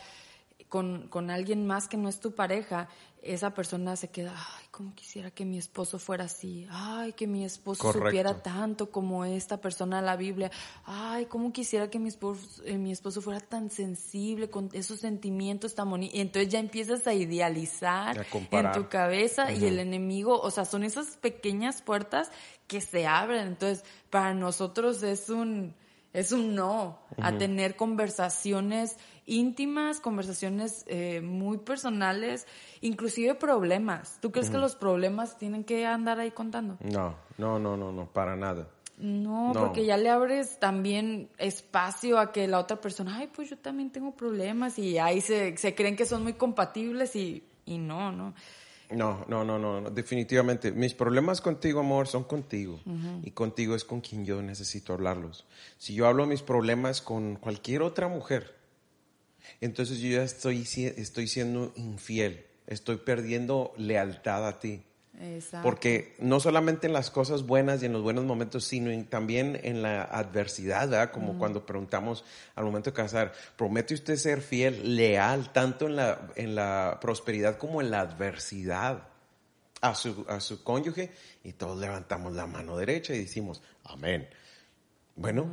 con, 0.73 1.07
con, 1.07 1.29
alguien 1.29 1.67
más 1.67 1.87
que 1.87 1.97
no 1.97 2.09
es 2.09 2.19
tu 2.19 2.31
pareja, 2.31 2.89
esa 3.21 3.53
persona 3.53 3.95
se 3.95 4.07
queda, 4.07 4.33
ay, 4.35 4.65
cómo 4.71 4.95
quisiera 4.95 5.29
que 5.29 5.45
mi 5.45 5.59
esposo 5.59 5.99
fuera 5.99 6.23
así, 6.23 6.65
ay, 6.71 7.13
que 7.13 7.27
mi 7.27 7.45
esposo 7.45 7.93
supiera 7.93 8.41
tanto 8.41 8.89
como 8.89 9.23
esta 9.23 9.61
persona 9.61 9.97
de 9.97 10.07
la 10.07 10.15
Biblia, 10.15 10.49
ay, 10.85 11.27
cómo 11.27 11.53
quisiera 11.53 11.91
que 11.91 11.99
mi 11.99 12.09
esposo, 12.09 12.63
eh, 12.65 12.79
mi 12.79 12.91
esposo 12.91 13.21
fuera 13.21 13.39
tan 13.39 13.69
sensible 13.69 14.49
con 14.49 14.71
esos 14.73 15.01
sentimientos 15.01 15.75
tan 15.75 15.91
bonitos. 15.91 16.15
Y 16.15 16.21
entonces 16.21 16.51
ya 16.51 16.57
empiezas 16.57 17.05
a 17.05 17.13
idealizar 17.13 18.25
en 18.49 18.71
tu 18.71 18.89
cabeza 18.89 19.51
y 19.51 19.65
el 19.65 19.77
enemigo, 19.77 20.41
o 20.41 20.49
sea, 20.49 20.65
son 20.65 20.83
esas 20.83 21.17
pequeñas 21.17 21.83
puertas 21.83 22.31
que 22.65 22.81
se 22.81 23.05
abren. 23.05 23.45
Entonces, 23.45 23.85
para 24.09 24.33
nosotros 24.33 25.03
es 25.03 25.29
un 25.29 25.75
es 26.13 26.31
un 26.31 26.53
no 26.53 26.99
a 27.17 27.37
tener 27.37 27.75
conversaciones 27.75 28.97
íntimas, 29.25 29.99
conversaciones 29.99 30.83
eh, 30.87 31.21
muy 31.21 31.57
personales, 31.57 32.47
inclusive 32.81 33.35
problemas. 33.35 34.17
¿Tú 34.21 34.31
crees 34.31 34.49
que 34.49 34.57
los 34.57 34.75
problemas 34.75 35.37
tienen 35.37 35.63
que 35.63 35.85
andar 35.85 36.19
ahí 36.19 36.31
contando? 36.31 36.77
No, 36.81 37.15
no, 37.37 37.59
no, 37.59 37.77
no, 37.77 37.91
no, 37.91 38.07
para 38.07 38.35
nada. 38.35 38.67
No, 38.97 39.51
porque 39.55 39.85
ya 39.85 39.97
le 39.97 40.09
abres 40.09 40.59
también 40.59 41.29
espacio 41.37 42.19
a 42.19 42.31
que 42.31 42.47
la 42.47 42.59
otra 42.59 42.79
persona, 42.79 43.17
ay, 43.17 43.29
pues 43.33 43.49
yo 43.49 43.57
también 43.57 43.91
tengo 43.91 44.15
problemas 44.15 44.77
y 44.77 44.99
ahí 44.99 45.19
se, 45.19 45.57
se 45.57 45.73
creen 45.73 45.95
que 45.95 46.05
son 46.05 46.23
muy 46.23 46.33
compatibles 46.33 47.15
y, 47.15 47.43
y 47.65 47.79
no, 47.79 48.11
no. 48.11 48.33
No, 48.91 49.25
no, 49.27 49.43
no, 49.43 49.57
no, 49.57 49.89
definitivamente. 49.89 50.71
Mis 50.71 50.93
problemas 50.93 51.41
contigo, 51.41 51.79
amor, 51.79 52.07
son 52.07 52.23
contigo. 52.23 52.79
Y 53.23 53.31
contigo 53.31 53.75
es 53.75 53.83
con 53.83 54.01
quien 54.01 54.25
yo 54.25 54.41
necesito 54.41 54.93
hablarlos. 54.93 55.45
Si 55.77 55.95
yo 55.95 56.05
hablo 56.07 56.25
mis 56.25 56.41
problemas 56.41 57.01
con 57.01 57.35
cualquier 57.37 57.81
otra 57.81 58.07
mujer, 58.07 58.55
entonces 59.61 59.99
yo 59.99 60.09
ya 60.09 60.23
estoy, 60.23 60.67
estoy 60.97 61.27
siendo 61.27 61.71
infiel. 61.75 62.45
Estoy 62.67 62.97
perdiendo 62.97 63.73
lealtad 63.77 64.47
a 64.47 64.59
ti. 64.59 64.83
Exacto. 65.21 65.63
Porque 65.63 66.15
no 66.19 66.39
solamente 66.39 66.87
en 66.87 66.93
las 66.93 67.11
cosas 67.11 67.43
buenas 67.45 67.83
y 67.83 67.85
en 67.85 67.93
los 67.93 68.01
buenos 68.01 68.23
momentos, 68.25 68.63
sino 68.63 68.89
en- 68.89 69.05
también 69.05 69.59
en 69.63 69.81
la 69.83 70.03
adversidad, 70.03 70.89
¿verdad? 70.89 71.11
Como 71.11 71.37
cuando 71.37 71.65
preguntamos 71.65 72.23
al 72.55 72.65
momento 72.65 72.89
de 72.89 72.95
casar, 72.95 73.31
¿promete 73.55 73.93
usted 73.93 74.15
ser 74.15 74.41
fiel, 74.41 74.95
leal, 74.95 75.51
tanto 75.53 75.85
en 75.87 75.97
la, 75.97 76.29
en 76.35 76.55
la 76.55 76.97
prosperidad 76.99 77.57
como 77.57 77.79
en 77.81 77.91
la 77.91 77.99
adversidad 78.01 79.07
a 79.81 79.93
su, 79.93 80.25
a 80.29 80.39
su 80.39 80.63
cónyuge? 80.63 81.11
Y 81.43 81.53
todos 81.53 81.77
levantamos 81.79 82.33
la 82.33 82.47
mano 82.47 82.75
derecha 82.77 83.13
y 83.13 83.19
decimos, 83.19 83.61
amén. 83.83 84.27
Bueno, 85.15 85.45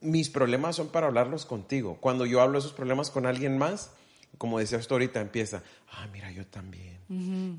mis 0.00 0.30
problemas 0.30 0.76
son 0.76 0.88
para 0.88 1.06
hablarlos 1.08 1.44
contigo. 1.46 1.96
Cuando 2.00 2.26
yo 2.26 2.40
hablo 2.40 2.58
esos 2.58 2.72
problemas 2.72 3.10
con 3.10 3.26
alguien 3.26 3.58
más, 3.58 3.90
como 4.36 4.58
decías 4.58 4.86
tú 4.86 4.94
ahorita, 4.94 5.20
empieza, 5.20 5.62
ah, 5.92 6.06
mira, 6.12 6.30
yo 6.30 6.46
también. 6.46 6.98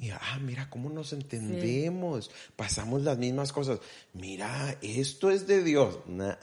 Y, 0.01 0.11
ah, 0.11 0.39
mira, 0.41 0.69
cómo 0.69 0.89
nos 0.89 1.11
entendemos. 1.11 2.29
Pasamos 2.55 3.01
las 3.01 3.17
mismas 3.17 3.51
cosas. 3.51 3.79
Mira, 4.13 4.77
esto 4.81 5.31
es 5.31 5.47
de 5.47 5.63
Dios. 5.63 5.99
Nah, 6.07 6.35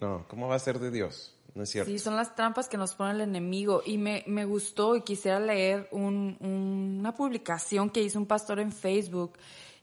no, 0.00 0.24
¿cómo 0.28 0.48
va 0.48 0.54
a 0.56 0.58
ser 0.58 0.78
de 0.78 0.90
Dios? 0.90 1.34
No 1.54 1.62
es 1.62 1.70
cierto. 1.70 1.90
Sí, 1.90 1.98
son 2.00 2.16
las 2.16 2.34
trampas 2.34 2.68
que 2.68 2.76
nos 2.78 2.94
pone 2.94 3.12
el 3.12 3.20
enemigo. 3.20 3.82
Y 3.86 3.98
me, 3.98 4.24
me 4.26 4.44
gustó 4.44 4.96
y 4.96 5.02
quisiera 5.02 5.38
leer 5.38 5.88
un- 5.92 6.36
un- 6.40 6.96
una 7.00 7.14
publicación 7.14 7.90
que 7.90 8.02
hizo 8.02 8.18
un 8.18 8.26
pastor 8.26 8.58
en 8.58 8.72
Facebook 8.72 9.34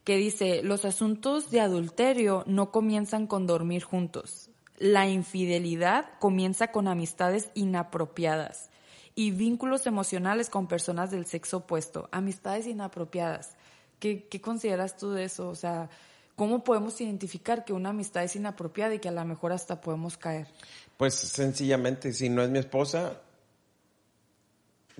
que 0.03 0.17
dice, 0.17 0.63
los 0.63 0.83
asuntos 0.83 1.51
de 1.51 1.61
adulterio 1.61 2.43
no 2.47 2.71
comienzan 2.71 3.27
con 3.27 3.45
dormir 3.47 3.83
juntos. 3.83 4.49
La 4.81 5.07
infidelidad 5.07 6.09
comienza 6.17 6.71
con 6.71 6.87
amistades 6.87 7.51
inapropiadas 7.53 8.71
y 9.13 9.29
vínculos 9.29 9.85
emocionales 9.85 10.49
con 10.49 10.65
personas 10.65 11.11
del 11.11 11.27
sexo 11.27 11.57
opuesto. 11.57 12.09
Amistades 12.11 12.65
inapropiadas. 12.65 13.51
¿Qué, 13.99 14.27
consideras 14.41 14.97
tú 14.97 15.11
de 15.11 15.25
eso? 15.25 15.49
O 15.49 15.53
sea, 15.53 15.87
¿cómo 16.35 16.63
podemos 16.63 16.99
identificar 16.99 17.63
que 17.63 17.73
una 17.73 17.89
amistad 17.89 18.23
es 18.23 18.35
inapropiada 18.35 18.95
y 18.95 18.97
que 18.97 19.09
a 19.09 19.11
lo 19.11 19.23
mejor 19.23 19.51
hasta 19.51 19.79
podemos 19.79 20.17
caer? 20.17 20.47
Pues 20.97 21.13
sencillamente, 21.13 22.11
si 22.11 22.29
no 22.29 22.41
es 22.41 22.49
mi 22.49 22.57
esposa, 22.57 23.21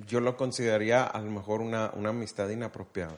yo 0.06 0.20
lo 0.20 0.38
consideraría 0.38 1.06
a 1.06 1.20
lo 1.22 1.32
mejor 1.32 1.60
una, 1.60 1.90
una 1.96 2.10
amistad 2.10 2.50
inapropiada. 2.50 3.18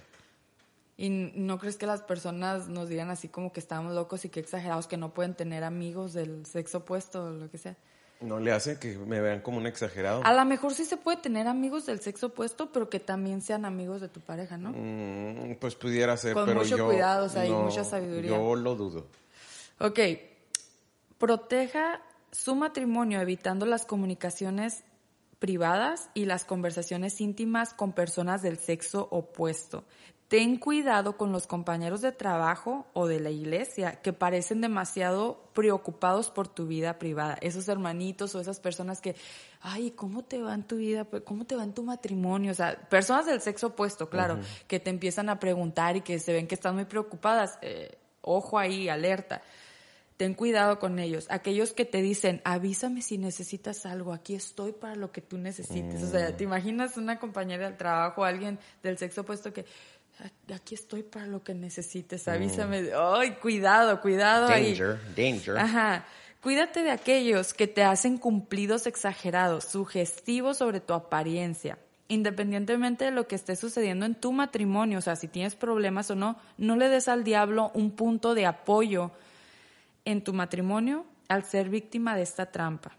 ¿Y 0.95 1.09
no 1.09 1.57
crees 1.57 1.77
que 1.77 1.87
las 1.87 2.01
personas 2.01 2.67
nos 2.67 2.87
digan 2.87 3.09
así 3.09 3.27
como 3.27 3.51
que 3.51 3.59
estamos 3.59 3.93
locos 3.93 4.25
y 4.25 4.29
que 4.29 4.39
exagerados 4.39 4.87
que 4.87 4.97
no 4.97 5.13
pueden 5.13 5.33
tener 5.33 5.63
amigos 5.63 6.13
del 6.13 6.45
sexo 6.45 6.79
opuesto 6.79 7.25
o 7.25 7.31
lo 7.31 7.49
que 7.49 7.57
sea? 7.57 7.75
¿No 8.21 8.39
le 8.39 8.53
hace 8.53 8.79
que 8.79 8.97
me 8.97 9.19
vean 9.19 9.41
como 9.41 9.57
un 9.57 9.67
exagerado? 9.67 10.21
A 10.23 10.33
lo 10.33 10.45
mejor 10.45 10.73
sí 10.73 10.85
se 10.85 10.95
puede 10.95 11.17
tener 11.17 11.47
amigos 11.47 11.85
del 11.87 11.99
sexo 11.99 12.27
opuesto, 12.27 12.71
pero 12.71 12.89
que 12.89 12.99
también 12.99 13.41
sean 13.41 13.65
amigos 13.65 13.99
de 13.99 14.07
tu 14.07 14.21
pareja, 14.21 14.57
¿no? 14.57 14.71
Mm, 14.71 15.55
pues 15.59 15.75
pudiera 15.75 16.15
ser, 16.15 16.33
Con 16.33 16.45
pero 16.45 16.59
mucho 16.59 16.77
yo... 16.77 16.85
cuidado, 16.85 17.25
o 17.25 17.29
sea, 17.29 17.45
y 17.45 17.49
no, 17.49 17.63
mucha 17.63 17.83
sabiduría. 17.83 18.31
Yo 18.31 18.55
lo 18.55 18.75
dudo. 18.75 19.07
Ok, 19.79 19.99
proteja 21.17 22.01
su 22.31 22.55
matrimonio 22.55 23.19
evitando 23.19 23.65
las 23.65 23.85
comunicaciones 23.85 24.83
privadas 25.39 26.09
y 26.13 26.23
las 26.23 26.45
conversaciones 26.45 27.19
íntimas 27.19 27.73
con 27.73 27.91
personas 27.91 28.41
del 28.41 28.57
sexo 28.57 29.09
opuesto. 29.11 29.83
Ten 30.33 30.57
cuidado 30.57 31.15
con 31.15 31.31
los 31.31 31.45
compañeros 31.45 32.01
de 32.01 32.11
trabajo 32.11 32.87
o 32.93 33.05
de 33.05 33.19
la 33.19 33.29
iglesia 33.29 34.01
que 34.01 34.13
parecen 34.13 34.61
demasiado 34.61 35.43
preocupados 35.53 36.31
por 36.31 36.47
tu 36.47 36.65
vida 36.65 36.97
privada. 36.97 37.37
Esos 37.41 37.67
hermanitos 37.67 38.33
o 38.33 38.39
esas 38.39 38.59
personas 38.59 38.99
que, 38.99 39.15
ay, 39.61 39.91
¿cómo 39.91 40.23
te 40.23 40.41
va 40.41 40.55
en 40.55 40.63
tu 40.63 40.77
vida? 40.77 41.05
¿Cómo 41.23 41.45
te 41.45 41.55
va 41.55 41.63
en 41.63 41.75
tu 41.75 41.83
matrimonio? 41.83 42.51
O 42.51 42.55
sea, 42.55 42.75
personas 42.89 43.27
del 43.27 43.41
sexo 43.41 43.67
opuesto, 43.67 44.09
claro, 44.09 44.39
que 44.67 44.79
te 44.79 44.89
empiezan 44.89 45.29
a 45.29 45.39
preguntar 45.39 45.97
y 45.97 46.01
que 46.01 46.17
se 46.17 46.33
ven 46.33 46.47
que 46.47 46.55
están 46.55 46.73
muy 46.73 46.85
preocupadas. 46.85 47.59
Eh, 47.61 47.95
ojo 48.21 48.57
ahí, 48.57 48.89
alerta. 48.89 49.43
Ten 50.17 50.33
cuidado 50.33 50.79
con 50.79 50.97
ellos. 50.97 51.27
Aquellos 51.29 51.73
que 51.73 51.85
te 51.85 52.01
dicen, 52.01 52.41
avísame 52.43 53.03
si 53.03 53.19
necesitas 53.19 53.85
algo, 53.85 54.13
aquí 54.13 54.33
estoy 54.33 54.71
para 54.71 54.95
lo 54.95 55.11
que 55.11 55.21
tú 55.21 55.37
necesites. 55.37 56.01
O 56.01 56.09
sea, 56.09 56.35
¿te 56.35 56.43
imaginas 56.43 56.97
una 56.97 57.19
compañera 57.19 57.67
del 57.67 57.77
trabajo, 57.77 58.23
alguien 58.23 58.57
del 58.81 58.97
sexo 58.97 59.21
opuesto 59.21 59.51
que, 59.53 59.61
"A- 59.61 59.65
aquí 60.53 60.75
estoy 60.75 61.03
para 61.03 61.27
lo 61.27 61.43
que 61.43 61.53
necesites, 61.53 62.27
avísame? 62.27 62.91
Ay, 62.95 63.31
cuidado, 63.35 63.99
cuidado 64.01 64.47
ahí. 64.47 64.71
Danger, 64.71 64.99
danger. 65.15 65.57
Ajá. 65.57 66.05
Cuídate 66.41 66.83
de 66.83 66.91
aquellos 66.91 67.53
que 67.53 67.67
te 67.67 67.83
hacen 67.83 68.17
cumplidos 68.17 68.85
exagerados, 68.85 69.63
sugestivos 69.63 70.57
sobre 70.57 70.81
tu 70.81 70.93
apariencia. 70.93 71.77
Independientemente 72.09 73.05
de 73.05 73.11
lo 73.11 73.27
que 73.27 73.35
esté 73.35 73.55
sucediendo 73.55 74.05
en 74.05 74.15
tu 74.15 74.33
matrimonio, 74.33 74.99
o 74.99 75.01
sea, 75.01 75.15
si 75.15 75.29
tienes 75.29 75.55
problemas 75.55 76.11
o 76.11 76.15
no, 76.15 76.37
no 76.57 76.75
le 76.75 76.89
des 76.89 77.07
al 77.07 77.23
diablo 77.23 77.71
un 77.73 77.91
punto 77.91 78.35
de 78.35 78.45
apoyo 78.45 79.11
en 80.03 80.21
tu 80.21 80.33
matrimonio 80.33 81.05
al 81.29 81.45
ser 81.45 81.69
víctima 81.69 82.15
de 82.15 82.23
esta 82.23 82.47
trampa. 82.51 82.97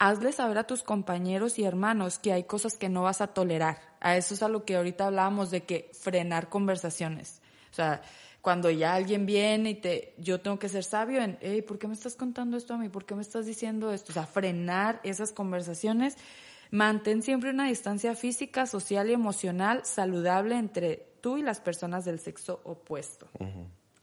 Hazle 0.00 0.32
saber 0.32 0.58
a 0.58 0.66
tus 0.66 0.82
compañeros 0.82 1.58
y 1.58 1.64
hermanos 1.64 2.18
que 2.18 2.32
hay 2.32 2.42
cosas 2.42 2.76
que 2.76 2.88
no 2.88 3.02
vas 3.04 3.20
a 3.20 3.28
tolerar. 3.28 3.93
A 4.04 4.18
eso 4.18 4.34
es 4.34 4.42
a 4.42 4.48
lo 4.48 4.66
que 4.66 4.76
ahorita 4.76 5.06
hablábamos 5.06 5.50
de 5.50 5.62
que 5.62 5.90
frenar 5.94 6.50
conversaciones. 6.50 7.40
O 7.72 7.74
sea, 7.74 8.02
cuando 8.42 8.68
ya 8.68 8.94
alguien 8.94 9.24
viene 9.24 9.70
y 9.70 9.74
te, 9.76 10.12
yo 10.18 10.42
tengo 10.42 10.58
que 10.58 10.68
ser 10.68 10.84
sabio 10.84 11.22
en, 11.22 11.38
hey, 11.40 11.62
¿por 11.62 11.78
qué 11.78 11.88
me 11.88 11.94
estás 11.94 12.14
contando 12.14 12.58
esto 12.58 12.74
a 12.74 12.76
mí? 12.76 12.90
¿Por 12.90 13.06
qué 13.06 13.14
me 13.14 13.22
estás 13.22 13.46
diciendo 13.46 13.90
esto? 13.94 14.12
O 14.12 14.12
sea, 14.12 14.26
frenar 14.26 15.00
esas 15.04 15.32
conversaciones. 15.32 16.18
Mantén 16.70 17.22
siempre 17.22 17.48
una 17.48 17.66
distancia 17.66 18.14
física, 18.14 18.66
social 18.66 19.08
y 19.08 19.14
emocional 19.14 19.86
saludable 19.86 20.58
entre 20.58 20.96
tú 21.22 21.38
y 21.38 21.42
las 21.42 21.60
personas 21.60 22.04
del 22.04 22.20
sexo 22.20 22.60
opuesto. 22.64 23.30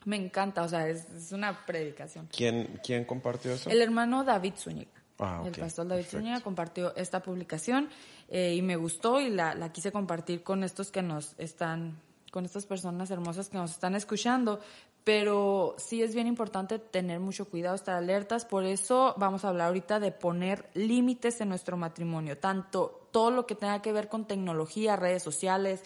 Me 0.05 0.15
encanta, 0.15 0.63
o 0.63 0.67
sea, 0.67 0.89
es, 0.89 1.07
es 1.11 1.31
una 1.31 1.63
predicación. 1.67 2.27
¿Quién, 2.35 2.79
¿Quién 2.83 3.05
compartió 3.05 3.53
eso? 3.53 3.69
El 3.69 3.83
hermano 3.83 4.23
David 4.23 4.55
Zúñiga. 4.57 5.00
Ah, 5.21 5.43
El 5.45 5.51
pastor 5.53 5.87
David. 5.87 6.05
Zúñiga 6.05 6.41
compartió 6.41 6.95
esta 6.95 7.21
publicación 7.21 7.89
eh, 8.29 8.55
y 8.55 8.61
me 8.61 8.75
gustó 8.75 9.21
y 9.21 9.29
la, 9.29 9.53
la 9.55 9.71
quise 9.71 9.91
compartir 9.91 10.43
con 10.43 10.63
estos 10.63 10.91
que 10.91 11.01
nos 11.01 11.35
están, 11.37 11.99
con 12.31 12.45
estas 12.45 12.65
personas 12.65 13.11
hermosas 13.11 13.49
que 13.49 13.57
nos 13.57 13.71
están 13.71 13.95
escuchando. 13.95 14.59
Pero 15.03 15.73
sí 15.79 16.03
es 16.03 16.13
bien 16.13 16.27
importante 16.27 16.77
tener 16.77 17.19
mucho 17.19 17.49
cuidado, 17.49 17.75
estar 17.75 17.95
alertas. 17.95 18.45
Por 18.45 18.65
eso 18.65 19.15
vamos 19.17 19.43
a 19.43 19.49
hablar 19.49 19.67
ahorita 19.69 19.99
de 19.99 20.11
poner 20.11 20.69
límites 20.75 21.41
en 21.41 21.49
nuestro 21.49 21.75
matrimonio. 21.75 22.37
Tanto 22.37 23.07
todo 23.11 23.31
lo 23.31 23.47
que 23.47 23.55
tenga 23.55 23.81
que 23.81 23.93
ver 23.93 24.09
con 24.09 24.27
tecnología, 24.27 24.95
redes 24.95 25.23
sociales, 25.23 25.83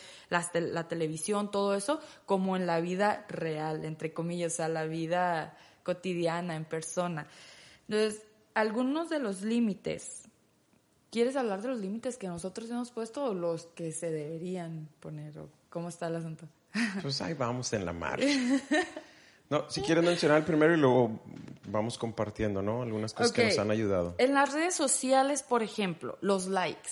tel- 0.51 0.73
la 0.73 0.89
televisión, 0.89 1.49
todo 1.49 1.75
eso, 1.75 2.01
como 2.25 2.57
en 2.57 2.67
la 2.67 2.81
vida 2.81 3.25
real, 3.29 3.85
entre 3.85 4.13
comillas, 4.13 4.51
o 4.51 4.55
sea, 4.57 4.67
la 4.67 4.83
vida 4.83 5.57
cotidiana, 5.83 6.57
en 6.57 6.65
persona. 6.65 7.25
Entonces, 7.87 8.21
algunos 8.55 9.09
de 9.09 9.19
los 9.19 9.43
límites. 9.43 10.23
¿Quieres 11.11 11.35
hablar 11.35 11.61
de 11.61 11.69
los 11.69 11.79
límites 11.79 12.17
que 12.17 12.27
nosotros 12.27 12.69
hemos 12.69 12.91
puesto 12.91 13.23
o 13.23 13.33
los 13.33 13.67
que 13.67 13.91
se 13.91 14.11
deberían 14.11 14.89
poner? 14.99 15.37
¿O 15.37 15.47
¿Cómo 15.69 15.89
está 15.89 16.07
el 16.07 16.15
asunto? 16.15 16.47
Pues 17.01 17.21
ahí 17.21 17.33
vamos 17.33 17.71
en 17.73 17.85
la 17.85 17.93
marcha. 17.93 18.25
No, 19.49 19.69
si 19.69 19.81
quieres 19.81 20.03
mencionar 20.03 20.39
el 20.39 20.43
primero 20.43 20.73
y 20.73 20.77
luego 20.77 21.19
vamos 21.67 21.97
compartiendo, 21.97 22.61
¿no? 22.61 22.81
Algunas 22.81 23.13
cosas 23.13 23.31
que 23.31 23.41
Ok. 23.43 23.47
nos 23.49 23.59
han 23.59 23.71
ayudado. 23.71 24.15
En 24.17 24.33
las 24.33 24.51
redes 24.53 24.73
sociales, 24.73 25.43
por 25.43 25.61
ejemplo, 25.61 26.17
los 26.21 26.47
likes. 26.47 26.89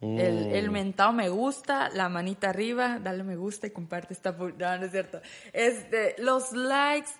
Mm. 0.00 0.18
El, 0.18 0.38
el 0.54 0.70
mentado 0.70 1.12
me 1.12 1.28
gusta, 1.28 1.88
la 1.90 2.08
manita 2.08 2.50
arriba, 2.50 2.98
dale 2.98 3.22
me 3.22 3.36
gusta 3.36 3.68
y 3.68 3.70
comparte 3.70 4.12
esta... 4.12 4.32
No, 4.32 4.48
no 4.48 4.84
es 4.84 4.90
cierto. 4.90 5.20
Este, 5.52 6.16
los 6.18 6.52
likes 6.52 7.10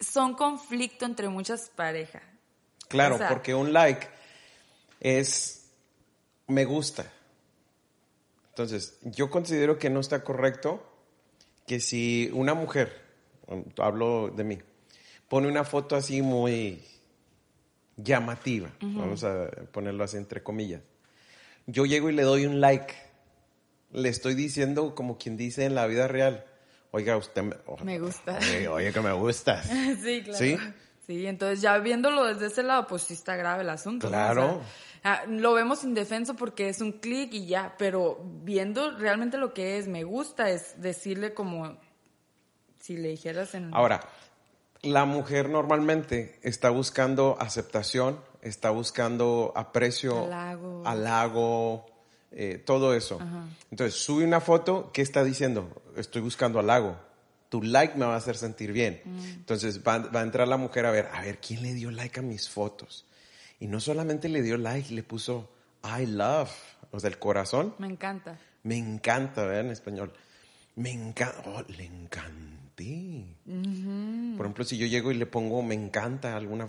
son 0.00 0.34
conflicto 0.34 1.06
entre 1.06 1.28
muchas 1.30 1.70
parejas. 1.74 2.22
Claro, 2.94 3.18
porque 3.28 3.54
un 3.54 3.72
like 3.72 4.08
es 5.00 5.70
me 6.46 6.64
gusta. 6.64 7.10
Entonces, 8.50 8.98
yo 9.02 9.30
considero 9.30 9.78
que 9.78 9.90
no 9.90 10.00
está 10.00 10.22
correcto 10.22 10.82
que 11.66 11.80
si 11.80 12.30
una 12.32 12.54
mujer, 12.54 13.02
hablo 13.78 14.30
de 14.30 14.44
mí, 14.44 14.58
pone 15.28 15.48
una 15.48 15.64
foto 15.64 15.96
así 15.96 16.22
muy 16.22 16.80
llamativa, 17.96 18.70
vamos 18.80 19.24
a 19.24 19.48
ponerlo 19.72 20.04
así 20.04 20.16
entre 20.16 20.42
comillas, 20.42 20.82
yo 21.66 21.86
llego 21.86 22.10
y 22.10 22.12
le 22.12 22.22
doy 22.22 22.46
un 22.46 22.60
like, 22.60 22.94
le 23.92 24.08
estoy 24.08 24.34
diciendo 24.34 24.94
como 24.94 25.18
quien 25.18 25.36
dice 25.36 25.64
en 25.64 25.74
la 25.74 25.86
vida 25.86 26.06
real, 26.06 26.44
oiga, 26.90 27.16
usted 27.16 27.42
me, 27.42 27.56
Me 27.82 27.98
gusta. 27.98 28.38
Oye, 28.38 28.68
oye, 28.68 28.92
que 28.92 29.00
me 29.00 29.12
gustas. 29.12 29.66
Sí, 30.02 30.22
claro. 30.22 30.38
¿Sí? 30.38 30.56
Sí, 31.06 31.26
entonces 31.26 31.60
ya 31.60 31.76
viéndolo 31.78 32.24
desde 32.24 32.46
ese 32.46 32.62
lado, 32.62 32.86
pues 32.86 33.02
sí 33.02 33.14
está 33.14 33.36
grave 33.36 33.62
el 33.62 33.70
asunto. 33.70 34.08
Claro. 34.08 34.44
O 34.44 34.48
sea, 35.02 35.14
ah, 35.14 35.22
lo 35.28 35.52
vemos 35.52 35.84
indefenso 35.84 36.34
porque 36.34 36.68
es 36.68 36.80
un 36.80 36.92
clic 36.92 37.34
y 37.34 37.46
ya, 37.46 37.74
pero 37.78 38.20
viendo 38.42 38.90
realmente 38.96 39.36
lo 39.36 39.52
que 39.52 39.76
es, 39.76 39.86
me 39.86 40.04
gusta, 40.04 40.48
es 40.48 40.80
decirle 40.80 41.34
como 41.34 41.76
si 42.78 42.96
le 42.96 43.08
dijeras 43.10 43.54
en... 43.54 43.74
Ahora, 43.74 44.00
la 44.82 45.04
mujer 45.04 45.50
normalmente 45.50 46.38
está 46.42 46.70
buscando 46.70 47.36
aceptación, 47.38 48.18
está 48.40 48.70
buscando 48.70 49.52
aprecio, 49.56 50.24
Halago. 50.24 50.82
halago, 50.86 51.86
eh, 52.32 52.62
todo 52.64 52.94
eso. 52.94 53.18
Entonces, 53.70 53.94
sube 53.94 54.24
una 54.24 54.40
foto, 54.40 54.90
¿qué 54.92 55.02
está 55.02 55.22
diciendo? 55.22 55.68
Estoy 55.96 56.22
buscando 56.22 56.58
halago. 56.58 56.96
Tu 57.54 57.62
like 57.62 57.96
me 57.96 58.04
va 58.04 58.14
a 58.14 58.16
hacer 58.16 58.36
sentir 58.36 58.72
bien. 58.72 59.00
Entonces 59.36 59.80
va, 59.86 59.98
va, 59.98 60.18
a 60.18 60.22
entrar 60.24 60.48
la 60.48 60.56
mujer 60.56 60.86
a 60.86 60.90
ver, 60.90 61.08
a 61.14 61.20
ver, 61.20 61.38
¿quién 61.38 61.62
le 61.62 61.72
dio 61.72 61.92
like 61.92 62.18
a 62.18 62.22
mis 62.24 62.48
fotos? 62.48 63.06
Y 63.60 63.68
no 63.68 63.78
solamente 63.78 64.28
le 64.28 64.42
dio 64.42 64.56
like, 64.56 64.92
le 64.92 65.04
puso 65.04 65.52
I 65.84 66.04
love, 66.04 66.50
o 66.90 66.98
sea, 66.98 67.10
el 67.10 67.20
corazón. 67.20 67.76
Me 67.78 67.86
encanta. 67.86 68.40
Me 68.64 68.76
encanta, 68.76 69.44
¿verdad? 69.44 69.66
En 69.66 69.70
español. 69.70 70.12
Me 70.74 70.90
encanta, 70.90 71.44
oh, 71.46 71.62
le 71.68 71.84
encanté. 71.84 73.24
Por 73.46 74.46
ejemplo, 74.46 74.64
si 74.64 74.76
yo 74.76 74.88
llego 74.88 75.12
y 75.12 75.14
le 75.14 75.26
pongo 75.26 75.62
me 75.62 75.76
encanta 75.76 76.36
alguna, 76.36 76.66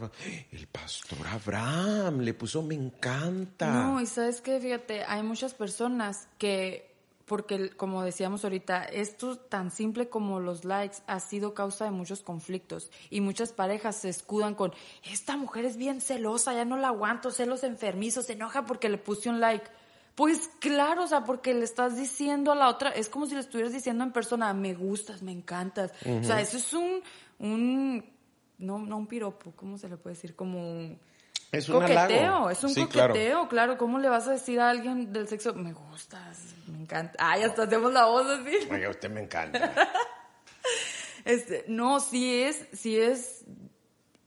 el 0.51 0.67
pastor 0.67 1.25
Abraham 1.25 2.19
le 2.19 2.35
puso 2.35 2.61
me 2.61 2.75
encanta. 2.75 3.71
No, 3.71 3.99
y 3.99 4.05
sabes 4.05 4.39
que, 4.39 4.59
fíjate, 4.59 5.03
hay 5.03 5.23
muchas 5.23 5.55
personas 5.55 6.27
que 6.37 6.94
porque 7.25 7.71
como 7.71 8.03
decíamos 8.03 8.43
ahorita, 8.43 8.83
esto 8.85 9.37
tan 9.37 9.71
simple 9.71 10.09
como 10.09 10.39
los 10.39 10.63
likes 10.63 10.97
ha 11.07 11.19
sido 11.19 11.53
causa 11.53 11.85
de 11.85 11.91
muchos 11.91 12.21
conflictos 12.21 12.91
y 13.09 13.21
muchas 13.21 13.51
parejas 13.51 13.97
se 13.97 14.09
escudan 14.09 14.53
con, 14.53 14.73
esta 15.03 15.35
mujer 15.35 15.65
es 15.65 15.77
bien 15.77 16.01
celosa, 16.01 16.53
ya 16.53 16.65
no 16.65 16.77
la 16.77 16.89
aguanto, 16.89 17.31
celos 17.31 17.63
enfermizos, 17.63 18.27
se 18.27 18.33
enoja 18.33 18.65
porque 18.65 18.89
le 18.89 18.97
puse 18.97 19.29
un 19.29 19.39
like. 19.39 19.65
Pues 20.13 20.49
claro, 20.59 21.03
o 21.03 21.07
sea, 21.07 21.25
porque 21.25 21.53
le 21.53 21.65
estás 21.65 21.97
diciendo 21.97 22.53
a 22.53 22.55
la 22.55 22.69
otra, 22.69 22.91
es 22.91 23.09
como 23.09 23.25
si 23.25 23.33
le 23.33 23.41
estuvieras 23.41 23.73
diciendo 23.73 24.03
en 24.03 24.13
persona, 24.13 24.53
me 24.53 24.73
gustas, 24.73 25.21
me 25.21 25.33
encantas. 25.33 25.91
O 26.05 26.23
sea, 26.23 26.39
eso 26.39 26.55
es 26.57 26.71
un, 26.71 27.01
un, 27.39 28.05
no, 28.57 28.79
no 28.79 28.97
un 28.97 29.07
piropo, 29.07 29.51
¿cómo 29.57 29.77
se 29.77 29.89
le 29.89 29.97
puede 29.97 30.15
decir? 30.15 30.33
Como 30.33 30.71
un 30.71 30.97
es 31.51 31.69
un 31.69 31.81
coqueteo, 31.81 32.49
es 32.49 32.63
un 32.63 32.73
coqueteo, 32.73 33.47
claro. 33.47 33.77
¿Cómo 33.77 33.99
le 33.99 34.09
vas 34.09 34.27
a 34.27 34.31
decir 34.31 34.59
a 34.59 34.69
alguien 34.69 35.13
del 35.13 35.27
sexo, 35.27 35.53
me 35.53 35.73
gustas, 35.73 36.55
me 36.67 36.79
encanta? 36.79 37.13
Ay, 37.17 37.43
hasta 37.43 37.63
hacemos 37.63 37.93
la 37.93 38.05
voz 38.05 38.27
así. 38.27 38.67
Oye, 38.71 38.87
usted 38.89 39.09
me 39.09 39.21
encanta. 39.21 39.73
este, 41.25 41.65
no, 41.67 41.99
sí 41.99 42.43
es, 42.43 42.67
sí 42.73 42.99
es 42.99 43.45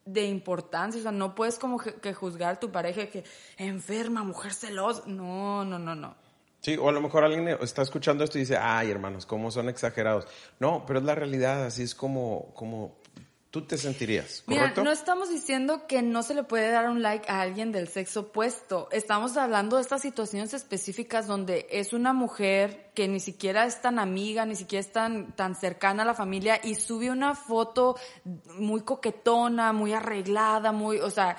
de 0.05 0.25
importancia, 0.27 0.99
o 0.99 1.03
sea, 1.03 1.13
no 1.13 1.35
puedes 1.35 1.59
como 1.59 1.79
que, 1.79 2.15
juzgar 2.15 2.59
tu 2.59 2.73
pareja 2.73 3.07
que 3.07 3.25
enferma, 3.59 4.25
mujer 4.25 4.55
celosa. 4.55 5.03
No, 5.07 5.65
no, 5.65 5.79
no, 5.79 5.95
no. 5.95 6.17
Sí, 6.61 6.77
o 6.77 6.89
a 6.89 6.93
lo 6.93 7.01
mejor 7.01 7.25
alguien 7.25 7.47
está 7.61 7.83
escuchando 7.83 8.25
esto 8.25 8.39
y 8.39 8.41
dice, 8.41 8.57
ay, 8.57 8.91
hermanos, 8.91 9.27
cómo 9.27 9.51
son 9.51 9.69
exagerados. 9.69 10.27
No, 10.59 10.85
pero 10.87 10.99
es 10.99 11.05
la 11.05 11.15
realidad, 11.15 11.65
así 11.65 11.83
es 11.83 11.95
como, 11.95 12.53
como 12.55 12.99
tú 13.51 13.63
te 13.63 13.79
sentirías, 13.79 14.43
¿correcto? 14.45 14.81
Mira, 14.81 14.85
no 14.85 14.93
estamos 14.93 15.31
diciendo 15.31 15.87
que 15.87 16.03
no 16.03 16.23
se 16.23 16.35
le 16.35 16.45
puede 16.45 16.71
dar 16.71 16.91
un 16.91 17.01
like 17.01 17.31
a 17.31 17.41
alguien 17.41 17.73
del 17.73 17.89
sexo 17.89 18.21
opuesto. 18.21 18.89
Estamos 18.93 19.39
hablando 19.39 19.77
de 19.77 19.83
estas 19.83 20.03
situaciones 20.03 20.53
específicas 20.53 21.27
donde 21.27 21.67
es 21.71 21.95
una 21.95 22.13
mujer 22.13 22.91
que 22.95 23.09
ni 23.09 23.21
siquiera 23.21 23.65
es 23.65 23.81
tan 23.81 23.99
amiga, 23.99 24.45
ni 24.45 24.55
siquiera 24.55 24.81
es 24.81 24.93
tan, 24.93 25.35
tan 25.35 25.55
cercana 25.55 26.03
a 26.03 26.07
la 26.07 26.15
familia 26.15 26.61
y 26.63 26.75
sube 26.75 27.11
una 27.11 27.35
foto 27.35 27.97
muy 28.59 28.83
coquetona, 28.83 29.73
muy 29.73 29.95
arreglada, 29.95 30.71
muy, 30.73 30.99
o 30.99 31.11
sea, 31.11 31.37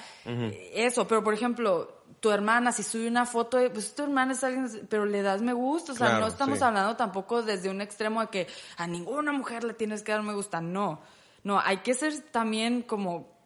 eso. 0.74 1.08
Pero, 1.08 1.24
por 1.24 1.36
ejemplo, 1.36 2.00
tu 2.20 2.32
hermana, 2.32 2.72
si 2.72 2.82
sube 2.82 3.08
una 3.08 3.28
foto, 3.28 3.60
pues 3.72 3.94
tu 3.94 4.02
hermana 4.02 4.34
es 4.34 4.44
alguien, 4.44 4.88
pero 4.90 5.06
le 5.06 5.22
das 5.22 5.44
me 5.44 5.54
gusta, 5.54 5.92
o 5.92 5.96
sea, 5.96 6.20
no 6.20 6.26
estamos 6.26 6.60
hablando 6.64 6.96
tampoco 6.96 7.44
desde 7.44 7.70
un 7.70 7.82
extremo 7.82 8.22
de 8.22 8.28
que 8.30 8.48
a 8.78 8.88
ninguna 8.88 9.32
mujer 9.32 9.64
le 9.64 9.76
tienes 9.76 10.02
que 10.02 10.12
dar 10.12 10.24
me 10.24 10.34
gusta, 10.34 10.60
no. 10.60 11.02
No, 11.44 11.60
hay 11.60 11.78
que 11.78 11.94
ser 11.94 12.20
también 12.32 12.82
como 12.82 13.40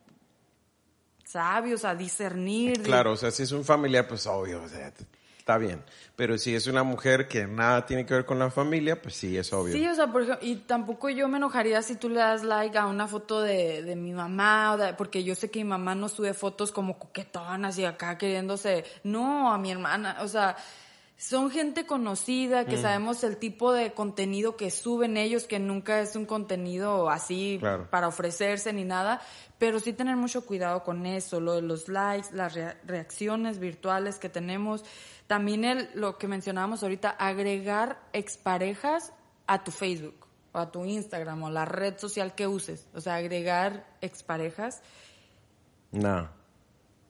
sabios, 1.34 1.84
a 1.84 1.96
discernir. 1.96 2.84
Claro, 2.84 3.14
o 3.14 3.18
sea, 3.18 3.32
si 3.32 3.44
es 3.44 3.52
un 3.52 3.66
familiar, 3.66 4.08
pues 4.08 4.28
obvio, 4.28 4.62
o 4.62 4.70
sea, 4.70 4.94
está 5.38 5.58
bien. 5.58 5.84
Pero 6.16 6.38
si 6.38 6.54
es 6.54 6.68
una 6.68 6.84
mujer 6.84 7.28
que 7.28 7.48
nada 7.48 7.88
tiene 7.88 8.06
que 8.06 8.14
ver 8.14 8.26
con 8.26 8.38
la 8.38 8.52
familia, 8.52 9.02
pues 9.02 9.16
sí, 9.16 9.36
es 9.36 9.52
obvio. 9.52 9.74
Sí, 9.74 9.88
o 9.88 9.96
sea, 9.96 10.12
por 10.12 10.22
ejemplo, 10.22 10.48
y 10.48 10.58
tampoco 10.58 11.10
yo 11.10 11.28
me 11.28 11.38
enojaría 11.38 11.82
si 11.82 11.96
tú 11.96 12.08
le 12.08 12.20
das 12.20 12.44
like 12.44 12.78
a 12.78 12.86
una 12.86 13.08
foto 13.08 13.42
de, 13.42 13.82
de 13.82 13.96
mi 13.96 14.14
mamá, 14.14 14.78
porque 14.96 15.24
yo 15.24 15.34
sé 15.34 15.50
que 15.50 15.60
mi 15.64 15.70
mamá 15.70 15.96
no 15.96 16.08
sube 16.08 16.36
fotos 16.36 16.72
como 16.72 17.00
coquetonas 17.00 17.80
y 17.80 17.86
acá 17.86 18.16
queriéndose, 18.18 18.86
no, 19.04 19.52
a 19.52 19.58
mi 19.58 19.72
hermana, 19.72 20.18
o 20.22 20.28
sea, 20.28 20.56
son 21.24 21.50
gente 21.52 21.86
conocida, 21.86 22.66
que 22.66 22.76
mm. 22.76 22.82
sabemos 22.82 23.24
el 23.24 23.38
tipo 23.38 23.72
de 23.72 23.94
contenido 23.94 24.58
que 24.58 24.70
suben 24.70 25.16
ellos, 25.16 25.46
que 25.46 25.58
nunca 25.58 26.02
es 26.02 26.18
un 26.18 26.26
contenido 26.26 27.10
así 27.10 27.62
para 27.90 28.10
ofrecerse 28.10 28.74
ni 28.74 28.84
nada, 28.84 29.22
pero 29.58 29.80
sí 29.80 29.94
tener 29.94 30.18
mucho 30.18 30.46
cuidado 30.46 30.84
con 30.84 31.06
eso, 31.06 31.40
lo 31.40 31.54
de 31.54 31.62
los 31.62 31.88
likes, 31.88 32.28
las 32.34 32.56
reacciones 32.86 33.60
virtuales 33.60 34.20
que 34.20 34.28
tenemos. 34.28 34.84
También 35.26 35.64
el, 35.64 35.90
lo 35.94 36.18
que 36.18 36.28
mencionábamos 36.28 36.84
ahorita, 36.84 37.12
agregar 37.12 38.02
exparejas 38.12 39.14
a 39.48 39.64
tu 39.64 39.72
Facebook 39.72 40.28
o 40.52 40.60
a 40.60 40.72
tu 40.72 40.84
Instagram 40.84 41.44
o 41.44 41.50
la 41.50 41.64
red 41.64 41.98
social 42.00 42.36
que 42.36 42.48
uses. 42.48 42.86
O 42.94 43.00
sea, 43.00 43.16
agregar 43.16 43.88
exparejas. 44.02 44.82
No. 45.94 46.43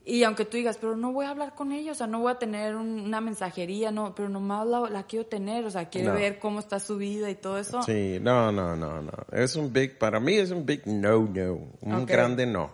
Y 0.05 0.23
aunque 0.23 0.43
tú 0.43 0.57
digas, 0.57 0.77
pero 0.81 0.97
no 0.97 1.13
voy 1.13 1.25
a 1.25 1.29
hablar 1.29 1.55
con 1.55 1.71
ella, 1.71 1.93
o 1.93 1.95
sea, 1.95 2.07
no 2.07 2.19
voy 2.19 2.33
a 2.33 2.37
tener 2.37 2.75
una 2.75 3.21
mensajería, 3.21 3.89
no, 3.89 4.13
pero 4.13 4.27
nomás 4.27 4.67
la, 4.67 4.81
la 4.89 5.03
quiero 5.03 5.25
tener, 5.25 5.63
o 5.63 5.71
sea, 5.71 5.89
quiero 5.89 6.13
ver 6.13 6.39
cómo 6.39 6.59
está 6.59 6.81
su 6.81 6.97
vida 6.97 7.29
y 7.29 7.35
todo 7.35 7.57
eso. 7.57 7.81
Sí, 7.83 8.19
no, 8.21 8.51
no, 8.51 8.75
no, 8.75 9.01
no. 9.01 9.11
Es 9.31 9.55
un 9.55 9.71
big, 9.71 9.97
para 9.97 10.19
mí 10.19 10.33
es 10.33 10.51
un 10.51 10.65
big 10.65 10.85
no, 10.85 11.21
no. 11.21 11.67
Un 11.79 12.05
grande 12.05 12.45
no. 12.45 12.69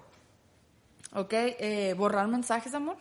Ok, 1.13 1.34
eh, 1.34 1.93
¿borrar 1.95 2.27
mensajes, 2.27 2.73
amor? 2.73 2.97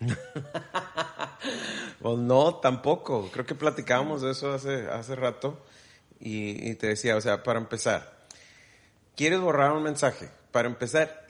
pues 2.00 2.18
no, 2.18 2.56
tampoco. 2.56 3.30
Creo 3.32 3.46
que 3.46 3.54
platicábamos 3.54 4.20
de 4.20 4.32
eso 4.32 4.52
hace, 4.52 4.88
hace 4.88 5.16
rato 5.16 5.58
y, 6.20 6.70
y 6.70 6.74
te 6.74 6.88
decía, 6.88 7.16
o 7.16 7.20
sea, 7.22 7.42
para 7.42 7.58
empezar, 7.58 8.12
¿quieres 9.16 9.40
borrar 9.40 9.72
un 9.72 9.82
mensaje? 9.82 10.28
Para 10.50 10.68
empezar, 10.68 11.21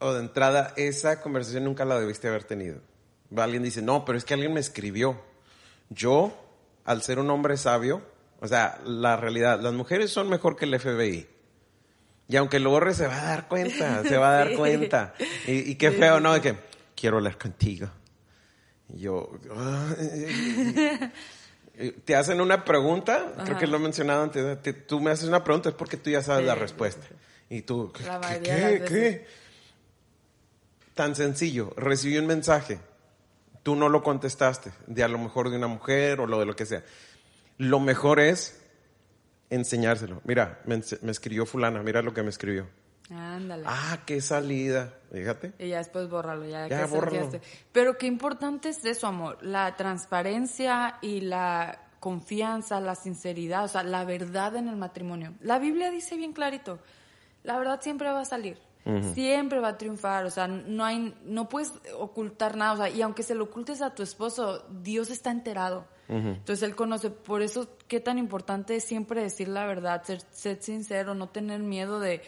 o 0.00 0.14
de 0.14 0.20
entrada, 0.20 0.72
esa 0.76 1.20
conversación 1.20 1.64
nunca 1.64 1.84
la 1.84 2.00
debiste 2.00 2.28
haber 2.28 2.44
tenido. 2.44 2.80
Alguien 3.36 3.62
dice, 3.62 3.82
no, 3.82 4.04
pero 4.04 4.18
es 4.18 4.24
que 4.24 4.34
alguien 4.34 4.52
me 4.52 4.60
escribió. 4.60 5.20
Yo, 5.90 6.32
al 6.84 7.02
ser 7.02 7.18
un 7.18 7.30
hombre 7.30 7.56
sabio, 7.56 8.02
o 8.40 8.48
sea, 8.48 8.80
la 8.84 9.16
realidad, 9.16 9.60
las 9.60 9.74
mujeres 9.74 10.10
son 10.10 10.28
mejor 10.28 10.56
que 10.56 10.64
el 10.64 10.78
FBI. 10.78 11.28
Y 12.28 12.36
aunque 12.36 12.60
lo 12.60 12.70
borre, 12.70 12.94
se 12.94 13.06
va 13.06 13.20
a 13.20 13.24
dar 13.24 13.48
cuenta, 13.48 14.02
se 14.04 14.16
va 14.16 14.30
a 14.30 14.44
dar 14.44 14.56
cuenta. 14.56 15.14
Y, 15.46 15.74
qué 15.74 15.90
feo, 15.90 16.18
¿no? 16.18 16.32
De 16.32 16.40
que 16.40 16.56
quiero 16.96 17.18
hablar 17.18 17.36
contigo. 17.36 17.88
Y 18.88 19.00
yo, 19.00 19.30
te 22.04 22.16
hacen 22.16 22.40
una 22.40 22.64
pregunta, 22.64 23.34
creo 23.44 23.58
que 23.58 23.66
lo 23.66 23.76
he 23.76 23.80
mencionado 23.80 24.22
antes, 24.22 24.86
tú 24.86 25.00
me 25.00 25.10
haces 25.10 25.28
una 25.28 25.44
pregunta, 25.44 25.68
es 25.68 25.74
porque 25.74 25.96
tú 25.96 26.10
ya 26.10 26.22
sabes 26.22 26.46
la 26.46 26.54
respuesta. 26.54 27.06
Y 27.48 27.62
tú, 27.62 27.92
¿qué? 27.92 28.82
¿Qué? 28.88 29.26
Tan 31.00 31.14
sencillo, 31.14 31.72
recibí 31.78 32.18
un 32.18 32.26
mensaje, 32.26 32.78
tú 33.62 33.74
no 33.74 33.88
lo 33.88 34.02
contestaste, 34.02 34.70
de 34.86 35.02
a 35.02 35.08
lo 35.08 35.16
mejor 35.16 35.48
de 35.48 35.56
una 35.56 35.66
mujer 35.66 36.20
o 36.20 36.26
lo 36.26 36.38
de 36.38 36.44
lo 36.44 36.54
que 36.54 36.66
sea. 36.66 36.84
Lo 37.56 37.80
mejor 37.80 38.20
es 38.20 38.62
enseñárselo. 39.48 40.20
Mira, 40.24 40.60
me, 40.66 40.82
escribió 41.10 41.46
fulana, 41.46 41.82
mira 41.82 42.02
lo 42.02 42.12
que 42.12 42.22
me 42.22 42.28
escribió. 42.28 42.68
Ándale. 43.08 43.64
Ah, 43.66 44.00
qué 44.04 44.20
salida, 44.20 44.92
fíjate. 45.10 45.54
Y 45.58 45.68
ya 45.68 45.78
después 45.78 46.06
bórralo, 46.10 46.44
ya, 46.44 46.68
ya 46.68 46.86
que 46.86 47.40
Pero 47.72 47.96
qué 47.96 48.06
importante 48.06 48.68
es 48.68 48.84
eso, 48.84 49.06
amor, 49.06 49.38
la 49.40 49.76
transparencia 49.76 50.98
y 51.00 51.22
la 51.22 51.80
confianza, 51.98 52.78
la 52.78 52.94
sinceridad, 52.94 53.64
o 53.64 53.68
sea, 53.68 53.84
la 53.84 54.04
verdad 54.04 54.54
en 54.56 54.68
el 54.68 54.76
matrimonio. 54.76 55.32
La 55.40 55.58
Biblia 55.58 55.90
dice 55.90 56.18
bien 56.18 56.34
clarito, 56.34 56.78
la 57.42 57.56
verdad 57.56 57.80
siempre 57.80 58.10
va 58.10 58.20
a 58.20 58.26
salir. 58.26 58.58
Siempre 59.14 59.60
va 59.60 59.68
a 59.68 59.78
triunfar, 59.78 60.24
o 60.24 60.30
sea, 60.30 60.48
no 60.48 60.84
hay, 60.84 61.14
no 61.24 61.48
puedes 61.48 61.72
ocultar 61.98 62.56
nada, 62.56 62.72
o 62.72 62.76
sea, 62.78 62.88
y 62.88 63.02
aunque 63.02 63.22
se 63.22 63.34
lo 63.34 63.44
ocultes 63.44 63.82
a 63.82 63.94
tu 63.94 64.02
esposo, 64.02 64.64
Dios 64.82 65.10
está 65.10 65.30
enterado. 65.30 65.86
Entonces 66.08 66.64
él 66.64 66.74
conoce, 66.74 67.10
por 67.10 67.40
eso 67.40 67.68
qué 67.86 68.00
tan 68.00 68.18
importante 68.18 68.74
es 68.74 68.82
siempre 68.82 69.22
decir 69.22 69.46
la 69.46 69.64
verdad, 69.64 70.02
ser, 70.32 70.60
sincero, 70.60 71.14
no 71.14 71.28
tener 71.28 71.60
miedo 71.60 72.00
de, 72.00 72.22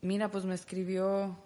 mira, 0.00 0.28
pues 0.28 0.44
me 0.44 0.54
escribió, 0.56 1.36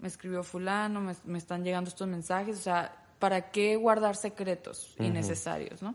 me 0.00 0.08
escribió 0.08 0.42
fulano, 0.42 1.14
me, 1.24 1.38
están 1.38 1.62
llegando 1.62 1.88
estos 1.88 2.08
mensajes, 2.08 2.58
o 2.58 2.62
sea, 2.62 3.04
¿para 3.20 3.52
qué 3.52 3.76
guardar 3.76 4.16
secretos 4.16 4.96
innecesarios, 4.98 5.82
no? 5.82 5.94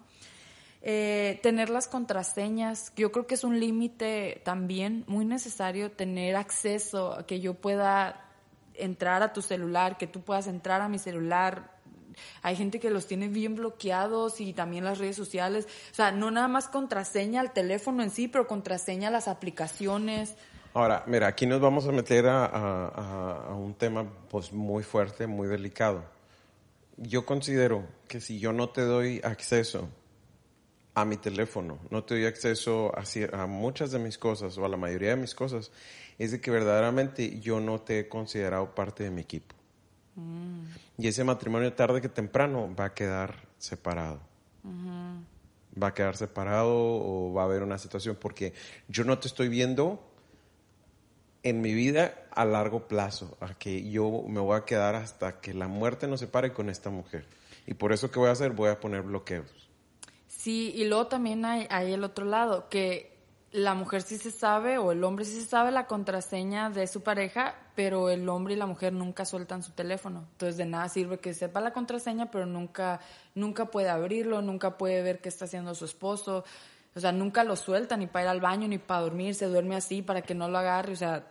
Eh, 0.83 1.39
tener 1.43 1.69
las 1.69 1.87
contraseñas, 1.87 2.91
yo 2.95 3.11
creo 3.11 3.27
que 3.27 3.35
es 3.35 3.43
un 3.43 3.59
límite 3.59 4.41
también 4.43 5.03
muy 5.07 5.25
necesario 5.25 5.91
tener 5.91 6.35
acceso 6.35 7.13
a 7.13 7.27
que 7.27 7.39
yo 7.39 7.53
pueda 7.53 8.25
entrar 8.73 9.21
a 9.21 9.31
tu 9.31 9.43
celular, 9.43 9.97
que 9.99 10.07
tú 10.07 10.21
puedas 10.21 10.47
entrar 10.47 10.81
a 10.81 10.89
mi 10.89 10.97
celular. 10.97 11.77
Hay 12.41 12.55
gente 12.55 12.79
que 12.79 12.89
los 12.89 13.05
tiene 13.05 13.27
bien 13.27 13.55
bloqueados 13.55 14.41
y 14.41 14.53
también 14.53 14.83
las 14.83 14.97
redes 14.97 15.15
sociales. 15.15 15.67
O 15.91 15.93
sea, 15.93 16.11
no 16.11 16.31
nada 16.31 16.47
más 16.47 16.67
contraseña 16.67 17.41
al 17.41 17.53
teléfono 17.53 18.01
en 18.01 18.09
sí, 18.09 18.27
pero 18.27 18.47
contraseña 18.47 19.09
a 19.09 19.11
las 19.11 19.27
aplicaciones. 19.27 20.35
Ahora, 20.73 21.03
mira, 21.05 21.27
aquí 21.27 21.45
nos 21.45 21.61
vamos 21.61 21.85
a 21.87 21.91
meter 21.91 22.25
a, 22.27 22.45
a 22.45 23.53
un 23.53 23.75
tema 23.75 24.05
pues 24.29 24.51
muy 24.51 24.81
fuerte, 24.83 25.27
muy 25.27 25.47
delicado. 25.47 26.03
Yo 26.97 27.25
considero 27.25 27.85
que 28.07 28.19
si 28.19 28.39
yo 28.39 28.51
no 28.51 28.69
te 28.69 28.81
doy 28.81 29.21
acceso 29.23 29.89
a 30.93 31.05
mi 31.05 31.17
teléfono, 31.17 31.79
no 31.89 32.03
te 32.03 32.15
doy 32.15 32.25
acceso 32.25 32.91
a, 32.95 33.47
muchas 33.47 33.91
de 33.91 33.99
mis 33.99 34.17
cosas 34.17 34.57
o 34.57 34.65
a 34.65 34.69
la 34.69 34.77
mayoría 34.77 35.11
de 35.11 35.15
mis 35.15 35.33
cosas, 35.33 35.71
es 36.17 36.31
de 36.31 36.41
que 36.41 36.51
verdaderamente 36.51 37.39
yo 37.39 37.59
no 37.59 37.79
te 37.81 37.99
he 37.99 38.09
considerado 38.09 38.75
parte 38.75 39.03
de 39.03 39.11
mi 39.11 39.21
equipo. 39.21 39.55
Y 40.97 41.07
ese 41.07 41.23
matrimonio 41.23 41.73
tarde 41.73 42.01
que 42.01 42.09
temprano 42.09 42.73
va 42.77 42.85
a 42.85 42.93
quedar 42.93 43.47
separado. 43.57 44.19
Va 45.81 45.87
a 45.87 45.93
quedar 45.93 46.17
separado 46.17 46.75
o 46.75 47.33
va 47.33 47.43
a 47.43 47.45
haber 47.45 47.63
una 47.63 47.77
situación 47.77 48.17
porque 48.19 48.53
yo 48.89 49.05
no 49.05 49.17
te 49.17 49.27
estoy 49.27 49.47
viendo 49.47 50.05
en 51.43 51.61
mi 51.61 51.73
vida 51.73 52.27
a 52.31 52.45
largo 52.45 52.87
plazo, 52.87 53.37
a 53.39 53.53
que 53.55 53.89
yo 53.89 54.23
me 54.27 54.41
voy 54.41 54.57
a 54.57 54.65
quedar 54.65 54.95
hasta 54.95 55.39
que 55.39 55.53
la 55.53 55.67
muerte 55.67 56.07
nos 56.07 56.19
separe 56.19 56.53
con 56.53 56.69
esta 56.69 56.89
mujer. 56.89 57.25
Y 57.65 57.73
por 57.73 57.93
eso 57.93 58.11
que 58.11 58.19
voy 58.19 58.29
a 58.29 58.33
hacer, 58.33 58.51
voy 58.51 58.69
a 58.69 58.79
poner 58.79 59.01
bloqueos. 59.01 59.70
Sí, 60.41 60.73
y 60.75 60.85
luego 60.85 61.05
también 61.05 61.45
hay, 61.45 61.67
hay 61.69 61.93
el 61.93 62.03
otro 62.03 62.25
lado, 62.25 62.67
que 62.67 63.15
la 63.51 63.75
mujer 63.75 64.01
sí 64.01 64.17
se 64.17 64.31
sabe 64.31 64.79
o 64.79 64.91
el 64.91 65.03
hombre 65.03 65.23
sí 65.23 65.39
se 65.39 65.45
sabe 65.45 65.71
la 65.71 65.85
contraseña 65.85 66.71
de 66.71 66.87
su 66.87 67.03
pareja, 67.03 67.53
pero 67.75 68.09
el 68.09 68.27
hombre 68.27 68.55
y 68.55 68.57
la 68.57 68.65
mujer 68.65 68.91
nunca 68.91 69.23
sueltan 69.23 69.61
su 69.61 69.73
teléfono. 69.73 70.25
Entonces 70.31 70.57
de 70.57 70.65
nada 70.65 70.89
sirve 70.89 71.19
que 71.19 71.35
sepa 71.35 71.61
la 71.61 71.73
contraseña, 71.73 72.31
pero 72.31 72.47
nunca, 72.47 73.01
nunca 73.35 73.65
puede 73.65 73.89
abrirlo, 73.89 74.41
nunca 74.41 74.79
puede 74.79 75.03
ver 75.03 75.21
qué 75.21 75.29
está 75.29 75.45
haciendo 75.45 75.75
su 75.75 75.85
esposo. 75.85 76.43
O 76.95 76.99
sea, 76.99 77.11
nunca 77.11 77.43
lo 77.43 77.55
suelta 77.55 77.95
ni 77.95 78.07
para 78.07 78.25
ir 78.25 78.29
al 78.29 78.41
baño 78.41 78.67
ni 78.67 78.79
para 78.79 79.01
dormir, 79.01 79.35
se 79.35 79.45
duerme 79.45 79.75
así 79.75 80.01
para 80.01 80.23
que 80.23 80.33
no 80.33 80.49
lo 80.49 80.57
agarre. 80.57 80.93
O 80.93 80.95
sea, 80.95 81.23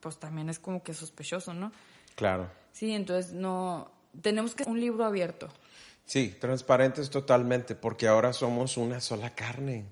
pues 0.00 0.16
también 0.16 0.48
es 0.48 0.58
como 0.58 0.82
que 0.82 0.94
sospechoso, 0.94 1.52
¿no? 1.52 1.70
Claro. 2.14 2.48
Sí, 2.72 2.92
entonces 2.92 3.34
no, 3.34 3.90
tenemos 4.22 4.54
que 4.54 4.64
un 4.66 4.80
libro 4.80 5.04
abierto. 5.04 5.50
Sí, 6.06 6.34
transparentes 6.40 7.08
totalmente, 7.10 7.74
porque 7.74 8.06
ahora 8.08 8.32
somos 8.32 8.76
una 8.76 9.00
sola 9.00 9.34
carne. 9.34 9.86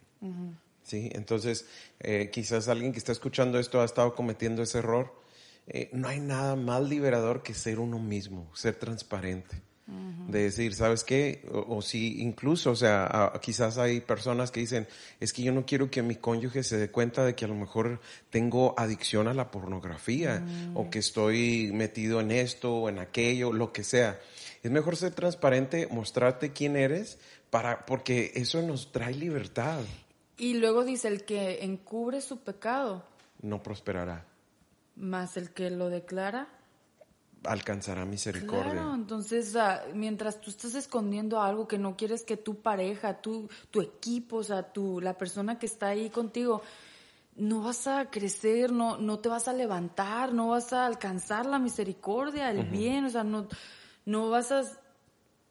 Sí, 0.84 1.10
entonces 1.14 1.66
eh, 2.00 2.30
quizás 2.32 2.68
alguien 2.68 2.92
que 2.92 2.98
está 2.98 3.12
escuchando 3.12 3.58
esto 3.58 3.80
ha 3.80 3.84
estado 3.84 4.14
cometiendo 4.14 4.62
ese 4.62 4.78
error. 4.78 5.14
Eh, 5.68 5.88
no 5.92 6.08
hay 6.08 6.20
nada 6.20 6.56
más 6.56 6.82
liberador 6.82 7.42
que 7.42 7.54
ser 7.54 7.78
uno 7.78 7.98
mismo, 7.98 8.50
ser 8.54 8.74
transparente. 8.74 9.62
De 10.28 10.44
decir, 10.44 10.74
¿sabes 10.74 11.02
qué? 11.04 11.44
O, 11.52 11.76
o 11.76 11.82
si 11.82 12.22
incluso, 12.22 12.70
o 12.70 12.76
sea, 12.76 13.04
a- 13.06 13.40
quizás 13.40 13.76
hay 13.78 14.00
personas 14.00 14.50
que 14.52 14.60
dicen, 14.60 14.86
es 15.18 15.32
que 15.32 15.42
yo 15.42 15.52
no 15.52 15.66
quiero 15.66 15.90
que 15.90 16.02
mi 16.02 16.14
cónyuge 16.16 16.62
se 16.62 16.76
dé 16.78 16.90
cuenta 16.90 17.24
de 17.24 17.34
que 17.34 17.44
a 17.44 17.48
lo 17.48 17.56
mejor 17.56 18.00
tengo 18.30 18.74
adicción 18.78 19.26
a 19.28 19.34
la 19.34 19.50
pornografía 19.50 20.44
o 20.74 20.88
que 20.90 21.00
estoy 21.00 21.70
metido 21.72 22.20
en 22.20 22.30
esto 22.30 22.72
o 22.74 22.88
en 22.88 22.98
aquello, 23.00 23.52
lo 23.52 23.72
que 23.72 23.82
sea. 23.84 24.20
Es 24.62 24.70
mejor 24.70 24.96
ser 24.96 25.12
transparente, 25.12 25.88
mostrarte 25.90 26.52
quién 26.52 26.76
eres, 26.76 27.18
para, 27.50 27.84
porque 27.84 28.30
eso 28.34 28.62
nos 28.62 28.92
trae 28.92 29.14
libertad. 29.14 29.80
Y 30.36 30.54
luego 30.54 30.84
dice, 30.84 31.08
el 31.08 31.24
que 31.24 31.64
encubre 31.64 32.20
su 32.20 32.38
pecado, 32.40 33.04
No 33.40 33.62
prosperará, 33.62 34.24
más 34.96 35.36
el 35.36 35.50
que 35.50 35.70
lo 35.70 35.88
declara. 35.88 36.48
alcanzará 37.44 38.04
misericordia. 38.04 38.72
Claro, 38.72 38.94
entonces 38.94 39.56
mientras 39.94 40.40
tú 40.40 40.50
estás 40.50 40.76
escondiendo 40.76 41.40
algo 41.40 41.66
que 41.66 41.76
no 41.78 41.96
quieres 41.96 42.22
que 42.22 42.36
tu 42.36 42.62
pareja, 42.62 43.20
tu, 43.20 43.48
tu 43.72 43.80
equipo, 43.82 44.36
o 44.36 44.44
sea, 44.44 44.72
tu, 44.72 45.00
la 45.00 45.18
persona 45.18 45.58
que 45.58 45.66
está 45.66 45.88
ahí 45.88 46.08
contigo, 46.08 46.62
no 47.34 47.62
vas 47.62 47.86
a 47.88 48.10
crecer, 48.10 48.70
no, 48.70 48.96
no 48.98 49.18
te 49.18 49.28
vas 49.28 49.48
a 49.48 49.52
levantar, 49.52 50.32
no 50.32 50.48
vas 50.48 50.72
a 50.72 50.86
alcanzar 50.86 51.46
la 51.46 51.58
misericordia, 51.58 52.50
el 52.50 52.64
bien, 52.64 53.06
o 53.06 53.10
sea, 53.10 53.24
no, 53.24 53.48
no 54.04 54.30
vas 54.30 54.52
a, 54.52 54.62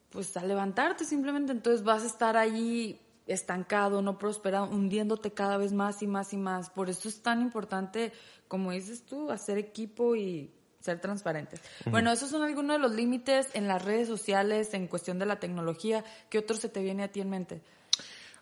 pues, 0.10 0.36
a 0.38 0.44
levantarte 0.44 1.06
simplemente, 1.06 1.52
entonces 1.52 1.84
vas 1.84 2.04
a 2.04 2.08
estar 2.08 2.38
allí 2.38 3.00
estancado, 3.28 4.02
no 4.02 4.18
prosperado, 4.18 4.66
hundiéndote 4.66 5.32
cada 5.32 5.58
vez 5.58 5.74
más 5.74 6.02
y 6.02 6.08
más 6.08 6.34
y 6.34 6.38
más. 6.38 6.70
Por 6.70 6.90
eso 6.90 7.08
es 7.08 7.22
tan 7.22 7.42
importante, 7.42 8.12
como 8.48 8.72
dices 8.72 9.06
tú, 9.06 9.32
hacer 9.32 9.58
equipo 9.58 10.16
y 10.16 10.52
ser 10.80 11.00
transparentes. 11.00 11.62
Bueno, 11.86 12.12
esos 12.12 12.30
son 12.30 12.42
algunos 12.42 12.76
de 12.76 12.80
los 12.80 12.92
límites 12.92 13.50
en 13.54 13.68
las 13.68 13.86
redes 13.86 14.08
sociales, 14.08 14.74
en 14.74 14.88
cuestión 14.88 15.20
de 15.20 15.28
la 15.28 15.40
tecnología. 15.40 16.04
¿Qué 16.30 16.40
otro 16.40 16.58
se 16.58 16.70
te 16.70 16.82
viene 16.82 17.04
a 17.04 17.12
ti 17.12 17.22
en 17.22 17.30
mente? 17.30 17.62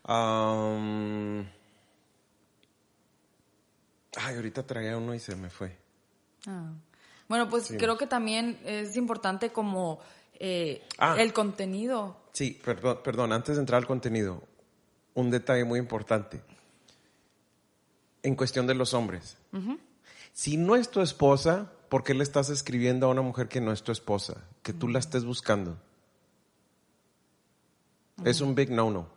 Am, 0.06 1.46
Ay, 4.18 4.36
ahorita 4.36 4.66
traía 4.66 4.98
uno 4.98 5.14
y 5.14 5.20
se 5.20 5.36
me 5.36 5.50
fue. 5.50 5.76
Ah. 6.48 6.72
Bueno, 7.30 7.48
pues 7.50 7.72
creo 7.78 7.98
que 7.98 8.08
también 8.08 8.60
es 8.66 8.98
importante 8.98 9.52
como 9.52 10.00
eh, 10.42 10.82
Ah. 10.98 11.16
el 11.20 11.32
contenido. 11.32 12.18
Sí, 12.34 12.60
perdón, 12.64 13.00
perdón, 13.04 13.32
antes 13.34 13.56
de 13.56 13.62
entrar 13.62 13.78
al 13.78 13.86
contenido, 13.88 14.42
un 15.14 15.30
detalle 15.30 15.64
muy 15.64 15.80
importante. 15.80 16.42
En 18.24 18.36
cuestión 18.36 18.66
de 18.68 18.74
los 18.74 18.94
hombres. 18.94 19.38
Si 20.34 20.58
no 20.58 20.76
es 20.76 20.90
tu 20.90 21.02
esposa, 21.02 21.72
¿por 21.90 22.04
qué 22.04 22.14
le 22.14 22.24
estás 22.24 22.50
escribiendo 22.50 23.06
a 23.06 23.10
una 23.10 23.22
mujer 23.22 23.48
que 23.48 23.62
no 23.62 23.72
es 23.72 23.84
tu 23.84 23.92
esposa? 23.92 24.44
Que 24.64 24.74
tú 24.74 24.88
la 24.88 25.00
estés 25.00 25.24
buscando. 25.24 25.78
Es 28.26 28.42
un 28.42 28.56
big 28.56 28.72
no-no. 28.72 29.08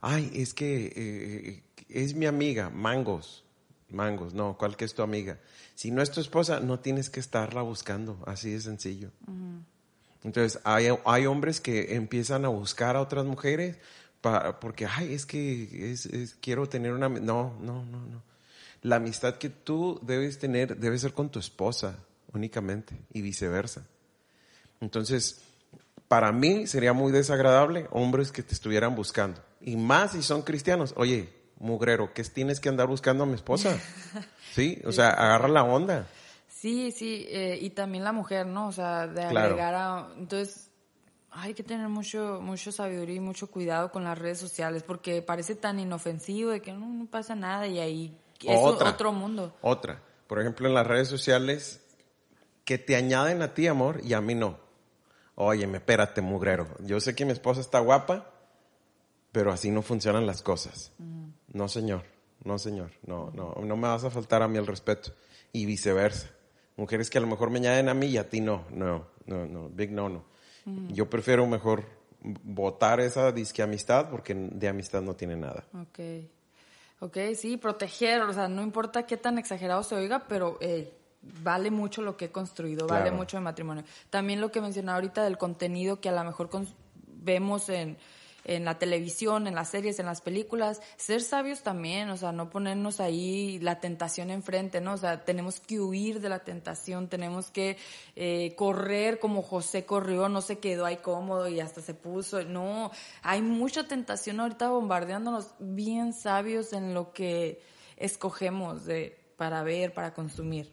Ay, 0.00 0.30
es 0.34 0.52
que 0.54 0.92
eh, 0.94 1.62
es 1.88 2.14
mi 2.14 2.26
amiga, 2.26 2.70
mangos. 2.70 3.44
Mangos, 3.88 4.34
no, 4.34 4.56
¿cuál 4.58 4.76
que 4.76 4.84
es 4.84 4.94
tu 4.94 5.02
amiga? 5.02 5.38
Si 5.74 5.90
no 5.90 6.02
es 6.02 6.10
tu 6.10 6.20
esposa, 6.20 6.60
no 6.60 6.80
tienes 6.80 7.08
que 7.10 7.20
estarla 7.20 7.62
buscando, 7.62 8.18
así 8.26 8.50
de 8.50 8.60
sencillo. 8.60 9.10
Entonces, 10.24 10.60
hay, 10.64 10.88
hay 11.04 11.26
hombres 11.26 11.60
que 11.60 11.94
empiezan 11.94 12.44
a 12.44 12.48
buscar 12.48 12.96
a 12.96 13.00
otras 13.00 13.24
mujeres 13.26 13.76
porque, 14.60 14.86
ay, 14.86 15.12
es 15.12 15.24
que 15.24 15.92
es- 15.92 16.06
es- 16.06 16.34
quiero 16.40 16.68
tener 16.68 16.92
una... 16.92 17.06
ami-". 17.06 17.20
No, 17.20 17.54
no, 17.60 17.84
no, 17.84 18.00
no. 18.06 18.22
La 18.82 18.96
amistad 18.96 19.36
que 19.36 19.50
tú 19.50 20.00
debes 20.02 20.38
tener 20.38 20.76
debe 20.78 20.98
ser 20.98 21.12
con 21.12 21.28
tu 21.30 21.38
esposa 21.38 21.96
únicamente 22.32 22.96
y 23.12 23.20
viceversa. 23.22 23.86
Entonces, 24.80 25.42
para 26.08 26.32
mí 26.32 26.66
sería 26.66 26.92
muy 26.92 27.12
desagradable 27.12 27.86
hombres 27.90 28.32
que 28.32 28.42
te 28.42 28.54
estuvieran 28.54 28.96
buscando. 28.96 29.40
Y 29.60 29.76
más 29.76 30.12
si 30.12 30.22
son 30.22 30.42
cristianos. 30.42 30.92
Oye, 30.96 31.28
mugrero, 31.58 32.12
¿qué 32.12 32.22
tienes 32.24 32.60
que 32.60 32.68
andar 32.68 32.86
buscando 32.86 33.24
a 33.24 33.26
mi 33.26 33.34
esposa? 33.34 33.78
Sí, 34.54 34.80
o 34.86 34.92
sea, 34.92 35.10
agarra 35.10 35.48
la 35.48 35.64
onda. 35.64 36.06
Sí, 36.48 36.90
sí, 36.90 37.26
eh, 37.28 37.58
y 37.60 37.68
también 37.70 38.04
la 38.04 38.12
mujer, 38.12 38.46
¿no? 38.46 38.68
O 38.68 38.72
sea, 38.72 39.06
de 39.06 39.20
Claro. 39.28 39.38
agregar 39.40 39.74
a... 39.74 40.08
Entonces, 40.16 40.70
hay 41.30 41.52
que 41.52 41.62
tener 41.62 41.88
mucho, 41.90 42.38
mucho 42.40 42.72
sabiduría 42.72 43.16
y 43.16 43.20
mucho 43.20 43.50
cuidado 43.50 43.90
con 43.92 44.04
las 44.04 44.18
redes 44.18 44.38
sociales 44.38 44.82
porque 44.82 45.20
parece 45.20 45.56
tan 45.56 45.78
inofensivo 45.78 46.50
de 46.52 46.62
que 46.62 46.72
no, 46.72 46.86
no 46.86 47.04
pasa 47.04 47.34
nada 47.34 47.66
y 47.66 47.78
ahí 47.78 48.18
es 48.42 48.58
Otra. 48.62 48.88
otro 48.88 49.12
mundo. 49.12 49.54
Otra. 49.60 50.00
Por 50.26 50.40
ejemplo, 50.40 50.66
en 50.66 50.72
las 50.74 50.86
redes 50.86 51.08
sociales 51.08 51.82
que 52.64 52.78
te 52.78 52.96
añaden 52.96 53.42
a 53.42 53.52
ti 53.52 53.66
amor 53.66 54.00
y 54.02 54.14
a 54.14 54.22
mí 54.22 54.34
no. 54.34 54.58
Oye, 55.34 55.66
me 55.66 55.76
espérate, 55.78 56.22
mugrero. 56.22 56.66
Yo 56.80 56.98
sé 57.00 57.14
que 57.14 57.26
mi 57.26 57.32
esposa 57.32 57.60
está 57.60 57.78
guapa, 57.80 58.30
pero 59.32 59.52
así 59.52 59.70
no 59.70 59.82
funcionan 59.82 60.24
las 60.26 60.40
cosas. 60.40 60.92
No, 61.56 61.68
señor. 61.68 62.02
No, 62.44 62.58
señor. 62.58 62.90
No, 63.06 63.30
no, 63.34 63.54
no 63.54 63.76
me 63.76 63.88
vas 63.88 64.04
a 64.04 64.10
faltar 64.10 64.42
a 64.42 64.48
mí 64.48 64.58
el 64.58 64.66
respeto. 64.66 65.12
Y 65.52 65.64
viceversa. 65.64 66.28
Mujeres 66.76 67.08
que 67.08 67.16
a 67.16 67.22
lo 67.22 67.26
mejor 67.26 67.48
me 67.48 67.58
añaden 67.58 67.88
a 67.88 67.94
mí 67.94 68.08
y 68.08 68.18
a 68.18 68.28
ti 68.28 68.42
no. 68.42 68.66
No, 68.70 69.06
no, 69.24 69.46
no. 69.46 69.70
Big 69.70 69.90
no, 69.90 70.08
no. 70.10 70.24
Yo 70.88 71.08
prefiero 71.08 71.46
mejor 71.46 71.86
votar 72.42 73.00
esa 73.00 73.30
disque 73.32 73.62
amistad 73.62 74.10
porque 74.10 74.34
de 74.34 74.68
amistad 74.68 75.00
no 75.00 75.14
tiene 75.14 75.36
nada. 75.36 75.64
Ok. 75.80 76.00
Ok, 77.00 77.18
sí, 77.34 77.56
proteger, 77.56 78.22
o 78.22 78.32
sea, 78.32 78.48
no 78.48 78.62
importa 78.62 79.06
qué 79.06 79.16
tan 79.16 79.38
exagerado 79.38 79.82
se 79.82 79.94
oiga, 79.94 80.26
pero 80.26 80.58
eh, 80.60 80.92
vale 81.42 81.70
mucho 81.70 82.02
lo 82.02 82.16
que 82.16 82.26
he 82.26 82.32
construido, 82.32 82.86
vale 82.86 83.10
mucho 83.10 83.36
el 83.36 83.44
matrimonio. 83.44 83.84
También 84.10 84.40
lo 84.40 84.50
que 84.50 84.60
mencionaba 84.60 84.96
ahorita 84.96 85.22
del 85.22 85.38
contenido 85.38 86.00
que 86.00 86.08
a 86.08 86.12
lo 86.12 86.24
mejor 86.24 86.48
vemos 87.06 87.68
en, 87.68 87.96
en 88.46 88.64
la 88.64 88.78
televisión, 88.78 89.48
en 89.48 89.56
las 89.56 89.70
series, 89.70 89.98
en 89.98 90.06
las 90.06 90.20
películas, 90.20 90.80
ser 90.96 91.20
sabios 91.20 91.62
también, 91.62 92.08
o 92.10 92.16
sea, 92.16 92.30
no 92.30 92.48
ponernos 92.48 93.00
ahí 93.00 93.58
la 93.58 93.80
tentación 93.80 94.30
enfrente, 94.30 94.80
¿no? 94.80 94.94
O 94.94 94.96
sea, 94.96 95.24
tenemos 95.24 95.58
que 95.58 95.80
huir 95.80 96.20
de 96.20 96.28
la 96.28 96.38
tentación, 96.38 97.08
tenemos 97.08 97.50
que 97.50 97.76
eh, 98.14 98.54
correr 98.56 99.18
como 99.18 99.42
José 99.42 99.84
corrió, 99.84 100.28
no 100.28 100.40
se 100.42 100.60
quedó 100.60 100.86
ahí 100.86 100.98
cómodo 100.98 101.48
y 101.48 101.58
hasta 101.58 101.82
se 101.82 101.94
puso, 101.94 102.44
no, 102.44 102.92
hay 103.22 103.42
mucha 103.42 103.88
tentación 103.88 104.38
ahorita 104.38 104.70
bombardeándonos, 104.70 105.48
bien 105.58 106.12
sabios 106.12 106.72
en 106.72 106.94
lo 106.94 107.12
que 107.12 107.60
escogemos 107.96 108.84
de, 108.84 109.18
para 109.36 109.64
ver, 109.64 109.92
para 109.92 110.14
consumir. 110.14 110.72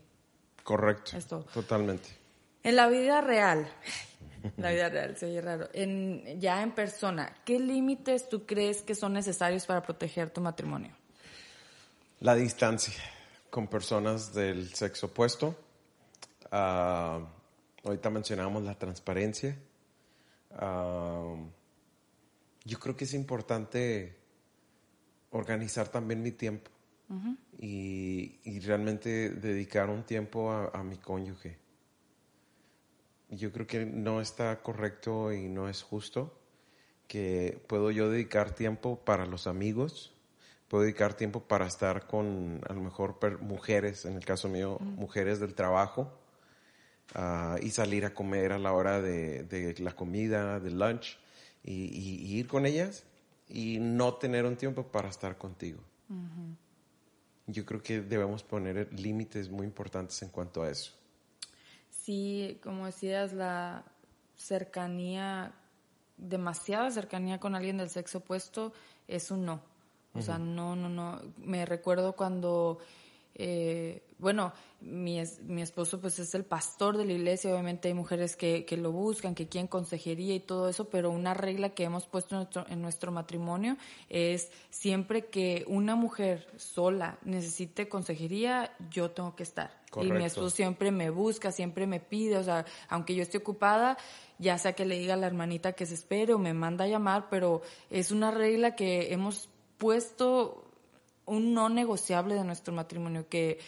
Correcto. 0.64 1.18
Es 1.18 1.26
todo. 1.26 1.44
Totalmente. 1.54 2.10
En 2.64 2.76
la 2.76 2.88
vida 2.88 3.20
real, 3.20 3.68
la 4.58 4.72
vida 4.72 4.90
real, 4.90 5.18
se 5.18 5.26
oye 5.28 5.42
raro, 5.42 5.70
en, 5.74 6.40
ya 6.40 6.62
en 6.62 6.72
persona, 6.72 7.36
¿qué 7.46 7.60
límites 7.60 8.30
tú 8.30 8.46
crees 8.46 8.82
que 8.82 8.96
son 8.96 9.14
necesarios 9.14 9.66
para 9.66 9.82
proteger 9.82 10.30
tu 10.30 10.42
matrimonio? 10.42 10.96
La 12.20 12.36
distancia 12.36 13.02
con 13.50 13.68
personas 13.68 14.34
del 14.34 14.74
sexo 14.74 15.08
opuesto. 15.08 15.56
Ah, 16.52 17.20
ahorita 17.84 18.10
mencionamos 18.10 18.64
la 18.64 18.76
transparencia. 18.76 19.58
Ah, 20.52 21.36
yo 22.66 22.80
creo 22.80 22.96
que 22.96 23.04
es 23.04 23.14
importante 23.14 24.18
organizar 25.32 25.90
también 25.90 26.22
mi 26.22 26.32
tiempo 26.32 26.72
y, 27.60 28.40
y, 28.44 28.60
realmente 28.62 29.30
dedicar 29.30 29.90
un 29.90 30.04
tiempo 30.04 30.52
a, 30.52 30.70
a, 30.70 30.84
mi 30.84 30.98
cónyuge. 30.98 31.60
Yo 33.30 33.52
creo 33.52 33.66
que 33.66 33.86
no 33.86 34.22
está 34.22 34.62
correcto 34.62 35.32
y 35.32 35.48
no 35.48 35.70
es 35.70 35.82
justo 35.82 36.40
que 37.08 37.62
puedo 37.68 37.92
yo 37.92 38.10
dedicar 38.10 38.56
tiempo 38.56 39.00
para 39.04 39.26
los 39.26 39.48
amigos, 39.48 40.14
puedo 40.68 40.84
dedicar 40.84 41.14
tiempo 41.14 41.42
para 41.42 41.68
estar 41.68 42.08
con 42.08 42.62
a 42.68 42.74
lo 42.74 42.82
mejor 42.82 43.20
mujeres, 43.42 44.06
en 44.06 44.16
el 44.16 44.26
caso 44.26 44.50
mío, 44.50 44.80
mujeres 44.80 45.40
del 45.40 45.54
trabajo, 45.54 46.12
uh, 47.16 47.58
y 47.62 47.70
salir 47.70 48.06
a 48.06 48.14
comer 48.14 48.52
a 48.52 48.58
la 48.58 48.74
hora 48.74 49.02
de, 49.02 49.44
de 49.44 49.76
la 49.80 49.96
comida, 49.96 50.60
del 50.60 50.80
lunch, 50.80 51.20
y, 51.64 51.72
y, 51.74 52.38
ir 52.38 52.48
con 52.48 52.66
ellas 52.66 53.06
y 53.48 53.78
no 53.80 54.16
tener 54.16 54.46
un 54.46 54.58
tiempo 54.58 54.84
para 54.84 55.10
estar 55.10 55.38
contigo. 55.38 55.80
Yo 57.48 57.66
creo 57.66 57.82
que 57.82 58.02
debemos 58.02 58.44
poner 58.44 58.92
límites 59.00 59.50
muy 59.50 59.66
importantes 59.66 60.22
en 60.24 60.30
cuanto 60.30 60.64
a 60.64 60.70
eso. 60.70 60.94
Sí, 62.04 62.60
como 62.62 62.86
decías, 62.86 63.32
la 63.32 63.86
cercanía, 64.36 65.54
demasiada 66.18 66.92
cercanía 66.92 67.40
con 67.40 67.56
alguien 67.56 67.78
del 67.78 67.90
sexo 67.90 68.18
opuesto 68.18 68.74
es 69.08 69.32
un 69.32 69.46
no. 69.46 69.62
O 70.14 70.22
sea, 70.22 70.38
no, 70.38 70.76
no, 70.76 70.90
no. 70.90 71.22
Me 71.38 71.66
recuerdo 71.66 72.14
cuando 72.18 72.80
eh, 73.36 74.04
bueno, 74.20 74.54
mi, 74.80 75.22
mi, 75.44 75.62
esposo 75.62 76.00
pues 76.00 76.20
es 76.20 76.36
el 76.36 76.46
pastor 76.46 76.98
de 76.98 77.06
la 77.06 77.14
iglesia, 77.14 77.52
obviamente 77.52 77.88
hay 77.88 77.94
mujeres 77.94 78.36
que, 78.36 78.64
que, 78.64 78.78
lo 78.78 78.92
buscan, 78.92 79.34
que 79.34 79.48
quieren 79.48 79.68
consejería 79.68 80.36
y 80.36 80.40
todo 80.40 80.70
eso, 80.70 80.90
pero 80.90 81.10
una 81.10 81.34
regla 81.34 81.70
que 81.70 81.84
hemos 81.84 82.06
puesto 82.06 82.36
en 82.36 82.40
nuestro, 82.40 82.66
en 82.70 82.82
nuestro 82.82 83.12
matrimonio 83.12 83.78
es 84.10 84.52
siempre 84.70 85.26
que 85.26 85.66
una 85.68 85.96
mujer 85.96 86.48
sola 86.58 87.18
necesite 87.24 87.90
consejería, 87.90 88.76
yo 88.90 89.12
tengo 89.12 89.36
que 89.36 89.44
estar. 89.44 89.82
Y 90.02 90.12
mi 90.12 90.24
esposo 90.24 90.50
siempre 90.50 90.92
me 90.92 91.10
busca, 91.10 91.52
siempre 91.52 91.86
me 91.86 92.00
pide, 92.00 92.38
o 92.38 92.44
sea, 92.44 92.66
aunque 92.90 93.16
yo 93.16 93.22
esté 93.22 93.38
ocupada, 93.38 93.98
ya 94.40 94.58
sea 94.58 94.74
que 94.74 94.86
le 94.86 94.98
diga 94.98 95.14
a 95.14 95.18
la 95.18 95.28
hermanita 95.28 95.74
que 95.74 95.86
se 95.86 95.94
espere 95.94 96.34
o 96.34 96.40
me 96.40 96.54
manda 96.54 96.86
a 96.86 96.88
llamar, 96.88 97.28
pero 97.30 97.62
es 97.90 98.12
una 98.12 98.32
regla 98.32 98.76
que 98.76 99.14
hemos 99.14 99.50
puesto 99.78 100.63
un 101.26 101.54
no 101.54 101.70
negociable 101.70 102.36
de 102.36 102.44
nuestro 102.44 102.74
matrimonio, 102.74 103.28
que 103.30 103.60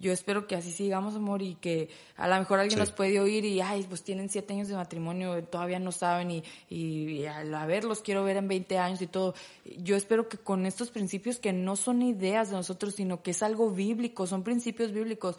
yo 0.00 0.12
espero 0.12 0.46
que 0.46 0.56
así 0.56 0.72
sigamos, 0.72 1.14
amor, 1.14 1.42
y 1.42 1.56
que 1.56 1.90
a 2.16 2.26
lo 2.26 2.38
mejor 2.38 2.58
alguien 2.58 2.78
nos 2.78 2.90
puede 2.90 3.20
oír 3.20 3.44
y, 3.44 3.60
ay, 3.60 3.84
pues 3.86 4.02
tienen 4.02 4.30
siete 4.30 4.54
años 4.54 4.68
de 4.68 4.74
matrimonio, 4.74 5.44
todavía 5.44 5.78
no 5.78 5.92
saben 5.92 6.30
y, 6.30 6.42
y, 6.70 7.26
a 7.26 7.66
ver, 7.66 7.84
los 7.84 8.00
quiero 8.00 8.24
ver 8.24 8.38
en 8.38 8.48
20 8.48 8.78
años 8.78 9.02
y 9.02 9.06
todo. 9.06 9.34
Yo 9.76 9.96
espero 9.96 10.26
que 10.26 10.38
con 10.38 10.64
estos 10.64 10.90
principios 10.90 11.38
que 11.38 11.52
no 11.52 11.76
son 11.76 12.00
ideas 12.00 12.48
de 12.48 12.56
nosotros, 12.56 12.94
sino 12.94 13.22
que 13.22 13.32
es 13.32 13.42
algo 13.42 13.70
bíblico, 13.70 14.26
son 14.26 14.42
principios 14.42 14.90
bíblicos, 14.92 15.36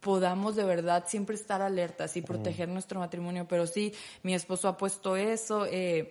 podamos 0.00 0.56
de 0.56 0.64
verdad 0.64 1.04
siempre 1.06 1.36
estar 1.36 1.62
alertas 1.62 2.16
y 2.16 2.22
proteger 2.22 2.68
nuestro 2.68 2.98
matrimonio. 2.98 3.46
Pero 3.48 3.68
sí, 3.68 3.94
mi 4.24 4.34
esposo 4.34 4.66
ha 4.66 4.76
puesto 4.76 5.16
eso. 5.16 5.66
Eh, 5.66 6.10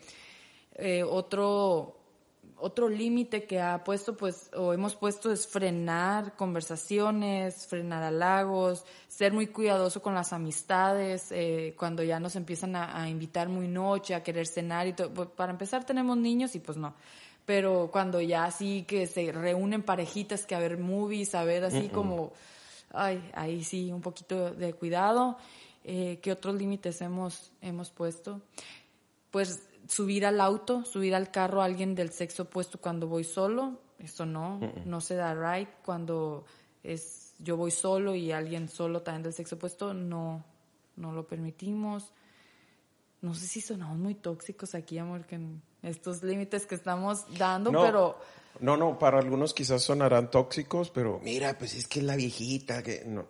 eh, 0.76 1.04
otro 1.04 1.99
otro 2.62 2.90
límite 2.90 3.44
que 3.44 3.60
ha 3.60 3.84
puesto, 3.84 4.16
pues, 4.16 4.50
o 4.56 4.74
hemos 4.74 4.96
puesto 4.96 5.32
es 5.32 5.48
frenar 5.48 6.36
conversaciones, 6.36 7.68
frenar 7.68 8.04
halagos, 8.04 8.86
ser 9.08 9.34
muy 9.34 9.48
cuidadoso 9.48 10.02
con 10.02 10.14
las 10.14 10.34
amistades, 10.34 11.32
eh, 11.32 11.74
cuando 11.78 12.04
ya 12.04 12.20
nos 12.20 12.36
empiezan 12.36 12.76
a, 12.76 13.10
invitar 13.10 13.50
muy 13.50 13.68
noche, 13.68 14.16
a 14.16 14.24
querer 14.24 14.48
cenar 14.48 14.88
y 14.88 14.94
todo. 14.94 15.14
Pues, 15.14 15.30
para 15.30 15.52
empezar 15.52 15.86
tenemos 15.86 16.18
niños 16.18 16.56
y 16.56 16.60
pues 16.60 16.78
no. 16.78 16.94
Pero 17.46 17.90
cuando 17.92 18.22
ya 18.22 18.46
así 18.46 18.84
que 18.88 19.08
se 19.08 19.32
reúnen 19.32 19.82
parejitas 19.82 20.46
que 20.46 20.56
a 20.56 20.60
ver 20.60 20.78
movies, 20.78 21.34
a 21.36 21.44
ver 21.44 21.64
así 21.64 21.90
como, 21.90 22.32
ay, 22.92 23.28
ahí 23.34 23.64
sí, 23.64 23.92
un 23.92 24.02
poquito 24.02 24.52
de 24.52 24.74
cuidado. 24.74 25.38
Eh, 25.84 26.20
¿Qué 26.22 26.32
otros 26.32 26.56
límites 26.56 27.02
hemos, 27.02 27.52
hemos 27.62 27.90
puesto? 27.90 28.42
Pues 29.32 29.69
subir 29.90 30.26
al 30.26 30.40
auto, 30.40 30.86
subir 30.86 31.16
al 31.16 31.32
carro 31.32 31.62
a 31.62 31.66
alguien 31.66 31.96
del 31.96 32.12
sexo 32.12 32.44
opuesto 32.44 32.80
cuando 32.80 33.08
voy 33.08 33.24
solo, 33.24 33.80
eso 33.98 34.26
no, 34.26 34.60
no 34.86 35.02
se 35.02 35.16
da 35.16 35.34
right. 35.34 35.70
Cuando 35.84 36.46
es 36.84 37.34
yo 37.40 37.58
voy 37.58 37.72
solo 37.72 38.16
y 38.16 38.32
alguien 38.32 38.70
solo 38.70 39.02
también 39.02 39.24
del 39.24 39.34
sexo 39.34 39.56
opuesto, 39.56 39.94
no, 39.94 40.44
no 40.96 41.12
lo 41.12 41.26
permitimos. 41.28 42.12
No 43.22 43.34
sé 43.34 43.48
si 43.48 43.62
sonamos 43.62 43.98
muy 43.98 44.16
tóxicos 44.16 44.76
aquí, 44.76 44.98
amor, 44.98 45.26
que 45.26 45.36
en 45.36 45.62
estos 45.82 46.24
límites 46.24 46.66
que 46.66 46.76
estamos 46.76 47.26
dando, 47.38 47.72
pero... 47.72 48.18
No, 48.62 48.78
no, 48.78 48.98
para 49.00 49.20
algunos 49.20 49.54
quizás 49.54 49.84
sonarán 49.84 50.30
tóxicos, 50.30 50.90
pero 50.90 51.20
mira, 51.24 51.58
pues 51.58 51.76
es 51.76 51.88
que 51.88 52.00
es 52.00 52.06
la 52.06 52.16
viejita, 52.16 52.84
que 52.84 53.04
no, 53.06 53.26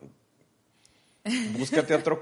Búscate 1.58 1.94
otro, 1.94 2.22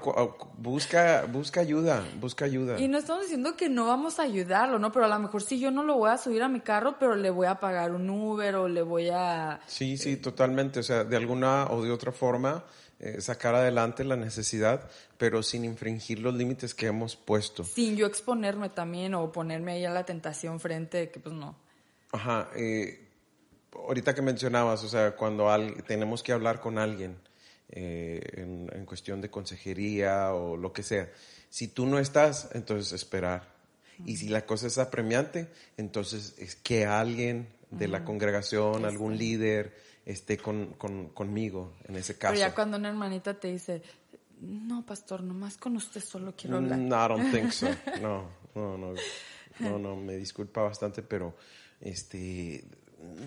busca, 0.56 1.24
busca 1.26 1.60
ayuda, 1.60 2.04
busca 2.20 2.44
ayuda. 2.44 2.80
Y 2.80 2.88
no 2.88 2.98
estamos 2.98 3.22
diciendo 3.22 3.56
que 3.56 3.68
no 3.68 3.86
vamos 3.86 4.18
a 4.18 4.22
ayudarlo, 4.22 4.78
¿no? 4.78 4.90
Pero 4.90 5.04
a 5.04 5.08
lo 5.08 5.18
mejor 5.18 5.42
sí 5.42 5.60
yo 5.60 5.70
no 5.70 5.84
lo 5.84 5.96
voy 5.96 6.10
a 6.10 6.18
subir 6.18 6.42
a 6.42 6.48
mi 6.48 6.60
carro, 6.60 6.96
pero 6.98 7.14
le 7.14 7.30
voy 7.30 7.46
a 7.46 7.60
pagar 7.60 7.92
un 7.92 8.10
Uber 8.10 8.56
o 8.56 8.68
le 8.68 8.82
voy 8.82 9.08
a... 9.10 9.60
Sí, 9.66 9.96
sí, 9.96 10.16
totalmente. 10.16 10.80
O 10.80 10.82
sea, 10.82 11.04
de 11.04 11.16
alguna 11.16 11.68
o 11.70 11.82
de 11.82 11.92
otra 11.92 12.10
forma 12.10 12.64
eh, 12.98 13.20
sacar 13.20 13.54
adelante 13.54 14.02
la 14.02 14.16
necesidad, 14.16 14.90
pero 15.16 15.44
sin 15.44 15.64
infringir 15.64 16.18
los 16.18 16.34
límites 16.34 16.74
que 16.74 16.86
hemos 16.86 17.14
puesto. 17.14 17.62
Sin 17.62 17.96
yo 17.96 18.06
exponerme 18.06 18.68
también 18.68 19.14
o 19.14 19.30
ponerme 19.30 19.74
ahí 19.74 19.84
a 19.84 19.90
la 19.90 20.04
tentación 20.04 20.58
frente, 20.58 21.08
que 21.10 21.20
pues 21.20 21.34
no. 21.34 21.54
Ajá. 22.10 22.50
Eh, 22.56 23.06
ahorita 23.72 24.12
que 24.12 24.22
mencionabas, 24.22 24.82
o 24.82 24.88
sea, 24.88 25.14
cuando 25.14 25.48
tenemos 25.86 26.24
que 26.24 26.32
hablar 26.32 26.60
con 26.60 26.78
alguien 26.78 27.27
eh, 27.70 28.20
en, 28.36 28.86
cuestión 28.86 29.20
de 29.20 29.30
consejería 29.30 30.32
o 30.32 30.56
lo 30.56 30.72
que 30.72 30.82
sea. 30.82 31.10
Si 31.50 31.68
tú 31.68 31.86
no 31.86 31.98
estás, 31.98 32.48
entonces 32.54 32.92
esperar. 32.92 33.56
Y 34.04 34.16
si 34.16 34.28
la 34.28 34.46
cosa 34.46 34.68
es 34.68 34.78
apremiante, 34.78 35.48
entonces 35.76 36.34
es 36.38 36.56
que 36.56 36.86
alguien 36.86 37.48
de 37.70 37.88
la 37.88 38.04
congregación, 38.04 38.84
algún 38.84 39.18
líder, 39.18 39.76
esté 40.06 40.38
con, 40.38 40.74
conmigo 41.12 41.74
en 41.86 41.96
ese 41.96 42.16
caso. 42.16 42.32
Pero 42.32 42.48
ya 42.48 42.54
cuando 42.54 42.76
una 42.78 42.88
hermanita 42.88 43.38
te 43.38 43.48
dice, 43.48 43.82
no, 44.40 44.86
pastor, 44.86 45.22
nomás 45.22 45.56
con 45.58 45.76
usted 45.76 46.00
solo 46.00 46.34
quiero 46.36 46.56
hablar. 46.56 46.78
No, 46.78 47.04
I 47.04 47.08
don't 47.08 47.32
think 47.32 47.50
so. 47.50 47.66
No, 48.00 48.30
no, 48.54 48.78
no. 48.78 48.94
No, 49.58 49.78
no, 49.78 49.96
me 49.96 50.16
disculpa 50.16 50.62
bastante, 50.62 51.02
pero 51.02 51.36
este 51.80 52.64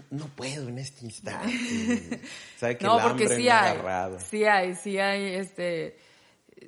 no 0.09 0.25
puedo 0.27 0.69
en 0.69 0.79
este 0.79 1.05
instante. 1.05 1.51
¿Sabe 2.57 2.77
que 2.77 2.85
no, 2.85 2.99
porque 2.99 3.27
sí 3.29 3.49
hay, 3.49 3.77
sí 4.19 4.43
hay, 4.43 4.75
sí 4.75 4.97
hay, 4.97 5.35
este, 5.35 5.97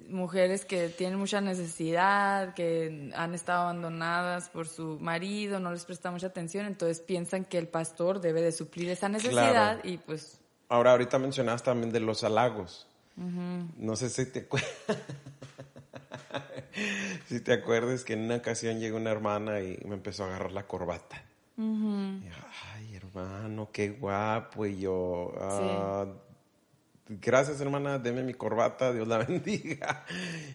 mujeres 0.08 0.66
que 0.66 0.90
tienen 0.90 1.20
mucha 1.20 1.42
necesidad, 1.42 2.54
que 2.54 3.12
han 3.16 3.34
estado 3.34 3.64
abandonadas 3.64 4.50
por 4.50 4.68
su 4.68 5.00
marido, 5.00 5.60
no 5.60 5.72
les 5.72 5.86
presta 5.86 6.12
mucha 6.12 6.28
atención, 6.28 6.66
entonces 6.66 7.00
piensan 7.00 7.46
que 7.46 7.58
el 7.58 7.68
pastor 7.68 8.22
debe 8.22 8.42
de 8.42 8.52
suplir 8.52 8.90
esa 8.90 9.10
necesidad 9.10 9.84
y 9.84 9.98
pues... 9.98 10.40
Ahora, 10.70 10.92
ahorita 10.92 11.20
mencionabas 11.20 11.64
también 11.64 11.92
de 11.92 12.00
los 12.00 12.24
halagos. 12.24 12.88
No 13.16 13.96
sé 13.96 14.10
si 14.10 14.26
te 14.26 14.40
acuerdas. 14.40 14.72
si 17.28 17.40
te 17.42 17.54
acuerdas 17.54 18.04
que 18.04 18.14
en 18.14 18.22
una 18.22 18.38
ocasión 18.38 18.80
llegó 18.80 18.98
una 18.98 19.12
hermana 19.12 19.62
y 19.62 19.78
me 19.86 19.94
empezó 19.94 20.24
a 20.24 20.28
agarrar 20.28 20.52
la 20.52 20.66
corbata. 20.66 21.24
Hermano, 23.14 23.70
qué 23.72 23.90
guapo. 23.90 24.66
Y 24.66 24.80
yo, 24.80 25.34
ah, 25.40 26.06
gracias, 27.08 27.62
hermana, 27.62 28.00
deme 28.00 28.24
mi 28.24 28.34
corbata, 28.34 28.92
Dios 28.92 29.08
la 29.08 29.18
bendiga. 29.26 30.06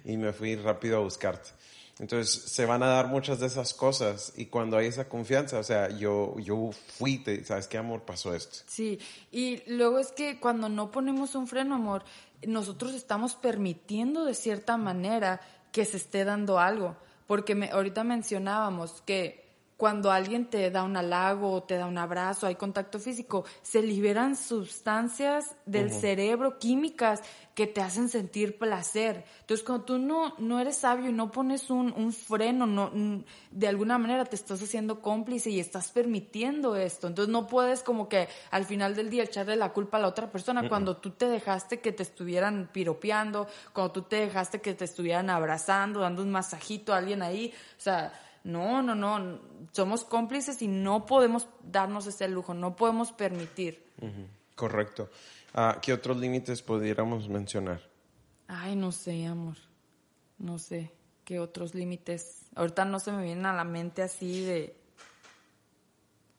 Y 0.04 0.16
me 0.16 0.32
fui 0.32 0.56
rápido 0.56 0.98
a 0.98 1.00
buscarte. 1.00 1.50
Entonces, 1.98 2.32
se 2.52 2.64
van 2.64 2.84
a 2.84 2.86
dar 2.86 3.09
muchas 3.09 3.40
de 3.40 3.46
esas 3.46 3.74
cosas 3.74 4.32
y 4.36 4.46
cuando 4.46 4.76
hay 4.76 4.86
esa 4.86 5.09
confianza, 5.09 5.59
o 5.59 5.64
sea, 5.64 5.88
yo, 5.88 6.38
yo 6.38 6.70
fui, 6.96 7.18
te, 7.18 7.44
¿sabes 7.44 7.66
qué, 7.66 7.76
amor? 7.76 8.02
Pasó 8.02 8.34
esto. 8.34 8.59
Sí, 8.68 9.00
y 9.32 9.62
luego 9.66 9.98
es 9.98 10.12
que 10.12 10.38
cuando 10.38 10.68
no 10.68 10.92
ponemos 10.92 11.34
un 11.34 11.48
freno, 11.48 11.74
amor, 11.74 12.04
nosotros 12.46 12.94
estamos 12.94 13.34
permitiendo 13.34 14.24
de 14.24 14.34
cierta 14.34 14.76
manera 14.76 15.40
que 15.72 15.84
se 15.84 15.96
esté 15.96 16.24
dando 16.24 16.61
algo, 16.61 16.96
porque 17.26 17.56
me, 17.56 17.70
ahorita 17.70 18.04
mencionábamos 18.04 19.02
que 19.04 19.47
cuando 19.79 20.11
alguien 20.11 20.51
te 20.51 20.72
da 20.72 20.83
un 20.83 20.97
halago 20.97 21.53
o 21.53 21.62
te 21.62 21.76
da 21.76 21.87
un 21.87 21.99
abrazo, 21.99 22.49
hay 22.49 22.57
contacto 22.57 22.99
físico, 22.99 23.45
se 23.62 23.81
liberan 23.81 24.35
sustancias 24.35 25.55
del 25.66 25.93
cerebro, 25.93 26.59
químicas, 26.59 27.22
que 27.55 27.68
te 27.68 27.81
hacen 27.81 28.09
sentir 28.09 28.59
placer. 28.59 29.24
Entonces, 29.41 29.64
cuando 29.64 29.85
tú 29.85 29.99
no, 29.99 30.35
no 30.39 30.59
eres 30.59 30.79
sabio 30.79 31.11
y 31.11 31.12
no 31.12 31.31
pones 31.31 31.70
un, 31.70 31.93
un 31.93 32.12
freno, 32.12 32.66
no, 32.66 32.91
de 33.53 33.68
alguna 33.68 33.99
manera 33.99 34.24
te 34.24 34.35
estás 34.35 34.61
haciendo 34.61 35.01
cómplice 35.01 35.51
y 35.51 35.61
estás 35.61 35.93
permitiendo 35.93 36.74
esto. 36.74 37.07
Entonces, 37.07 37.33
no 37.33 37.47
puedes 37.47 37.83
como 37.83 38.09
que 38.09 38.29
al 38.51 38.64
final 38.64 38.97
del 38.97 39.11
día 39.11 39.22
echarle 39.22 39.55
la 39.55 39.72
culpa 39.72 39.99
a 39.99 40.01
la 40.01 40.09
otra 40.09 40.31
persona 40.31 40.68
cuando 40.68 40.97
tú 40.97 41.11
te 41.11 41.26
dejaste 41.26 41.79
que 41.79 41.93
te 41.93 42.03
estuvieran 42.03 42.68
piropeando, 42.72 43.47
cuando 43.72 43.93
tú 43.93 44.03
te 44.03 44.16
dejaste 44.16 44.61
que 44.61 44.74
te 44.74 44.87
estuvieran 44.87 45.31
abrazando, 45.31 46.01
dando 46.01 46.22
un 46.22 46.33
masajito 46.33 46.93
a 46.93 46.97
alguien 46.97 47.22
ahí. 47.22 47.53
O 47.76 47.81
sea, 47.81 48.12
no, 48.45 48.82
no, 48.82 48.95
no, 48.95 49.41
somos 49.72 50.05
cómplices 50.05 50.62
y 50.62 50.68
no 50.68 51.07
podemos 51.07 51.49
darnos 51.62 52.07
ese 52.07 52.28
lujo, 52.28 52.55
no 52.55 52.76
podemos 52.76 53.12
permitir. 53.12 53.84
Correcto. 54.55 55.11
Ah, 55.55 55.78
¿Qué 55.80 55.93
otros 55.93 56.16
límites 56.16 56.62
pudiéramos 56.62 57.28
mencionar? 57.28 57.80
Ay, 58.47 58.76
no 58.76 58.93
sé, 58.93 59.26
amor. 59.26 59.57
No 60.39 60.59
sé. 60.59 60.93
¿Qué 61.24 61.41
otros 61.41 61.74
límites? 61.74 62.47
Ahorita 62.55 62.84
no 62.84 62.99
se 62.99 63.12
me 63.12 63.22
vienen 63.22 63.47
a 63.47 63.53
la 63.53 63.64
mente 63.64 64.03
así 64.03 64.45
de... 64.45 64.74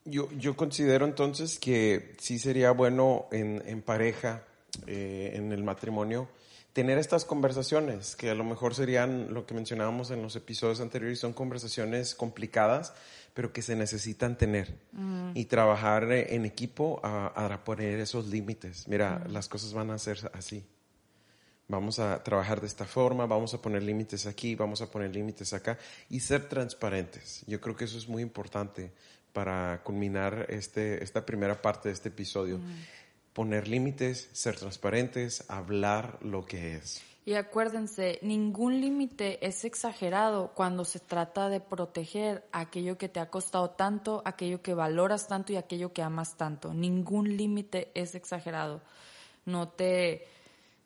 Yo, 0.06 0.30
yo 0.32 0.56
considero 0.56 1.06
entonces 1.06 1.60
que 1.60 2.16
sí 2.18 2.40
sería 2.40 2.72
bueno 2.72 3.28
en, 3.32 3.62
en 3.66 3.82
pareja, 3.84 4.44
eh, 4.88 5.34
en 5.36 5.52
el 5.52 5.64
matrimonio, 5.64 6.28
tener 6.74 6.98
estas 6.98 7.26
conversaciones, 7.26 8.16
que 8.16 8.30
a 8.30 8.36
lo 8.36 8.44
mejor 8.44 8.76
serían 8.76 9.34
lo 9.34 9.46
que 9.46 9.54
mencionábamos 9.54 10.12
en 10.12 10.22
los 10.22 10.36
episodios 10.36 10.82
anteriores, 10.82 11.20
son 11.20 11.34
conversaciones 11.34 12.16
complicadas, 12.16 12.94
pero 13.34 13.54
que 13.54 13.62
se 13.62 13.76
necesitan 13.76 14.38
tener 14.38 14.76
y 15.34 15.46
trabajar 15.46 16.12
en 16.12 16.46
equipo 16.46 17.00
a, 17.04 17.62
poner 17.64 18.00
esos 18.00 18.28
límites. 18.28 18.88
Mira, 18.88 19.24
las 19.30 19.48
cosas 19.48 19.74
van 19.74 19.92
a 19.92 19.98
ser 19.98 20.32
así. 20.34 20.66
Vamos 21.68 22.00
a 22.00 22.24
trabajar 22.24 22.62
de 22.62 22.68
esta 22.68 22.86
forma, 22.86 23.28
vamos 23.28 23.54
a 23.54 23.62
poner 23.62 23.84
límites 23.84 24.26
aquí, 24.26 24.56
vamos 24.56 24.82
a 24.82 24.90
poner 24.90 25.14
límites 25.14 25.54
acá 25.54 25.78
y 26.10 26.20
ser 26.20 26.50
transparentes. 26.50 27.44
Yo 27.46 27.62
creo 27.62 27.76
que 27.76 27.86
eso 27.86 27.98
es 27.98 28.10
muy 28.10 28.24
importante 28.24 28.92
para 29.34 29.82
culminar 29.84 30.48
este, 30.50 31.04
esta 31.04 31.26
primera 31.26 31.62
parte 31.62 31.90
de 31.90 31.94
este 31.94 32.10
episodio. 32.10 32.60
Poner 33.34 33.68
límites, 33.68 34.30
ser 34.34 34.56
transparentes, 34.56 35.46
hablar 35.50 36.18
lo 36.22 36.46
que 36.46 36.76
es. 36.76 37.02
Y 37.26 37.36
acuérdense, 37.36 38.18
ningún 38.24 38.82
límite 38.82 39.46
es 39.46 39.64
exagerado 39.64 40.52
cuando 40.56 40.84
se 40.84 41.00
trata 41.00 41.48
de 41.48 41.60
proteger 41.60 42.44
aquello 42.52 42.98
que 42.98 43.08
te 43.08 43.20
ha 43.20 43.30
costado 43.30 43.70
tanto, 43.70 44.24
aquello 44.26 44.64
que 44.64 44.74
valoras 44.74 45.28
tanto 45.28 45.54
y 45.54 45.58
aquello 45.58 45.94
que 45.94 46.02
amas 46.02 46.38
tanto. 46.38 46.74
Ningún 46.74 47.38
límite 47.38 47.92
es 47.94 48.16
exagerado. 48.16 48.82
No 49.46 49.68
te, 49.68 50.28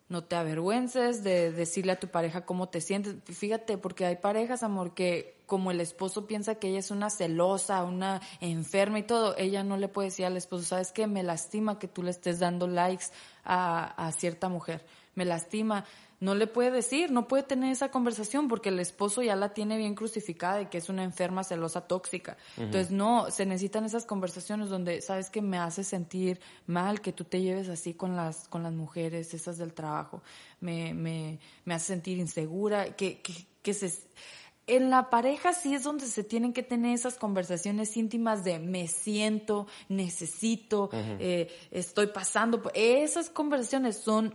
no 0.08 0.24
te 0.24 0.36
avergüences 0.36 1.24
de 1.24 1.50
decirle 1.50 1.92
a 1.92 2.00
tu 2.00 2.08
pareja 2.08 2.44
cómo 2.44 2.68
te 2.68 2.80
sientes. 2.80 3.16
Fíjate, 3.24 3.78
porque 3.78 4.04
hay 4.04 4.16
parejas, 4.16 4.62
amor, 4.62 4.94
que 4.94 5.34
como 5.46 5.70
el 5.70 5.80
esposo 5.80 6.26
piensa 6.26 6.56
que 6.56 6.68
ella 6.68 6.78
es 6.78 6.90
una 6.90 7.10
celosa, 7.10 7.84
una 7.84 8.20
enferma 8.40 8.98
y 8.98 9.02
todo, 9.02 9.36
ella 9.36 9.62
no 9.62 9.76
le 9.76 9.88
puede 9.88 10.08
decir 10.08 10.24
al 10.26 10.36
esposo, 10.36 10.64
sabes 10.64 10.92
que 10.92 11.06
me 11.06 11.22
lastima 11.22 11.78
que 11.78 11.88
tú 11.88 12.02
le 12.02 12.10
estés 12.10 12.38
dando 12.38 12.66
likes 12.66 13.06
a, 13.44 14.06
a 14.06 14.12
cierta 14.12 14.48
mujer, 14.48 14.84
me 15.14 15.24
lastima 15.24 15.84
no 16.24 16.34
le 16.34 16.46
puede 16.46 16.70
decir, 16.70 17.10
no 17.10 17.28
puede 17.28 17.42
tener 17.42 17.70
esa 17.70 17.90
conversación 17.90 18.48
porque 18.48 18.70
el 18.70 18.80
esposo 18.80 19.22
ya 19.22 19.36
la 19.36 19.52
tiene 19.52 19.76
bien 19.76 19.94
crucificada 19.94 20.56
de 20.56 20.68
que 20.70 20.78
es 20.78 20.88
una 20.88 21.04
enferma 21.04 21.44
celosa 21.44 21.82
tóxica. 21.82 22.38
Entonces, 22.56 22.90
no, 22.90 23.30
se 23.30 23.44
necesitan 23.44 23.84
esas 23.84 24.06
conversaciones 24.06 24.70
donde, 24.70 25.02
sabes 25.02 25.28
que 25.28 25.42
me 25.42 25.58
hace 25.58 25.84
sentir 25.84 26.40
mal 26.66 27.02
que 27.02 27.12
tú 27.12 27.24
te 27.24 27.42
lleves 27.42 27.68
así 27.68 27.92
con 27.92 28.16
las, 28.16 28.48
con 28.48 28.62
las 28.62 28.72
mujeres, 28.72 29.34
esas 29.34 29.58
del 29.58 29.74
trabajo. 29.74 30.22
Me, 30.60 30.94
me, 30.94 31.38
me 31.66 31.74
hace 31.74 31.88
sentir 31.88 32.16
insegura, 32.16 32.96
que, 32.96 33.20
que, 33.20 33.46
que 33.62 33.74
se 33.74 33.92
en 34.66 34.88
la 34.88 35.10
pareja 35.10 35.52
sí 35.52 35.74
es 35.74 35.82
donde 35.82 36.06
se 36.06 36.24
tienen 36.24 36.54
que 36.54 36.62
tener 36.62 36.94
esas 36.94 37.16
conversaciones 37.16 37.98
íntimas 37.98 38.44
de 38.44 38.58
me 38.58 38.88
siento, 38.88 39.66
necesito, 39.90 40.88
eh, 40.92 41.54
estoy 41.70 42.06
pasando. 42.06 42.62
Esas 42.72 43.28
conversaciones 43.28 43.98
son 43.98 44.34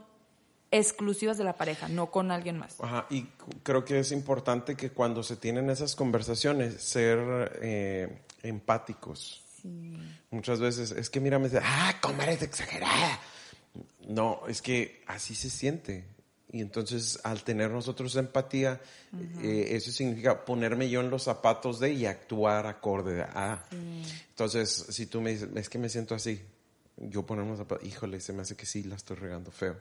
exclusivas 0.72 1.38
de 1.38 1.44
la 1.44 1.54
pareja, 1.54 1.88
no 1.88 2.12
con 2.12 2.32
alguien 2.32 2.58
más. 2.58 2.80
Ajá, 2.80 3.08
y 3.10 3.24
creo 3.64 3.86
que 3.86 4.00
es 4.00 4.12
importante 4.12 4.76
que 4.76 4.92
cuando 4.92 5.24
se 5.24 5.36
tienen 5.36 5.70
esas 5.70 5.96
conversaciones, 5.96 6.76
ser 6.82 7.60
eh, 7.62 8.22
empáticos. 8.44 9.44
Sí. 9.62 9.98
Muchas 10.32 10.60
veces, 10.60 10.92
es 10.92 11.10
que 11.10 11.20
mira, 11.20 11.40
me 11.40 11.46
dice, 11.50 11.62
ah, 11.64 11.96
cómo 12.02 12.22
eres 12.22 12.42
exagerada. 12.42 13.20
No, 14.08 14.42
es 14.48 14.62
que 14.62 15.04
así 15.08 15.36
se 15.36 15.50
siente. 15.50 16.06
Y 16.52 16.62
entonces, 16.62 17.20
al 17.24 17.44
tener 17.44 17.70
nosotros 17.70 18.16
empatía, 18.16 18.82
eh, 19.44 19.68
eso 19.72 19.92
significa 19.92 20.46
ponerme 20.46 20.90
yo 20.90 21.02
en 21.02 21.12
los 21.12 21.24
zapatos 21.24 21.80
de 21.80 21.94
y 21.94 22.06
actuar 22.08 22.66
acorde 22.66 23.22
a. 23.22 23.66
Entonces, 24.30 24.88
si 24.90 25.06
tú 25.06 25.22
me 25.22 25.32
dices, 25.32 25.50
es 25.56 25.70
que 25.70 25.78
me 25.78 25.90
siento 25.90 26.16
así, 26.16 26.42
yo 26.98 27.24
ponerme 27.26 27.52
los 27.52 27.60
zapatos, 27.60 27.88
híjole, 27.88 28.20
se 28.20 28.34
me 28.34 28.42
hace 28.42 28.56
que 28.56 28.66
sí, 28.66 28.84
la 28.84 28.96
estoy 28.96 29.18
regando 29.18 29.52
feo 29.52 29.78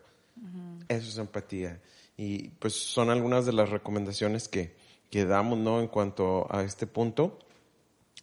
eso 0.88 1.08
es 1.08 1.18
empatía. 1.18 1.80
Y 2.16 2.48
pues 2.48 2.74
son 2.74 3.10
algunas 3.10 3.46
de 3.46 3.52
las 3.52 3.70
recomendaciones 3.70 4.48
que, 4.48 4.74
que 5.10 5.24
damos, 5.24 5.58
¿no? 5.58 5.80
En 5.80 5.88
cuanto 5.88 6.46
a 6.54 6.62
este 6.62 6.86
punto. 6.86 7.38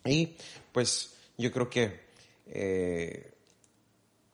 Y 0.03 0.35
pues 0.71 1.15
yo 1.37 1.51
creo 1.51 1.69
que 1.69 2.01
eh, 2.47 3.33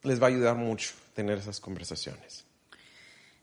les 0.03 0.21
va 0.21 0.25
a 0.25 0.29
ayudar 0.29 0.55
mucho 0.55 0.91
tener 1.13 1.37
esas 1.37 1.59
conversaciones. 1.59 2.45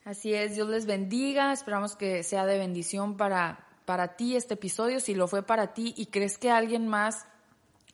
Así 0.05 0.32
es, 0.32 0.55
Dios 0.55 0.68
les 0.68 0.86
bendiga, 0.86 1.53
esperamos 1.53 1.95
que 1.95 2.22
sea 2.22 2.47
de 2.47 2.59
bendición 2.59 3.16
para, 3.16 3.66
para 3.84 4.16
ti 4.16 4.36
este 4.36 4.55
episodio, 4.55 5.01
si 5.01 5.14
lo 5.14 5.28
fue 5.28 5.43
para 5.43 5.74
ti 5.74 5.93
y 5.97 6.07
crees 6.07 6.39
que 6.39 6.51
alguien 6.51 6.89
más 6.89 7.26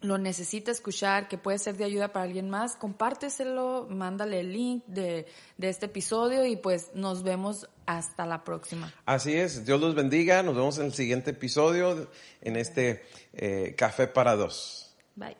lo 0.04 0.18
necesita 0.18 0.70
escuchar, 0.70 1.28
que 1.28 1.38
puede 1.38 1.58
ser 1.58 1.76
de 1.76 1.84
ayuda 1.84 2.12
para 2.12 2.26
alguien 2.26 2.50
más, 2.50 2.76
compárteselo, 2.76 3.86
mándale 3.88 4.40
el 4.40 4.52
link 4.52 4.84
de, 4.86 5.26
este 5.58 5.86
episodio 5.86 6.44
y 6.44 6.56
pues 6.56 6.90
nos 6.94 7.22
vemos 7.22 7.68
hasta 7.86 8.26
la 8.26 8.44
próxima. 8.44 8.92
Así 9.06 9.34
es, 9.34 9.64
Dios 9.64 9.80
los 9.80 9.94
bendiga, 9.94 10.42
nos 10.42 10.54
vemos 10.54 10.78
en 10.78 10.86
el 10.86 10.92
siguiente 10.92 11.30
episodio, 11.30 12.10
en 12.42 12.56
este 12.56 13.02
eh, 13.32 13.74
Café 13.78 14.06
para 14.06 14.36
Dos. 14.36 14.94
Bye. 15.16 15.36